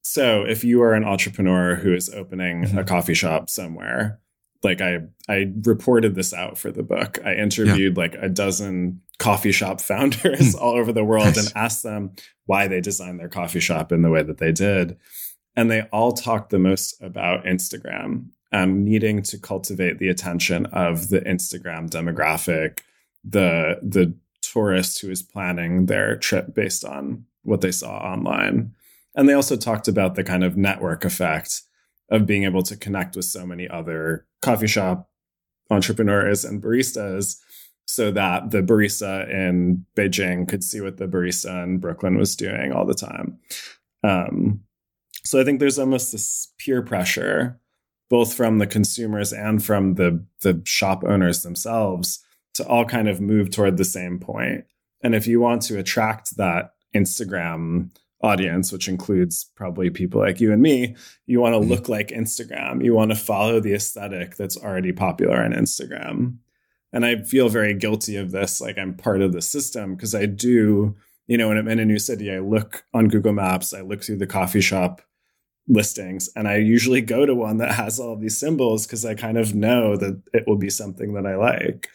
so 0.04 0.44
if 0.44 0.64
you 0.64 0.84
are 0.84 0.94
an 0.94 1.04
entrepreneur 1.04 1.76
who 1.76 1.96
is 1.96 2.10
opening 2.10 2.66
mm-hmm. 2.66 2.78
a 2.78 2.84
coffee 2.84 3.16
shop 3.16 3.50
somewhere, 3.50 4.20
like 4.64 4.82
I 4.82 5.00
I 5.28 5.52
reported 5.64 6.16
this 6.16 6.34
out 6.34 6.58
for 6.58 6.72
the 6.72 6.84
book. 6.84 7.20
I 7.24 7.36
interviewed 7.36 7.98
yeah. 7.98 8.04
like 8.04 8.16
a 8.16 8.30
dozen 8.30 9.02
coffee 9.20 9.52
shop 9.52 9.82
founders 9.82 10.54
hmm. 10.54 10.64
all 10.64 10.74
over 10.74 10.92
the 10.92 11.04
world 11.04 11.26
nice. 11.26 11.38
and 11.38 11.54
asked 11.56 11.84
them 11.84 12.12
why 12.46 12.68
they 12.68 12.82
designed 12.82 13.20
their 13.20 13.30
coffee 13.30 13.60
shop 13.60 13.92
in 13.92 14.02
the 14.02 14.10
way 14.10 14.24
that 14.24 14.38
they 14.38 14.52
did. 14.52 14.98
And 15.56 15.70
they 15.70 15.82
all 15.94 16.14
talked 16.14 16.50
the 16.50 16.60
most 16.60 17.02
about 17.02 17.46
Instagram 17.46 18.30
and 18.52 18.86
needing 18.86 19.22
to 19.24 19.38
cultivate 19.38 20.00
the 20.00 20.10
attention 20.10 20.66
of 20.68 21.10
the 21.10 21.22
Instagram 21.22 21.90
demographic, 21.90 22.80
the 23.24 23.80
the 23.82 24.16
tourist 24.42 25.02
who 25.02 25.10
is 25.10 25.24
planning 25.24 25.86
their 25.88 26.16
trip 26.16 26.54
based 26.54 26.86
on 26.86 27.26
what 27.44 27.62
they 27.62 27.72
saw 27.72 27.98
online. 27.98 28.74
And 29.16 29.28
they 29.28 29.34
also 29.34 29.56
talked 29.56 29.88
about 29.88 30.16
the 30.16 30.24
kind 30.24 30.44
of 30.44 30.58
network 30.58 31.06
effect 31.06 31.62
of 32.10 32.26
being 32.26 32.44
able 32.44 32.64
to 32.64 32.76
connect 32.76 33.16
with 33.16 33.26
so 33.26 33.46
many 33.46 33.68
other 33.68 34.26
coffee 34.42 34.68
shop 34.68 35.10
entrepreneurs 35.70 36.46
and 36.46 36.62
baristas 36.62 37.38
so 37.86 38.12
that 38.12 38.52
the 38.52 38.62
barista 38.62 39.30
in 39.30 39.86
Beijing 39.96 40.48
could 40.48 40.64
see 40.64 40.82
what 40.82 40.98
the 40.98 41.08
barista 41.08 41.64
in 41.64 41.80
Brooklyn 41.80 42.18
was 42.18 42.36
doing 42.36 42.72
all 42.72 42.86
the 42.86 42.94
time. 42.94 43.40
Um, 44.04 44.62
so 45.24 45.40
I 45.40 45.44
think 45.44 45.60
there's 45.60 45.80
almost 45.80 46.12
this 46.12 46.52
peer 46.58 46.82
pressure, 46.82 47.60
both 48.10 48.34
from 48.34 48.60
the 48.60 48.68
consumers 48.68 49.32
and 49.34 49.64
from 49.64 49.96
the 49.96 50.24
the 50.42 50.62
shop 50.66 51.04
owners 51.04 51.44
themselves, 51.44 52.20
to 52.56 52.68
all 52.68 52.86
kind 52.86 53.08
of 53.08 53.22
move 53.22 53.50
toward 53.50 53.78
the 53.78 53.86
same 53.86 54.20
point. 54.20 54.66
And 55.02 55.16
if 55.16 55.28
you 55.28 55.40
want 55.40 55.62
to 55.64 55.80
attract 55.80 56.38
that 56.38 56.74
Instagram 56.96 57.90
audience, 58.24 58.72
which 58.72 58.88
includes 58.88 59.52
probably 59.56 59.90
people 59.90 60.22
like 60.22 60.40
you 60.40 60.52
and 60.52 60.62
me, 60.62 60.96
you 61.28 61.42
want 61.42 61.54
to 61.54 61.60
mm-hmm. 61.60 61.70
look 61.70 61.90
like 61.90 62.08
Instagram. 62.08 62.84
You 62.84 62.94
want 62.94 63.12
to 63.12 63.18
follow 63.18 63.60
the 63.60 63.74
aesthetic 63.74 64.38
that's 64.38 64.58
already 64.58 64.94
popular 64.94 65.44
on 65.44 65.52
Instagram. 65.52 66.38
And 66.94 67.06
I 67.06 67.24
feel 67.24 67.50
very 67.50 67.74
guilty 67.74 68.16
of 68.16 68.32
this. 68.32 68.62
Like 68.62 68.78
I'm 68.78 68.96
part 68.96 69.22
of 69.22 69.34
the 69.34 69.42
system 69.42 69.96
because 69.96 70.16
I 70.16 70.26
do, 70.26 70.96
you 71.28 71.38
know, 71.38 71.50
when 71.50 71.58
I'm 71.58 71.68
in 71.68 71.80
a 71.80 71.86
new 71.86 72.00
city, 72.00 72.32
I 72.32 72.40
look 72.40 72.86
on 72.94 73.10
Google 73.10 73.34
Maps, 73.34 73.74
I 73.74 73.82
look 73.82 74.04
through 74.04 74.18
the 74.18 74.28
coffee 74.28 74.62
shop 74.62 75.02
listings 75.68 76.30
and 76.36 76.48
I 76.48 76.58
usually 76.58 77.02
go 77.02 77.26
to 77.26 77.36
one 77.36 77.58
that 77.58 77.74
has 77.74 78.00
all 78.00 78.16
these 78.16 78.38
symbols 78.38 78.86
because 78.86 79.06
I 79.06 79.16
kind 79.16 79.38
of 79.38 79.54
know 79.54 79.98
that 79.98 80.22
it 80.34 80.46
will 80.48 80.58
be 80.58 80.70
something 80.70 81.14
that 81.14 81.26
I 81.26 81.36
like. 81.36 81.90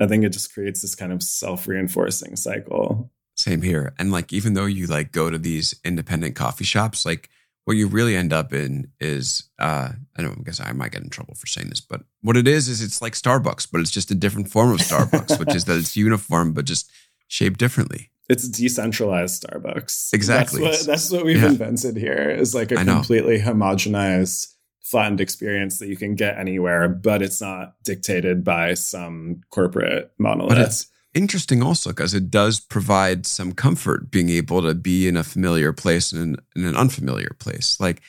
I 0.00 0.06
think 0.06 0.24
it 0.24 0.30
just 0.30 0.52
creates 0.52 0.82
this 0.82 0.94
kind 0.94 1.12
of 1.12 1.22
self-reinforcing 1.22 2.36
cycle. 2.36 3.10
Same 3.36 3.62
here. 3.62 3.94
And 3.98 4.12
like 4.12 4.32
even 4.32 4.54
though 4.54 4.66
you 4.66 4.86
like 4.86 5.12
go 5.12 5.30
to 5.30 5.38
these 5.38 5.74
independent 5.84 6.36
coffee 6.36 6.64
shops, 6.64 7.04
like 7.06 7.28
what 7.64 7.76
you 7.76 7.86
really 7.86 8.16
end 8.16 8.32
up 8.32 8.52
in 8.52 8.90
is 9.00 9.44
uh 9.58 9.90
I 10.16 10.22
don't 10.22 10.38
I 10.40 10.42
guess 10.42 10.60
I 10.60 10.72
might 10.72 10.92
get 10.92 11.02
in 11.02 11.10
trouble 11.10 11.34
for 11.34 11.46
saying 11.46 11.68
this, 11.70 11.80
but 11.80 12.02
what 12.20 12.36
it 12.36 12.46
is 12.46 12.68
is 12.68 12.82
it's 12.82 13.00
like 13.00 13.14
Starbucks, 13.14 13.68
but 13.70 13.80
it's 13.80 13.90
just 13.90 14.10
a 14.10 14.14
different 14.14 14.50
form 14.50 14.72
of 14.72 14.78
Starbucks, 14.80 15.38
which 15.38 15.54
is 15.54 15.64
that 15.66 15.78
it's 15.78 15.96
uniform 15.96 16.52
but 16.52 16.64
just 16.66 16.90
shaped 17.28 17.58
differently. 17.58 18.10
It's 18.28 18.48
decentralized 18.48 19.42
Starbucks. 19.44 20.12
Exactly. 20.12 20.62
That's 20.62 20.78
what, 20.80 20.86
that's 20.86 21.10
what 21.10 21.24
we've 21.24 21.40
Yeah. 21.40 21.48
invented 21.48 21.96
here 21.96 22.30
is 22.30 22.54
like 22.54 22.70
a 22.70 22.76
completely 22.76 23.38
homogenized, 23.38 24.48
flattened 24.82 25.20
experience 25.20 25.78
that 25.78 25.88
you 25.88 25.96
can 25.96 26.14
get 26.14 26.38
anywhere, 26.38 26.88
but 26.88 27.22
it's 27.22 27.40
not 27.40 27.74
dictated 27.82 28.44
by 28.44 28.74
some 28.74 29.40
corporate 29.50 30.12
monolith. 30.18 30.50
But 30.50 30.58
it's 30.58 30.86
interesting 31.14 31.62
also 31.62 31.90
because 31.90 32.14
it 32.14 32.30
does 32.30 32.60
provide 32.60 33.26
some 33.26 33.52
comfort 33.52 34.10
being 34.10 34.28
able 34.30 34.62
to 34.62 34.74
be 34.74 35.08
in 35.08 35.16
a 35.16 35.22
familiar 35.22 35.72
place 35.72 36.12
and 36.12 36.36
in, 36.56 36.62
in 36.62 36.68
an 36.68 36.76
unfamiliar 36.76 37.36
place. 37.38 37.78
Like 37.80 38.00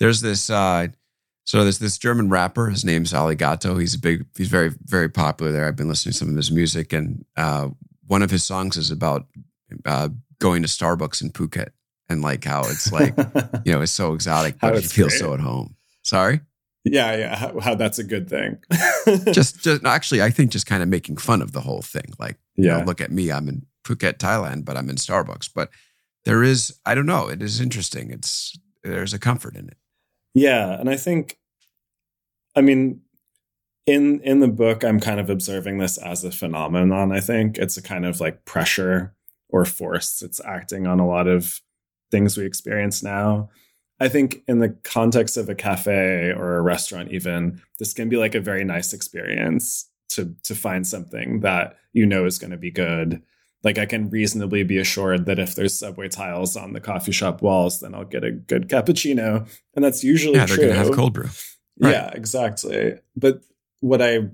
there's 0.00 0.20
this 0.20 0.50
uh 0.50 0.88
so 1.44 1.62
there's 1.62 1.78
this 1.78 1.96
German 1.96 2.28
rapper, 2.28 2.70
his 2.70 2.84
name's 2.84 3.12
Alligatoah. 3.12 3.80
He's 3.80 3.94
a 3.94 3.98
big 3.98 4.26
he's 4.36 4.48
very, 4.48 4.70
very 4.84 5.08
popular 5.08 5.52
there. 5.52 5.66
I've 5.66 5.76
been 5.76 5.88
listening 5.88 6.12
to 6.12 6.18
some 6.18 6.30
of 6.30 6.36
his 6.36 6.50
music 6.50 6.92
and 6.92 7.24
uh 7.36 7.68
one 8.06 8.22
of 8.22 8.30
his 8.30 8.44
songs 8.44 8.76
is 8.76 8.90
about 8.90 9.26
uh 9.84 10.08
going 10.38 10.62
to 10.62 10.68
Starbucks 10.68 11.22
in 11.22 11.30
Phuket 11.30 11.68
and 12.08 12.22
like 12.22 12.44
how 12.44 12.60
it's 12.60 12.92
like, 12.92 13.14
you 13.64 13.72
know, 13.72 13.80
it's 13.82 13.92
so 13.92 14.12
exotic, 14.14 14.56
How 14.60 14.70
but 14.70 14.82
you 14.82 14.88
feel 14.88 15.08
great. 15.08 15.18
so 15.18 15.34
at 15.34 15.40
home. 15.40 15.74
Sorry? 16.02 16.40
yeah, 16.84 17.16
yeah. 17.16 17.34
How, 17.36 17.58
how 17.58 17.74
that's 17.74 17.98
a 17.98 18.04
good 18.04 18.28
thing. 18.30 18.58
Just 19.32 19.60
just 19.62 19.84
actually 19.84 20.22
I 20.22 20.30
think 20.30 20.52
just 20.52 20.66
kind 20.66 20.82
of 20.84 20.88
making 20.88 21.16
fun 21.16 21.42
of 21.42 21.50
the 21.52 21.60
whole 21.60 21.82
thing. 21.82 22.12
Like 22.18 22.36
you 22.56 22.66
yeah. 22.66 22.78
know, 22.78 22.84
look 22.84 23.00
at 23.00 23.12
me. 23.12 23.30
I'm 23.30 23.48
in 23.48 23.66
Phuket, 23.84 24.18
Thailand, 24.18 24.64
but 24.64 24.76
I'm 24.76 24.90
in 24.90 24.96
Starbucks. 24.96 25.50
But 25.54 25.70
there 26.24 26.42
is, 26.42 26.78
I 26.84 26.94
don't 26.94 27.06
know. 27.06 27.28
It 27.28 27.42
is 27.42 27.60
interesting. 27.60 28.10
It's 28.10 28.58
there's 28.82 29.14
a 29.14 29.18
comfort 29.18 29.56
in 29.56 29.68
it. 29.68 29.76
Yeah, 30.34 30.78
and 30.78 30.90
I 30.90 30.96
think, 30.96 31.38
I 32.54 32.60
mean, 32.60 33.00
in 33.86 34.20
in 34.20 34.40
the 34.40 34.48
book, 34.48 34.84
I'm 34.84 35.00
kind 35.00 35.20
of 35.20 35.30
observing 35.30 35.78
this 35.78 35.98
as 35.98 36.24
a 36.24 36.30
phenomenon. 36.30 37.12
I 37.12 37.20
think 37.20 37.58
it's 37.58 37.76
a 37.76 37.82
kind 37.82 38.04
of 38.04 38.20
like 38.20 38.44
pressure 38.44 39.14
or 39.48 39.64
force 39.64 40.18
that's 40.18 40.40
acting 40.44 40.86
on 40.86 40.98
a 40.98 41.06
lot 41.06 41.28
of 41.28 41.60
things 42.10 42.36
we 42.36 42.44
experience 42.44 43.02
now. 43.02 43.48
I 43.98 44.08
think 44.08 44.42
in 44.46 44.58
the 44.58 44.70
context 44.84 45.36
of 45.36 45.48
a 45.48 45.54
cafe 45.54 46.32
or 46.36 46.56
a 46.56 46.60
restaurant, 46.60 47.12
even 47.12 47.62
this 47.78 47.94
can 47.94 48.08
be 48.08 48.16
like 48.16 48.34
a 48.34 48.40
very 48.40 48.64
nice 48.64 48.92
experience 48.92 49.88
to 50.10 50.34
to 50.44 50.54
find 50.54 50.86
something 50.86 51.40
that 51.40 51.76
you 51.92 52.06
know 52.06 52.24
is 52.24 52.38
going 52.38 52.50
to 52.50 52.56
be 52.56 52.70
good. 52.70 53.22
Like 53.62 53.78
I 53.78 53.86
can 53.86 54.10
reasonably 54.10 54.62
be 54.62 54.78
assured 54.78 55.26
that 55.26 55.38
if 55.38 55.54
there's 55.54 55.78
subway 55.78 56.08
tiles 56.08 56.56
on 56.56 56.72
the 56.72 56.80
coffee 56.80 57.12
shop 57.12 57.42
walls, 57.42 57.80
then 57.80 57.94
I'll 57.94 58.04
get 58.04 58.24
a 58.24 58.30
good 58.30 58.68
cappuccino, 58.68 59.48
and 59.74 59.84
that's 59.84 60.04
usually 60.04 60.36
yeah, 60.36 60.46
they're 60.46 60.56
true. 60.56 60.64
going 60.66 60.76
to 60.76 60.84
have 60.84 60.92
cold 60.92 61.14
brew. 61.14 61.28
Right. 61.80 61.92
Yeah, 61.92 62.10
exactly. 62.12 62.94
But 63.16 63.40
what 63.80 64.00
I 64.00 64.28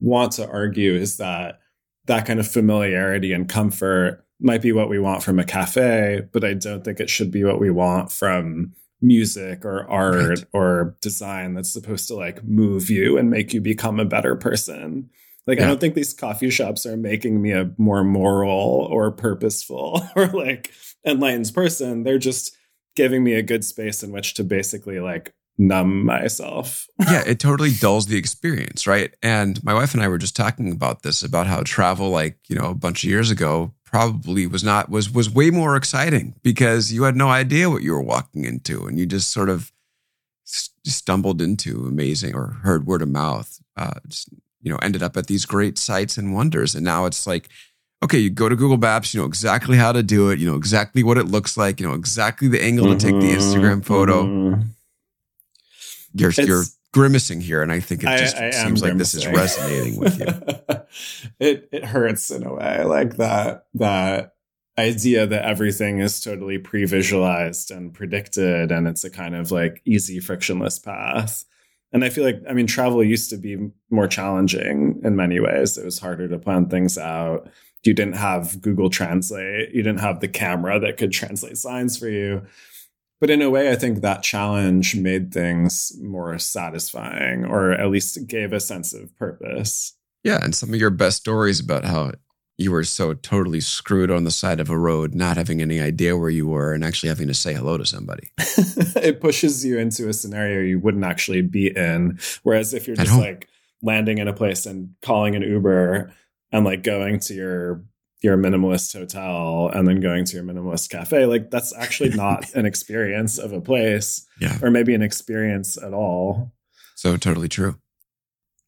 want 0.00 0.32
to 0.32 0.48
argue 0.48 0.94
is 0.94 1.16
that 1.16 1.60
that 2.06 2.26
kind 2.26 2.38
of 2.38 2.46
familiarity 2.46 3.32
and 3.32 3.48
comfort 3.48 4.24
might 4.40 4.62
be 4.62 4.72
what 4.72 4.88
we 4.88 4.98
want 4.98 5.22
from 5.22 5.38
a 5.38 5.44
cafe, 5.44 6.22
but 6.32 6.44
I 6.44 6.54
don't 6.54 6.84
think 6.84 7.00
it 7.00 7.10
should 7.10 7.30
be 7.30 7.44
what 7.44 7.58
we 7.58 7.70
want 7.70 8.12
from 8.12 8.74
music 9.06 9.64
or 9.64 9.88
art 9.88 10.28
Right. 10.28 10.44
or 10.52 10.96
design 11.00 11.54
that's 11.54 11.72
supposed 11.72 12.08
to 12.08 12.14
like 12.14 12.44
move 12.44 12.90
you 12.90 13.16
and 13.18 13.30
make 13.30 13.52
you 13.54 13.60
become 13.60 14.00
a 14.00 14.04
better 14.04 14.34
person. 14.36 15.10
Like, 15.46 15.60
I 15.60 15.66
don't 15.66 15.80
think 15.80 15.94
these 15.94 16.12
coffee 16.12 16.50
shops 16.50 16.84
are 16.86 16.96
making 16.96 17.40
me 17.40 17.52
a 17.52 17.70
more 17.78 18.02
moral 18.02 18.88
or 18.90 19.12
purposeful 19.12 20.02
or 20.16 20.26
like 20.26 20.72
enlightened 21.06 21.52
person. 21.54 22.02
They're 22.02 22.18
just 22.18 22.56
giving 22.96 23.22
me 23.22 23.34
a 23.34 23.42
good 23.42 23.64
space 23.64 24.02
in 24.02 24.10
which 24.10 24.34
to 24.34 24.42
basically 24.44 24.98
like 24.98 25.34
numb 25.56 26.04
myself. 26.04 26.88
yeah, 27.00 27.22
it 27.24 27.38
totally 27.38 27.70
dulls 27.72 28.06
the 28.06 28.18
experience, 28.18 28.88
right? 28.88 29.14
And 29.22 29.62
my 29.62 29.72
wife 29.72 29.94
and 29.94 30.02
I 30.02 30.08
were 30.08 30.18
just 30.18 30.34
talking 30.34 30.72
about 30.72 31.02
this 31.02 31.22
about 31.22 31.46
how 31.46 31.62
travel, 31.62 32.10
like 32.10 32.38
you 32.48 32.56
know, 32.56 32.70
a 32.70 32.74
bunch 32.74 33.04
of 33.04 33.10
years 33.10 33.30
ago, 33.30 33.72
probably 33.86 34.46
was 34.46 34.62
not 34.62 34.90
was 34.90 35.10
was 35.10 35.30
way 35.30 35.50
more 35.50 35.74
exciting 35.76 36.34
because 36.42 36.92
you 36.92 37.04
had 37.04 37.16
no 37.16 37.28
idea 37.28 37.70
what 37.70 37.82
you 37.82 37.92
were 37.92 38.02
walking 38.02 38.44
into, 38.44 38.86
and 38.86 38.98
you 38.98 39.06
just 39.06 39.30
sort 39.30 39.48
of 39.48 39.72
stumbled 40.44 41.40
into 41.40 41.86
amazing 41.86 42.34
or 42.34 42.58
heard 42.62 42.86
word 42.86 43.02
of 43.02 43.08
mouth. 43.08 43.58
Uh, 43.76 43.94
just, 44.08 44.28
you 44.62 44.70
know, 44.70 44.78
ended 44.82 45.02
up 45.02 45.16
at 45.16 45.26
these 45.28 45.44
great 45.46 45.78
sites 45.78 46.18
and 46.18 46.34
wonders, 46.34 46.74
and 46.74 46.84
now 46.84 47.06
it's 47.06 47.26
like. 47.26 47.48
Okay, 48.04 48.18
you 48.18 48.28
go 48.28 48.46
to 48.46 48.54
Google 48.54 48.76
Maps, 48.76 49.14
you 49.14 49.20
know 49.20 49.26
exactly 49.26 49.78
how 49.78 49.90
to 49.90 50.02
do 50.02 50.28
it, 50.28 50.38
you 50.38 50.46
know 50.46 50.54
exactly 50.56 51.02
what 51.02 51.16
it 51.16 51.24
looks 51.24 51.56
like, 51.56 51.80
you 51.80 51.88
know 51.88 51.94
exactly 51.94 52.46
the 52.46 52.62
angle 52.62 52.88
to 52.94 52.98
take 53.00 53.18
the 53.18 53.32
Instagram 53.34 53.82
photo. 53.82 54.24
Mhm. 54.24 54.66
You're 56.12 56.28
It's- 56.30 56.46
you're 56.46 56.64
grimacing 56.96 57.42
here, 57.42 57.60
and 57.60 57.70
I 57.70 57.78
think 57.78 58.02
it 58.02 58.06
just 58.16 58.36
I 58.38 58.46
am 58.46 58.52
seems 58.52 58.82
like 58.82 58.96
this 58.96 59.12
is 59.12 59.26
resonating 59.26 60.00
with 60.00 60.18
you. 60.18 60.26
it 61.38 61.68
it 61.70 61.84
hurts 61.84 62.30
in 62.30 62.42
a 62.42 62.54
way, 62.54 62.84
like 62.84 63.16
that 63.16 63.66
that 63.74 64.32
idea 64.78 65.26
that 65.26 65.44
everything 65.44 65.98
is 65.98 66.22
totally 66.22 66.56
pre-visualized 66.56 67.70
and 67.70 67.92
predicted, 67.92 68.72
and 68.72 68.88
it's 68.88 69.04
a 69.04 69.10
kind 69.10 69.36
of 69.36 69.52
like 69.52 69.82
easy, 69.84 70.20
frictionless 70.20 70.78
path. 70.78 71.44
And 71.92 72.02
I 72.02 72.08
feel 72.08 72.24
like, 72.24 72.40
I 72.48 72.54
mean, 72.54 72.66
travel 72.66 73.04
used 73.04 73.28
to 73.28 73.36
be 73.36 73.70
more 73.90 74.08
challenging 74.08 75.00
in 75.04 75.16
many 75.16 75.38
ways. 75.38 75.76
It 75.76 75.84
was 75.84 75.98
harder 75.98 76.28
to 76.28 76.38
plan 76.38 76.70
things 76.70 76.96
out. 76.96 77.50
You 77.84 77.92
didn't 77.92 78.16
have 78.16 78.62
Google 78.62 78.88
Translate. 78.88 79.70
You 79.72 79.82
didn't 79.82 80.00
have 80.00 80.20
the 80.20 80.28
camera 80.28 80.80
that 80.80 80.96
could 80.96 81.12
translate 81.12 81.58
signs 81.58 81.98
for 81.98 82.08
you. 82.08 82.46
But 83.20 83.30
in 83.30 83.40
a 83.40 83.50
way, 83.50 83.70
I 83.70 83.76
think 83.76 84.00
that 84.00 84.22
challenge 84.22 84.94
made 84.94 85.32
things 85.32 85.92
more 86.00 86.38
satisfying, 86.38 87.44
or 87.44 87.72
at 87.72 87.90
least 87.90 88.26
gave 88.26 88.52
a 88.52 88.60
sense 88.60 88.92
of 88.92 89.16
purpose. 89.16 89.94
Yeah, 90.22 90.38
and 90.42 90.54
some 90.54 90.70
of 90.74 90.80
your 90.80 90.90
best 90.90 91.18
stories 91.18 91.60
about 91.60 91.84
how 91.84 92.12
you 92.58 92.72
were 92.72 92.84
so 92.84 93.14
totally 93.14 93.60
screwed 93.60 94.10
on 94.10 94.24
the 94.24 94.30
side 94.30 94.60
of 94.60 94.70
a 94.70 94.78
road, 94.78 95.14
not 95.14 95.36
having 95.36 95.60
any 95.60 95.80
idea 95.80 96.16
where 96.16 96.30
you 96.30 96.46
were, 96.46 96.72
and 96.72 96.82
actually 96.82 97.08
having 97.08 97.28
to 97.28 97.34
say 97.34 97.54
hello 97.54 97.76
to 97.76 97.84
somebody. 97.84 98.30
it 98.38 99.20
pushes 99.20 99.64
you 99.64 99.78
into 99.78 100.08
a 100.08 100.12
scenario 100.12 100.60
you 100.60 100.78
wouldn't 100.78 101.04
actually 101.04 101.42
be 101.42 101.68
in. 101.68 102.18
Whereas 102.42 102.72
if 102.72 102.86
you're 102.86 102.96
just 102.96 103.18
like 103.18 103.48
landing 103.82 104.18
in 104.18 104.28
a 104.28 104.32
place 104.32 104.66
and 104.66 104.94
calling 105.02 105.36
an 105.36 105.42
Uber 105.42 106.12
and 106.50 106.64
like 106.64 106.82
going 106.82 107.20
to 107.20 107.34
your 107.34 107.84
your 108.26 108.36
minimalist 108.36 108.92
hotel 108.92 109.70
and 109.72 109.86
then 109.88 110.00
going 110.00 110.24
to 110.26 110.36
your 110.36 110.44
minimalist 110.44 110.90
cafe, 110.90 111.26
like 111.26 111.50
that's 111.50 111.74
actually 111.76 112.10
not 112.10 112.52
an 112.54 112.66
experience 112.66 113.38
of 113.38 113.52
a 113.52 113.60
place 113.60 114.26
Yeah, 114.40 114.58
or 114.62 114.70
maybe 114.70 114.94
an 114.94 115.02
experience 115.02 115.76
at 115.82 115.94
all. 115.94 116.52
so 116.94 117.16
totally 117.16 117.48
true. 117.48 117.76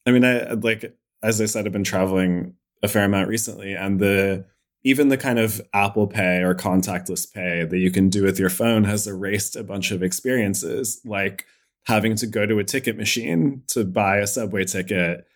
I 0.07 0.13
mean, 0.13 0.25
I 0.25 0.53
like 0.53 0.97
as 1.23 1.41
I 1.41 1.47
said, 1.47 1.67
I've 1.67 1.73
been 1.73 1.85
traveling 1.85 2.55
a 2.83 2.89
fair 2.89 3.05
amount 3.05 3.29
recently, 3.29 3.75
and 3.75 3.99
the 4.01 4.45
even 4.85 5.09
the 5.09 5.17
kind 5.19 5.39
of 5.39 5.61
Apple 5.75 6.07
Pay 6.07 6.43
or 6.43 6.55
contactless 6.55 7.31
pay 7.31 7.65
that 7.65 7.79
you 7.79 7.91
can 7.91 8.09
do 8.09 8.23
with 8.23 8.39
your 8.39 8.49
phone 8.51 8.85
has 8.85 9.07
erased 9.09 9.57
a 9.57 9.65
bunch 9.65 9.91
of 9.91 10.03
experiences, 10.03 11.01
like 11.05 11.45
having 11.87 12.15
to 12.15 12.27
go 12.27 12.47
to 12.47 12.59
a 12.61 12.65
ticket 12.65 12.97
machine 12.97 13.63
to 13.67 13.85
buy 13.85 14.19
a 14.19 14.27
subway 14.27 14.65
ticket 14.65 15.27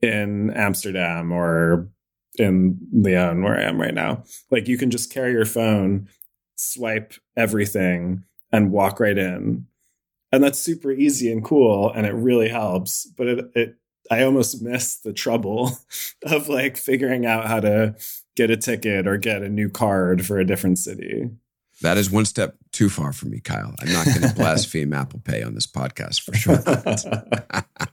in 0.00 0.50
Amsterdam 0.50 1.32
or 1.32 1.88
in 2.38 2.78
Lyon, 2.92 3.42
where 3.42 3.58
I 3.58 3.62
am 3.62 3.80
right 3.80 3.94
now. 3.94 4.24
Like 4.50 4.68
you 4.68 4.78
can 4.78 4.90
just 4.90 5.12
carry 5.12 5.32
your 5.32 5.44
phone, 5.44 6.08
swipe 6.56 7.14
everything, 7.36 8.24
and 8.50 8.70
walk 8.70 9.00
right 9.00 9.18
in. 9.18 9.66
And 10.30 10.42
that's 10.42 10.58
super 10.58 10.90
easy 10.90 11.30
and 11.30 11.44
cool, 11.44 11.90
and 11.92 12.06
it 12.06 12.14
really 12.14 12.48
helps. 12.48 13.06
But 13.06 13.26
it, 13.26 13.50
it 13.54 13.76
I 14.10 14.22
almost 14.22 14.62
miss 14.62 14.96
the 14.96 15.12
trouble 15.12 15.78
of 16.24 16.48
like 16.48 16.76
figuring 16.76 17.26
out 17.26 17.46
how 17.46 17.60
to 17.60 17.94
get 18.36 18.50
a 18.50 18.56
ticket 18.56 19.06
or 19.06 19.16
get 19.16 19.42
a 19.42 19.48
new 19.48 19.68
card 19.68 20.26
for 20.26 20.38
a 20.38 20.46
different 20.46 20.78
city. 20.78 21.30
That 21.82 21.98
is 21.98 22.10
one 22.10 22.24
step 22.24 22.56
too 22.70 22.88
far 22.88 23.12
for 23.12 23.26
me, 23.26 23.40
Kyle. 23.40 23.74
I'm 23.80 23.92
not 23.92 24.06
going 24.06 24.20
to 24.28 24.34
blaspheme 24.34 24.92
Apple 24.92 25.20
Pay 25.20 25.42
on 25.42 25.54
this 25.54 25.66
podcast 25.66 26.22
for 26.22 26.34
sure. 26.34 26.62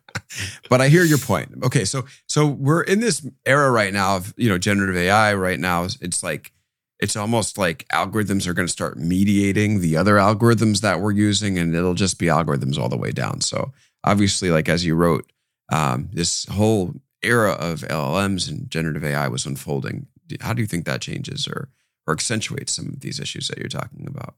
but 0.69 0.81
I 0.81 0.89
hear 0.89 1.03
your 1.03 1.17
point. 1.17 1.63
Okay, 1.63 1.85
so 1.85 2.05
so 2.27 2.47
we're 2.47 2.83
in 2.83 2.99
this 2.99 3.25
era 3.45 3.71
right 3.71 3.93
now 3.93 4.17
of 4.17 4.33
you 4.37 4.49
know 4.49 4.57
generative 4.57 4.97
AI. 4.97 5.33
Right 5.33 5.59
now, 5.59 5.83
it's 5.83 6.23
like 6.23 6.51
it's 6.99 7.15
almost 7.15 7.57
like 7.57 7.87
algorithms 7.89 8.45
are 8.47 8.53
going 8.53 8.67
to 8.67 8.71
start 8.71 8.97
mediating 8.97 9.79
the 9.79 9.95
other 9.97 10.15
algorithms 10.15 10.81
that 10.81 10.99
we're 10.99 11.11
using, 11.11 11.57
and 11.57 11.75
it'll 11.75 11.93
just 11.93 12.19
be 12.19 12.27
algorithms 12.27 12.77
all 12.77 12.89
the 12.89 12.97
way 12.97 13.11
down. 13.11 13.41
So 13.41 13.71
obviously, 14.03 14.49
like 14.51 14.69
as 14.69 14.85
you 14.85 14.95
wrote, 14.95 15.31
um, 15.71 16.09
this 16.13 16.45
whole 16.45 16.93
era 17.23 17.51
of 17.51 17.81
LLMs 17.81 18.49
and 18.49 18.69
generative 18.69 19.03
AI 19.03 19.27
was 19.27 19.45
unfolding. 19.45 20.07
How 20.41 20.53
do 20.53 20.61
you 20.61 20.67
think 20.67 20.85
that 20.85 21.01
changes 21.01 21.47
or 21.47 21.69
or 22.07 22.13
accentuates 22.13 22.73
some 22.73 22.87
of 22.87 22.99
these 23.01 23.19
issues 23.19 23.47
that 23.47 23.57
you're 23.57 23.67
talking 23.67 24.05
about? 24.07 24.35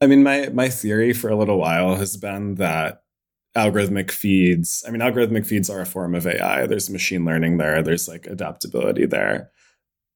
I 0.00 0.06
mean, 0.06 0.22
my 0.22 0.48
my 0.48 0.68
theory 0.68 1.12
for 1.12 1.28
a 1.28 1.36
little 1.36 1.58
while 1.58 1.96
has 1.96 2.16
been 2.16 2.56
that 2.56 3.04
algorithmic 3.56 4.10
feeds. 4.10 4.84
I 4.86 4.90
mean, 4.90 5.00
algorithmic 5.00 5.46
feeds 5.46 5.68
are 5.68 5.80
a 5.80 5.86
form 5.86 6.14
of 6.14 6.26
AI. 6.26 6.66
There's 6.66 6.90
machine 6.90 7.24
learning 7.24 7.58
there. 7.58 7.82
There's 7.82 8.08
like 8.08 8.26
adaptability 8.26 9.06
there. 9.06 9.50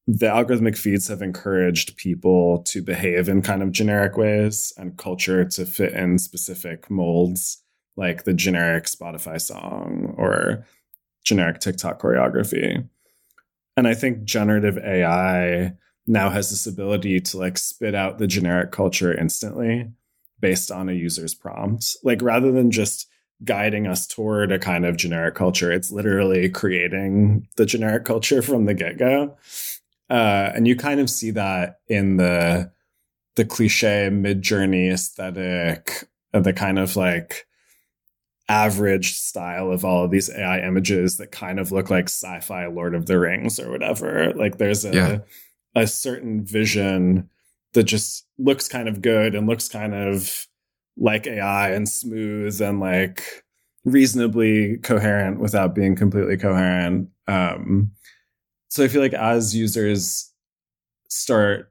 The 0.07 0.27
algorithmic 0.27 0.79
feeds 0.79 1.09
have 1.09 1.21
encouraged 1.21 1.97
people 1.97 2.63
to 2.69 2.81
behave 2.81 3.29
in 3.29 3.43
kind 3.43 3.63
of 3.63 3.73
generic 3.73 4.17
ways 4.17 4.73
and 4.77 4.97
culture 4.97 5.45
to 5.45 5.67
fit 5.67 5.93
in 5.93 6.19
specific 6.19 6.89
molds, 6.89 7.63
like 7.97 8.25
the 8.25 8.33
generic 8.33 8.85
Spotify 8.85 9.41
song 9.41 10.15
or 10.17 10.65
generic 11.25 11.59
TikTok 11.59 12.01
choreography. 12.01 12.89
And 13.77 13.87
I 13.87 13.95
think 13.95 14.25
generative 14.25 14.79
AI 14.79 15.73
now 16.07 16.31
has 16.31 16.51
this 16.51 16.67
ability 16.67 17.21
to 17.21 17.39
like 17.39 17.59
spit 17.59 17.95
out 17.95 18.19
the 18.19 18.29
generic 18.29 18.71
culture 18.71 19.13
instantly 19.13 19.91
based 20.39 20.71
on 20.71 20.89
a 20.89 20.93
user's 20.93 21.35
prompt. 21.35 21.97
Like 22.05 22.23
rather 22.23 22.53
than 22.53 22.71
just 22.71 23.09
guiding 23.45 23.87
us 23.87 24.07
toward 24.07 24.51
a 24.51 24.59
kind 24.59 24.87
of 24.87 24.97
generic 24.97 25.35
culture, 25.35 25.71
it's 25.71 25.91
literally 25.91 26.49
creating 26.49 27.47
the 27.57 27.67
generic 27.67 28.05
culture 28.05 28.43
from 28.43 28.65
the 28.65 28.75
get 28.75 28.99
go. 28.99 29.37
Uh, 30.09 30.53
and 30.55 30.67
you 30.67 30.77
kind 30.77 31.01
of 31.01 31.11
see 31.11 31.31
that 31.33 31.81
in 31.89 32.17
the 32.17 32.71
the 33.35 33.45
cliche 33.45 34.09
Midjourney 34.11 34.91
aesthetic, 34.91 36.09
the 36.33 36.53
kind 36.55 36.79
of 36.79 36.97
like 36.97 37.47
average 38.49 39.15
style 39.15 39.71
of 39.71 39.85
all 39.85 40.05
of 40.05 40.11
these 40.11 40.31
AI 40.31 40.61
images 40.61 41.17
that 41.17 41.33
kind 41.33 41.59
of 41.59 41.73
look 41.73 41.91
like 41.91 42.07
sci-fi 42.07 42.67
Lord 42.67 42.95
of 42.95 43.07
the 43.07 43.19
Rings 43.19 43.59
or 43.59 43.71
whatever. 43.71 44.33
Like 44.35 44.59
there's 44.59 44.85
a 44.85 44.95
yeah. 44.95 45.19
a 45.75 45.87
certain 45.87 46.45
vision 46.45 47.29
that 47.73 47.85
just 47.85 48.25
looks 48.39 48.69
kind 48.69 48.89
of 48.89 49.03
good 49.03 49.35
and 49.35 49.47
looks 49.47 49.69
kind 49.69 49.95
of 49.95 50.47
like 50.97 51.27
AI 51.27 51.71
and 51.71 51.89
smooth 51.89 52.61
and 52.61 52.81
like 52.81 53.45
reasonably 53.85 54.79
coherent 54.79 55.41
without 55.41 55.75
being 55.75 55.95
completely 55.95 56.37
coherent. 56.37 57.09
Um, 57.29 57.93
so 58.69 58.85
I 58.85 58.89
feel 58.89 59.01
like 59.01 59.15
as 59.15 59.55
users 59.55 60.33
start 61.09 61.71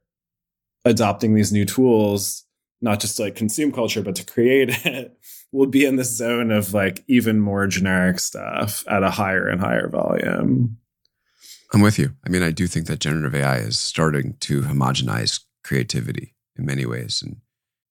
adopting 0.86 1.36
these 1.36 1.52
new 1.52 1.66
tools, 1.66 2.46
not 2.82 3.00
just 3.00 3.18
to 3.18 3.24
like 3.24 3.36
consume 3.36 3.72
culture, 3.72 4.02
but 4.02 4.16
to 4.16 4.26
create 4.26 4.70
it, 4.86 5.18
we'll 5.52 5.68
be 5.68 5.86
in 5.86 5.96
this 5.96 6.16
zone 6.16 6.52
of 6.52 6.74
like 6.74 7.04
even 7.08 7.40
more 7.40 7.68
generic 7.68 8.20
stuff 8.20 8.84
at 8.88 9.04
a 9.04 9.12
higher 9.12 9.48
and 9.48 9.60
higher 9.62 9.90
volume. 9.90 10.78
I'm 11.74 11.82
with 11.82 12.00
you. 12.00 12.16
I 12.26 12.30
mean, 12.30 12.44
I 12.44 12.52
do 12.52 12.68
think 12.68 12.88
that 12.88 13.00
generative 13.00 13.36
AI 13.36 13.58
is 13.58 13.78
starting 13.78 14.36
to 14.42 14.62
homogenize 14.62 15.42
creativity 15.64 16.36
in 16.58 16.66
many 16.66 16.86
ways. 16.86 17.22
And 17.22 17.38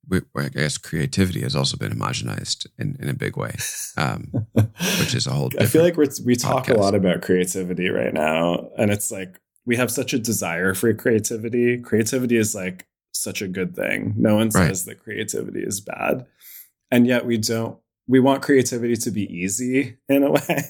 we, 0.08 0.20
I 0.36 0.48
guess 0.48 0.78
creativity 0.78 1.40
has 1.42 1.56
also 1.56 1.76
been 1.76 1.92
homogenized 1.92 2.66
in, 2.78 2.96
in 3.00 3.08
a 3.08 3.14
big 3.14 3.36
way, 3.36 3.54
um, 3.96 4.30
which 4.52 5.14
is 5.14 5.26
a 5.26 5.32
whole. 5.32 5.50
I 5.58 5.66
feel 5.66 5.82
like 5.82 5.96
we 5.96 6.06
we 6.24 6.36
talk 6.36 6.66
podcast. 6.66 6.76
a 6.76 6.80
lot 6.80 6.94
about 6.94 7.22
creativity 7.22 7.88
right 7.88 8.14
now, 8.14 8.68
and 8.78 8.90
it's 8.90 9.10
like 9.10 9.40
we 9.66 9.76
have 9.76 9.90
such 9.90 10.12
a 10.12 10.18
desire 10.18 10.74
for 10.74 10.92
creativity. 10.94 11.78
Creativity 11.78 12.36
is 12.36 12.54
like 12.54 12.86
such 13.12 13.42
a 13.42 13.48
good 13.48 13.74
thing. 13.74 14.14
No 14.16 14.34
one 14.36 14.50
says 14.50 14.86
right. 14.86 14.96
that 14.96 15.04
creativity 15.04 15.60
is 15.60 15.80
bad 15.80 16.26
and 16.94 17.08
yet 17.08 17.26
we 17.26 17.36
don't 17.36 17.78
we 18.06 18.20
want 18.20 18.42
creativity 18.42 18.94
to 18.94 19.10
be 19.10 19.24
easy 19.34 19.96
in 20.08 20.22
a 20.22 20.30
way 20.30 20.62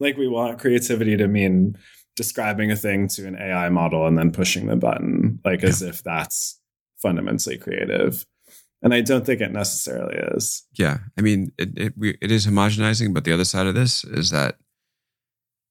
like 0.00 0.16
we 0.16 0.26
want 0.26 0.58
creativity 0.58 1.16
to 1.16 1.28
mean 1.28 1.76
describing 2.16 2.72
a 2.72 2.76
thing 2.76 3.06
to 3.06 3.26
an 3.26 3.36
ai 3.36 3.68
model 3.68 4.06
and 4.06 4.16
then 4.16 4.32
pushing 4.32 4.66
the 4.66 4.76
button 4.76 5.38
like 5.44 5.62
yeah. 5.62 5.68
as 5.68 5.82
if 5.82 6.02
that's 6.02 6.58
fundamentally 6.96 7.58
creative 7.58 8.24
and 8.82 8.94
i 8.94 9.00
don't 9.00 9.26
think 9.26 9.40
it 9.40 9.52
necessarily 9.52 10.16
is 10.34 10.64
yeah 10.74 10.98
i 11.18 11.20
mean 11.20 11.52
it, 11.58 11.70
it, 11.76 11.94
it 12.20 12.30
is 12.30 12.46
homogenizing 12.46 13.12
but 13.12 13.24
the 13.24 13.32
other 13.32 13.44
side 13.44 13.66
of 13.66 13.74
this 13.74 14.04
is 14.04 14.30
that 14.30 14.56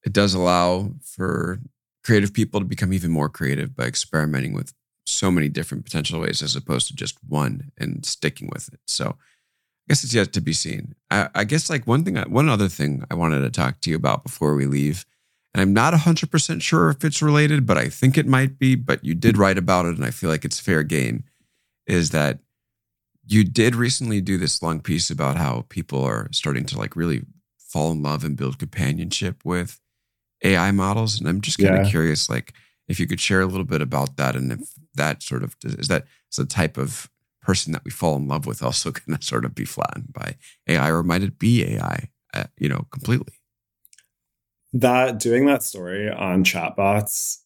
it 0.05 0.13
does 0.13 0.33
allow 0.33 0.91
for 1.03 1.59
creative 2.03 2.33
people 2.33 2.59
to 2.59 2.65
become 2.65 2.93
even 2.93 3.11
more 3.11 3.29
creative 3.29 3.75
by 3.75 3.85
experimenting 3.85 4.53
with 4.53 4.73
so 5.07 5.29
many 5.31 5.49
different 5.49 5.83
potential 5.83 6.19
ways 6.19 6.41
as 6.41 6.55
opposed 6.55 6.87
to 6.87 6.95
just 6.95 7.17
one 7.27 7.71
and 7.77 8.05
sticking 8.05 8.49
with 8.53 8.71
it 8.73 8.79
so 8.85 9.15
I 9.87 9.91
guess 9.91 10.03
it's 10.03 10.15
yet 10.15 10.33
to 10.33 10.41
be 10.41 10.53
seen. 10.53 10.95
I, 11.11 11.29
I 11.35 11.43
guess 11.43 11.69
like 11.69 11.85
one 11.85 12.03
thing, 12.03 12.15
one 12.15 12.49
other 12.49 12.69
thing 12.69 13.03
I 13.11 13.13
wanted 13.13 13.41
to 13.41 13.51
talk 13.51 13.81
to 13.81 13.91
you 13.91 13.95
about 13.95 14.23
before 14.23 14.55
we 14.55 14.65
leave, 14.65 15.05
and 15.53 15.61
I'm 15.61 15.73
not 15.73 15.93
100% 15.93 16.61
sure 16.61 16.89
if 16.89 17.05
it's 17.05 17.21
related, 17.21 17.67
but 17.67 17.77
I 17.77 17.89
think 17.89 18.17
it 18.17 18.25
might 18.25 18.57
be, 18.57 18.75
but 18.75 19.05
you 19.05 19.13
did 19.13 19.37
write 19.37 19.59
about 19.59 19.85
it 19.85 19.95
and 19.95 20.03
I 20.03 20.09
feel 20.09 20.29
like 20.29 20.43
it's 20.43 20.59
fair 20.59 20.81
game, 20.81 21.23
is 21.85 22.09
that 22.09 22.39
you 23.27 23.43
did 23.43 23.75
recently 23.75 24.21
do 24.21 24.37
this 24.37 24.61
long 24.61 24.81
piece 24.81 25.09
about 25.09 25.37
how 25.37 25.65
people 25.69 26.03
are 26.03 26.27
starting 26.31 26.65
to 26.65 26.77
like 26.77 26.95
really 26.95 27.25
fall 27.57 27.91
in 27.91 28.01
love 28.01 28.23
and 28.23 28.37
build 28.37 28.59
companionship 28.59 29.43
with 29.43 29.79
AI 30.43 30.71
models. 30.71 31.19
And 31.19 31.27
I'm 31.27 31.41
just 31.41 31.57
kind 31.57 31.75
of 31.75 31.85
yeah. 31.85 31.89
curious, 31.89 32.29
like, 32.29 32.53
if 32.87 32.99
you 32.99 33.07
could 33.07 33.19
share 33.19 33.41
a 33.41 33.47
little 33.47 33.65
bit 33.65 33.81
about 33.81 34.17
that 34.17 34.35
and 34.35 34.51
if 34.51 34.59
that 34.93 35.23
sort 35.23 35.43
of 35.43 35.55
is 35.63 35.87
that 35.87 36.05
is 36.31 36.37
the 36.37 36.45
type 36.45 36.77
of 36.77 37.09
person 37.41 37.73
that 37.73 37.83
we 37.83 37.91
fall 37.91 38.15
in 38.15 38.27
love 38.27 38.45
with 38.45 38.61
also 38.61 38.91
going 39.07 39.17
to 39.17 39.25
sort 39.25 39.45
of 39.45 39.55
be 39.55 39.65
flattened 39.65 40.13
by 40.13 40.35
AI, 40.67 40.89
or 40.89 41.03
might 41.03 41.23
it 41.23 41.39
be 41.39 41.63
AI, 41.63 42.09
uh, 42.33 42.45
you 42.57 42.69
know, 42.69 42.85
completely? 42.91 43.33
That 44.73 45.19
doing 45.19 45.45
that 45.45 45.63
story 45.63 46.09
on 46.09 46.43
chatbots 46.43 47.39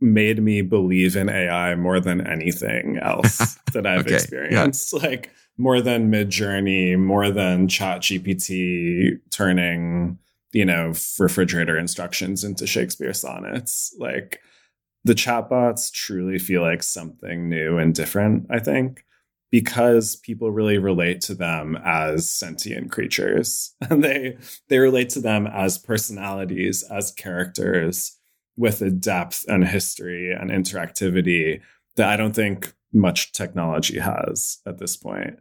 made 0.00 0.42
me 0.42 0.62
believe 0.62 1.16
in 1.16 1.28
AI 1.28 1.74
more 1.74 2.00
than 2.00 2.26
anything 2.26 2.98
else 3.02 3.56
that 3.72 3.86
I've 3.86 4.06
okay, 4.06 4.14
experienced. 4.14 4.92
Yeah. 4.92 5.08
Like 5.08 5.30
more 5.56 5.80
than 5.80 6.10
Midjourney, 6.10 6.98
more 6.98 7.30
than 7.30 7.68
ChatGPT 7.68 9.18
turning, 9.30 10.18
you 10.52 10.64
know, 10.64 10.92
refrigerator 11.18 11.76
instructions 11.78 12.44
into 12.44 12.66
Shakespeare 12.66 13.12
sonnets. 13.12 13.94
Like 13.98 14.40
the 15.04 15.14
chatbots 15.14 15.90
truly 15.90 16.38
feel 16.38 16.62
like 16.62 16.82
something 16.82 17.48
new 17.48 17.78
and 17.78 17.94
different, 17.94 18.46
I 18.50 18.60
think 18.60 19.04
because 19.50 20.16
people 20.16 20.50
really 20.50 20.78
relate 20.78 21.20
to 21.22 21.34
them 21.34 21.78
as 21.84 22.28
sentient 22.28 22.90
creatures 22.90 23.74
and 23.88 24.04
they 24.04 24.36
they 24.68 24.78
relate 24.78 25.08
to 25.10 25.20
them 25.20 25.46
as 25.46 25.78
personalities 25.78 26.84
as 26.90 27.12
characters 27.12 28.17
with 28.58 28.82
a 28.82 28.90
depth 28.90 29.44
and 29.48 29.66
history 29.66 30.32
and 30.32 30.50
interactivity 30.50 31.60
that 31.96 32.08
i 32.08 32.16
don't 32.16 32.34
think 32.34 32.72
much 32.92 33.32
technology 33.32 33.98
has 33.98 34.58
at 34.66 34.78
this 34.78 34.96
point 34.96 35.38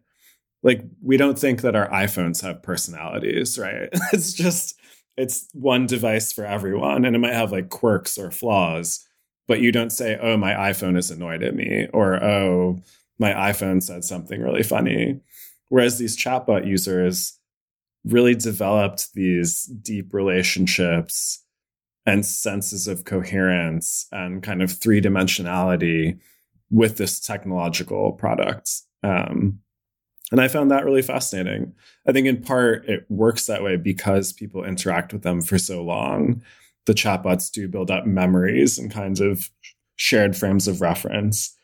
like 0.63 0.82
we 1.01 1.18
don't 1.18 1.39
think 1.39 1.61
that 1.61 1.76
our 1.76 1.89
iphones 1.89 2.41
have 2.41 2.63
personalities 2.63 3.57
right 3.57 3.89
it's 4.13 4.34
just 4.34 4.80
it's 5.18 5.49
one 5.53 5.86
device 5.86 6.32
for 6.32 6.45
everyone 6.45 7.03
and 7.03 7.15
it 7.15 7.20
might 7.20 7.34
have 7.34 7.51
like 7.51 7.70
quirks 7.70 8.18
or 8.18 8.32
flaws 8.32 9.05
but 9.47 9.61
you 9.61 9.72
don't 9.72 9.91
say 9.91 10.18
oh 10.22 10.38
my 10.38 10.53
iphone 10.70 10.97
is 10.97 11.11
annoyed 11.11 11.43
at 11.43 11.55
me 11.55 11.88
or 11.93 12.24
oh 12.24 12.82
my 13.20 13.34
iPhone 13.34 13.82
said 13.82 14.03
something 14.03 14.41
really 14.41 14.63
funny. 14.63 15.20
Whereas 15.70 15.97
these 15.97 16.18
chatbot 16.18 16.68
users 16.68 17.38
really 18.05 18.36
developed 18.36 19.13
these 19.13 19.63
deep 19.63 20.13
relationships 20.13 21.43
and 22.07 22.25
senses 22.25 22.87
of 22.87 23.03
coherence 23.03 24.07
and 24.11 24.41
kind 24.41 24.63
of 24.63 24.71
three 24.71 25.01
dimensionality 25.01 26.17
with 26.71 26.97
this 26.97 27.19
technological 27.19 28.13
product. 28.13 28.71
Um, 29.03 29.59
and 30.31 30.41
I 30.41 30.47
found 30.47 30.71
that 30.71 30.85
really 30.85 31.01
fascinating. 31.01 31.73
I 32.07 32.13
think 32.13 32.25
in 32.25 32.41
part 32.41 32.87
it 32.89 33.05
works 33.09 33.45
that 33.45 33.61
way 33.61 33.75
because 33.75 34.33
people 34.33 34.63
interact 34.63 35.13
with 35.13 35.21
them 35.21 35.41
for 35.41 35.59
so 35.59 35.83
long. 35.83 36.41
The 36.85 36.93
chatbots 36.93 37.51
do 37.51 37.67
build 37.67 37.91
up 37.91 38.05
memories 38.05 38.79
and 38.79 38.89
kinds 38.89 39.19
of 39.19 39.49
shared 39.97 40.35
frames 40.35 40.67
of 40.67 40.81
reference 40.81 41.57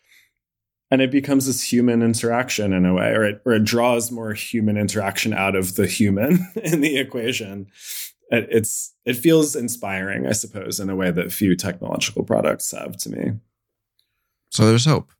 and 0.94 1.02
it 1.02 1.10
becomes 1.10 1.48
this 1.48 1.64
human 1.64 2.04
interaction 2.04 2.72
in 2.72 2.86
a 2.86 2.94
way, 2.94 3.14
or 3.14 3.24
it, 3.24 3.42
or 3.46 3.54
it 3.54 3.64
draws 3.64 4.12
more 4.12 4.32
human 4.36 4.78
interaction 4.78 5.34
out 5.34 5.56
of 5.56 5.74
the 5.74 5.88
human 5.88 6.48
in 6.64 6.82
the 6.82 6.98
equation. 6.98 7.66
It, 8.34 8.48
it's 8.50 8.96
it 9.06 9.14
feels 9.14 9.56
inspiring, 9.56 10.26
I 10.26 10.32
suppose, 10.32 10.80
in 10.80 10.90
a 10.90 10.96
way 10.96 11.12
that 11.12 11.32
few 11.32 11.56
technological 11.56 12.24
products 12.24 12.72
have 12.72 12.98
to 12.98 13.10
me. 13.12 13.34
So 14.50 14.66
there's 14.66 14.86
hope. 14.86 15.12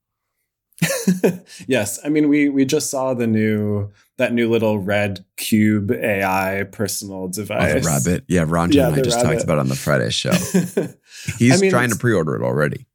yes, 1.68 2.00
I 2.04 2.10
mean 2.10 2.28
we 2.28 2.50
we 2.50 2.66
just 2.66 2.90
saw 2.90 3.14
the 3.14 3.28
new 3.28 3.92
that 4.18 4.34
new 4.34 4.50
little 4.50 4.80
red 4.80 5.24
cube 5.38 5.92
AI 5.92 6.64
personal 6.72 7.26
oh, 7.26 7.28
device. 7.28 7.86
Oh, 7.86 7.90
rabbit, 7.90 8.26
yeah. 8.28 8.46
Ranjan 8.46 8.74
yeah, 8.74 8.88
and 8.88 8.96
I 8.96 9.02
just 9.02 9.18
rabbit. 9.18 9.34
talked 9.34 9.44
about 9.44 9.60
on 9.60 9.68
the 9.68 9.76
Friday 9.76 10.10
show. 10.10 10.32
He's 11.38 11.60
I 11.60 11.62
mean, 11.62 11.70
trying 11.70 11.92
to 11.92 11.96
pre-order 11.96 12.36
it 12.36 12.42
already. 12.42 12.88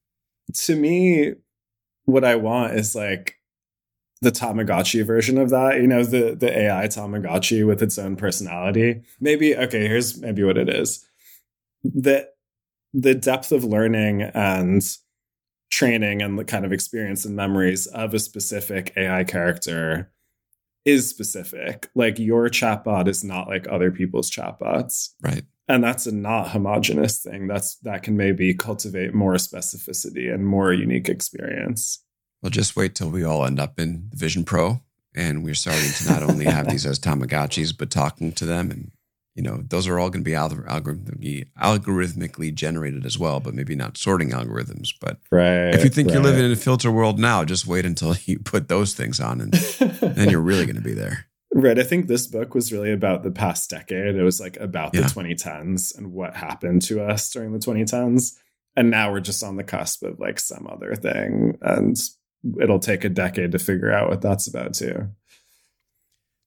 To 0.53 0.75
me, 0.75 1.35
what 2.07 2.25
I 2.25 2.35
want 2.35 2.75
is 2.75 2.97
like 2.97 3.38
the 4.21 4.31
Tamagotchi 4.33 5.05
version 5.05 5.39
of 5.39 5.51
that, 5.51 5.77
you 5.77 5.87
know, 5.87 6.05
the 6.05 6.35
the 6.35 6.51
AI 6.51 6.87
Tamagotchi 6.87 7.67
with 7.67 7.83
its 7.83 7.99
own 7.99 8.17
personality. 8.17 9.03
Maybe 9.21 9.57
okay, 9.57 9.87
here's 9.87 10.21
maybe 10.21 10.43
what 10.43 10.59
it 10.59 10.69
is. 10.69 11.07
The 11.85 12.29
the 12.93 13.15
depth 13.15 13.53
of 13.53 13.65
learning 13.65 14.23
and 14.23 14.83
training 15.71 16.23
and 16.23 16.39
the 16.39 16.45
kind 16.45 16.65
of 16.65 16.73
experience 16.73 17.25
and 17.25 17.37
memories 17.37 17.87
of 17.89 18.15
a 18.15 18.19
specific 18.19 18.93
AI 18.97 19.25
character 19.25 20.11
is 20.85 21.09
specific. 21.09 21.89
Like 21.95 22.19
your 22.19 22.49
chatbot 22.49 23.09
is 23.09 23.23
not 23.23 23.49
like 23.49 23.67
other 23.69 23.91
people's 23.91 24.31
chatbots. 24.31 25.11
Right. 25.23 25.45
And 25.69 25.85
that's 25.85 26.07
a 26.07 26.15
not 26.15 26.49
homogenous 26.49 27.23
thing. 27.23 27.47
That's 27.47 27.77
that 27.81 28.03
can 28.03 28.17
maybe 28.17 28.55
cultivate 28.55 29.13
more 29.13 29.35
specificity 29.35 30.33
and 30.33 30.47
more 30.47 30.73
unique 30.73 31.11
experience. 31.11 32.03
Well, 32.43 32.51
just 32.51 32.77
wait 32.77 32.95
till 32.95 33.11
we 33.11 33.25
all 33.25 33.45
end 33.45 33.59
up 33.59 33.79
in 33.81 34.11
Vision 34.13 34.45
Pro 34.45 34.83
and 35.15 35.43
we're 35.43 35.55
starting 35.55 35.91
to 35.91 36.11
not 36.11 36.23
only 36.23 36.45
have 36.45 36.69
these 36.69 36.87
as 36.87 36.99
Tamagotchis, 36.99 37.77
but 37.77 37.91
talking 37.91 38.33
to 38.33 38.47
them 38.47 38.71
and 38.71 38.91
you 39.39 39.45
know, 39.45 39.63
those 39.69 39.87
are 39.87 40.01
all 40.01 40.11
going 40.11 40.25
to 40.25 40.29
be 40.29 40.33
algorithmically, 40.33 41.47
algorithmically 41.63 42.53
generated 42.53 43.07
as 43.07 43.21
well, 43.21 43.39
but 43.39 43.55
maybe 43.55 43.77
not 43.77 43.97
sorting 43.97 44.31
algorithms. 44.31 44.89
But 45.01 45.21
right, 45.31 45.73
if 45.73 45.85
you 45.85 45.91
think 45.91 46.09
right. 46.09 46.15
you're 46.15 46.25
living 46.25 46.45
in 46.45 46.51
a 46.51 46.57
filter 46.57 46.91
world 46.91 47.21
now, 47.21 47.45
just 47.45 47.65
wait 47.65 47.87
until 47.87 48.17
you 48.25 48.41
put 48.41 48.67
those 48.67 48.95
things 48.95 49.21
on, 49.21 49.41
and 49.41 49.53
then 49.53 50.29
you're 50.29 50.41
really 50.41 50.65
going 50.67 50.77
to 50.77 50.83
be 50.83 50.93
there. 50.93 51.27
Right. 51.51 51.79
I 51.79 51.83
think 51.83 52.07
this 52.07 52.27
book 52.27 52.55
was 52.55 52.75
really 52.75 52.93
about 52.93 53.23
the 53.23 53.31
past 53.31 53.71
decade. 53.71 54.15
It 54.15 54.23
was 54.23 54.39
like 54.39 54.59
about 54.59 54.93
the 54.93 55.01
2010s 55.01 55.97
and 55.97 56.13
what 56.13 56.37
happened 56.37 56.83
to 56.83 57.03
us 57.03 57.31
during 57.31 57.53
the 57.53 57.59
2010s. 57.59 58.37
And 58.77 58.91
now 58.91 59.11
we're 59.11 59.21
just 59.21 59.43
on 59.43 59.57
the 59.57 59.65
cusp 59.65 60.03
of 60.03 60.21
like 60.21 60.39
some 60.39 60.69
other 60.71 60.95
thing. 60.95 61.57
And 61.63 61.99
it'll 62.61 62.79
take 62.79 63.05
a 63.05 63.09
decade 63.09 63.53
to 63.53 63.59
figure 63.59 63.93
out 63.93 64.09
what 64.09 64.21
that's 64.21 64.47
about 64.47 64.75
too. 64.75 65.09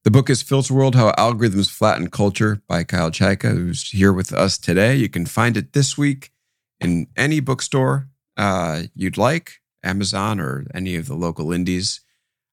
The 0.03 0.11
book 0.11 0.29
is 0.31 0.43
Filterworld 0.43 0.95
How 0.95 1.11
Algorithms 1.11 1.69
Flatten 1.69 2.09
Culture 2.09 2.61
by 2.67 2.83
Kyle 2.83 3.11
Chayka, 3.11 3.51
who's 3.51 3.91
here 3.91 4.11
with 4.11 4.33
us 4.33 4.57
today. 4.57 4.95
You 4.95 5.09
can 5.09 5.27
find 5.27 5.55
it 5.55 5.73
this 5.73 5.95
week 5.95 6.31
in 6.79 7.05
any 7.15 7.39
bookstore 7.39 8.09
uh, 8.35 8.83
you'd 8.95 9.17
like, 9.17 9.61
Amazon 9.83 10.39
or 10.39 10.65
any 10.73 10.95
of 10.95 11.07
the 11.07 11.15
local 11.15 11.51
indies. 11.51 12.01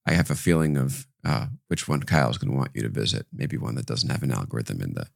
I 0.07 0.13
have 0.13 0.31
a 0.31 0.35
feeling 0.35 0.77
of 0.77 1.07
uh, 1.25 1.47
which 1.69 1.89
one 1.89 2.03
Kyle's 2.03 2.39
going 2.39 2.51
to 2.51 2.57
want 2.57 2.73
you 2.75 2.83
to 2.83 2.89
visit. 2.89 3.27
Maybe 3.33 3.57
one 3.57 3.75
that 3.77 3.87
doesn't 3.87 4.11
have 4.11 4.23
an 4.23 4.33
algorithm 4.33 4.83
in 4.83 4.95
the 4.95 5.07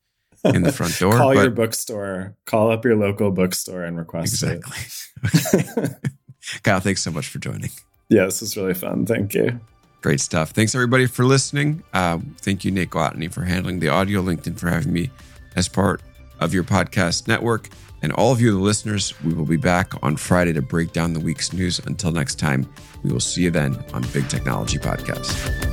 in 0.45 0.63
the 0.63 0.73
front 0.73 0.99
door. 0.99 1.17
call 1.17 1.35
your 1.35 1.51
bookstore. 1.51 2.37
Call 2.47 2.71
up 2.71 2.85
your 2.85 2.97
local 2.97 3.31
bookstore 3.31 3.85
and 3.85 3.97
request 3.97 4.43
exactly. 4.43 4.79
it. 5.61 5.97
Kyle, 6.63 6.81
thanks 6.81 7.03
so 7.03 7.11
much 7.11 7.29
for 7.29 7.39
joining. 7.39 7.71
Yeah, 8.09 8.25
this 8.25 8.41
was 8.41 8.57
really 8.57 8.75
fun. 8.75 9.07
Thank 9.07 9.35
you. 9.35 9.61
Great 10.03 10.21
stuff. 10.21 10.51
Thanks 10.51 10.75
everybody 10.75 11.07
for 11.07 11.25
listening. 11.25 11.83
Uh, 11.93 12.19
thank 12.41 12.65
you, 12.65 12.71
Nate 12.71 12.91
Gwattney, 12.91 13.33
for 13.33 13.43
handling 13.43 13.79
the 13.79 13.89
audio, 13.89 14.21
LinkedIn 14.21 14.59
for 14.59 14.69
having 14.69 14.93
me 14.93 15.11
as 15.55 15.69
part 15.69 16.03
of 16.41 16.53
your 16.53 16.65
podcast 16.65 17.29
network. 17.29 17.69
And 18.03 18.13
all 18.13 18.33
of 18.33 18.41
you, 18.41 18.51
the 18.51 18.59
listeners, 18.59 19.15
we 19.23 19.33
will 19.33 19.45
be 19.45 19.57
back 19.57 19.93
on 20.03 20.17
Friday 20.17 20.53
to 20.55 20.63
break 20.63 20.93
down 20.93 21.13
the 21.13 21.21
week's 21.21 21.53
news. 21.53 21.79
Until 21.87 22.11
next 22.11 22.35
time, 22.41 22.69
we 23.05 23.13
will 23.13 23.21
see 23.21 23.43
you 23.43 23.51
then 23.51 23.77
on 23.95 24.03
Big 24.13 24.29
Technology 24.29 24.79
Podcast. 24.79 25.72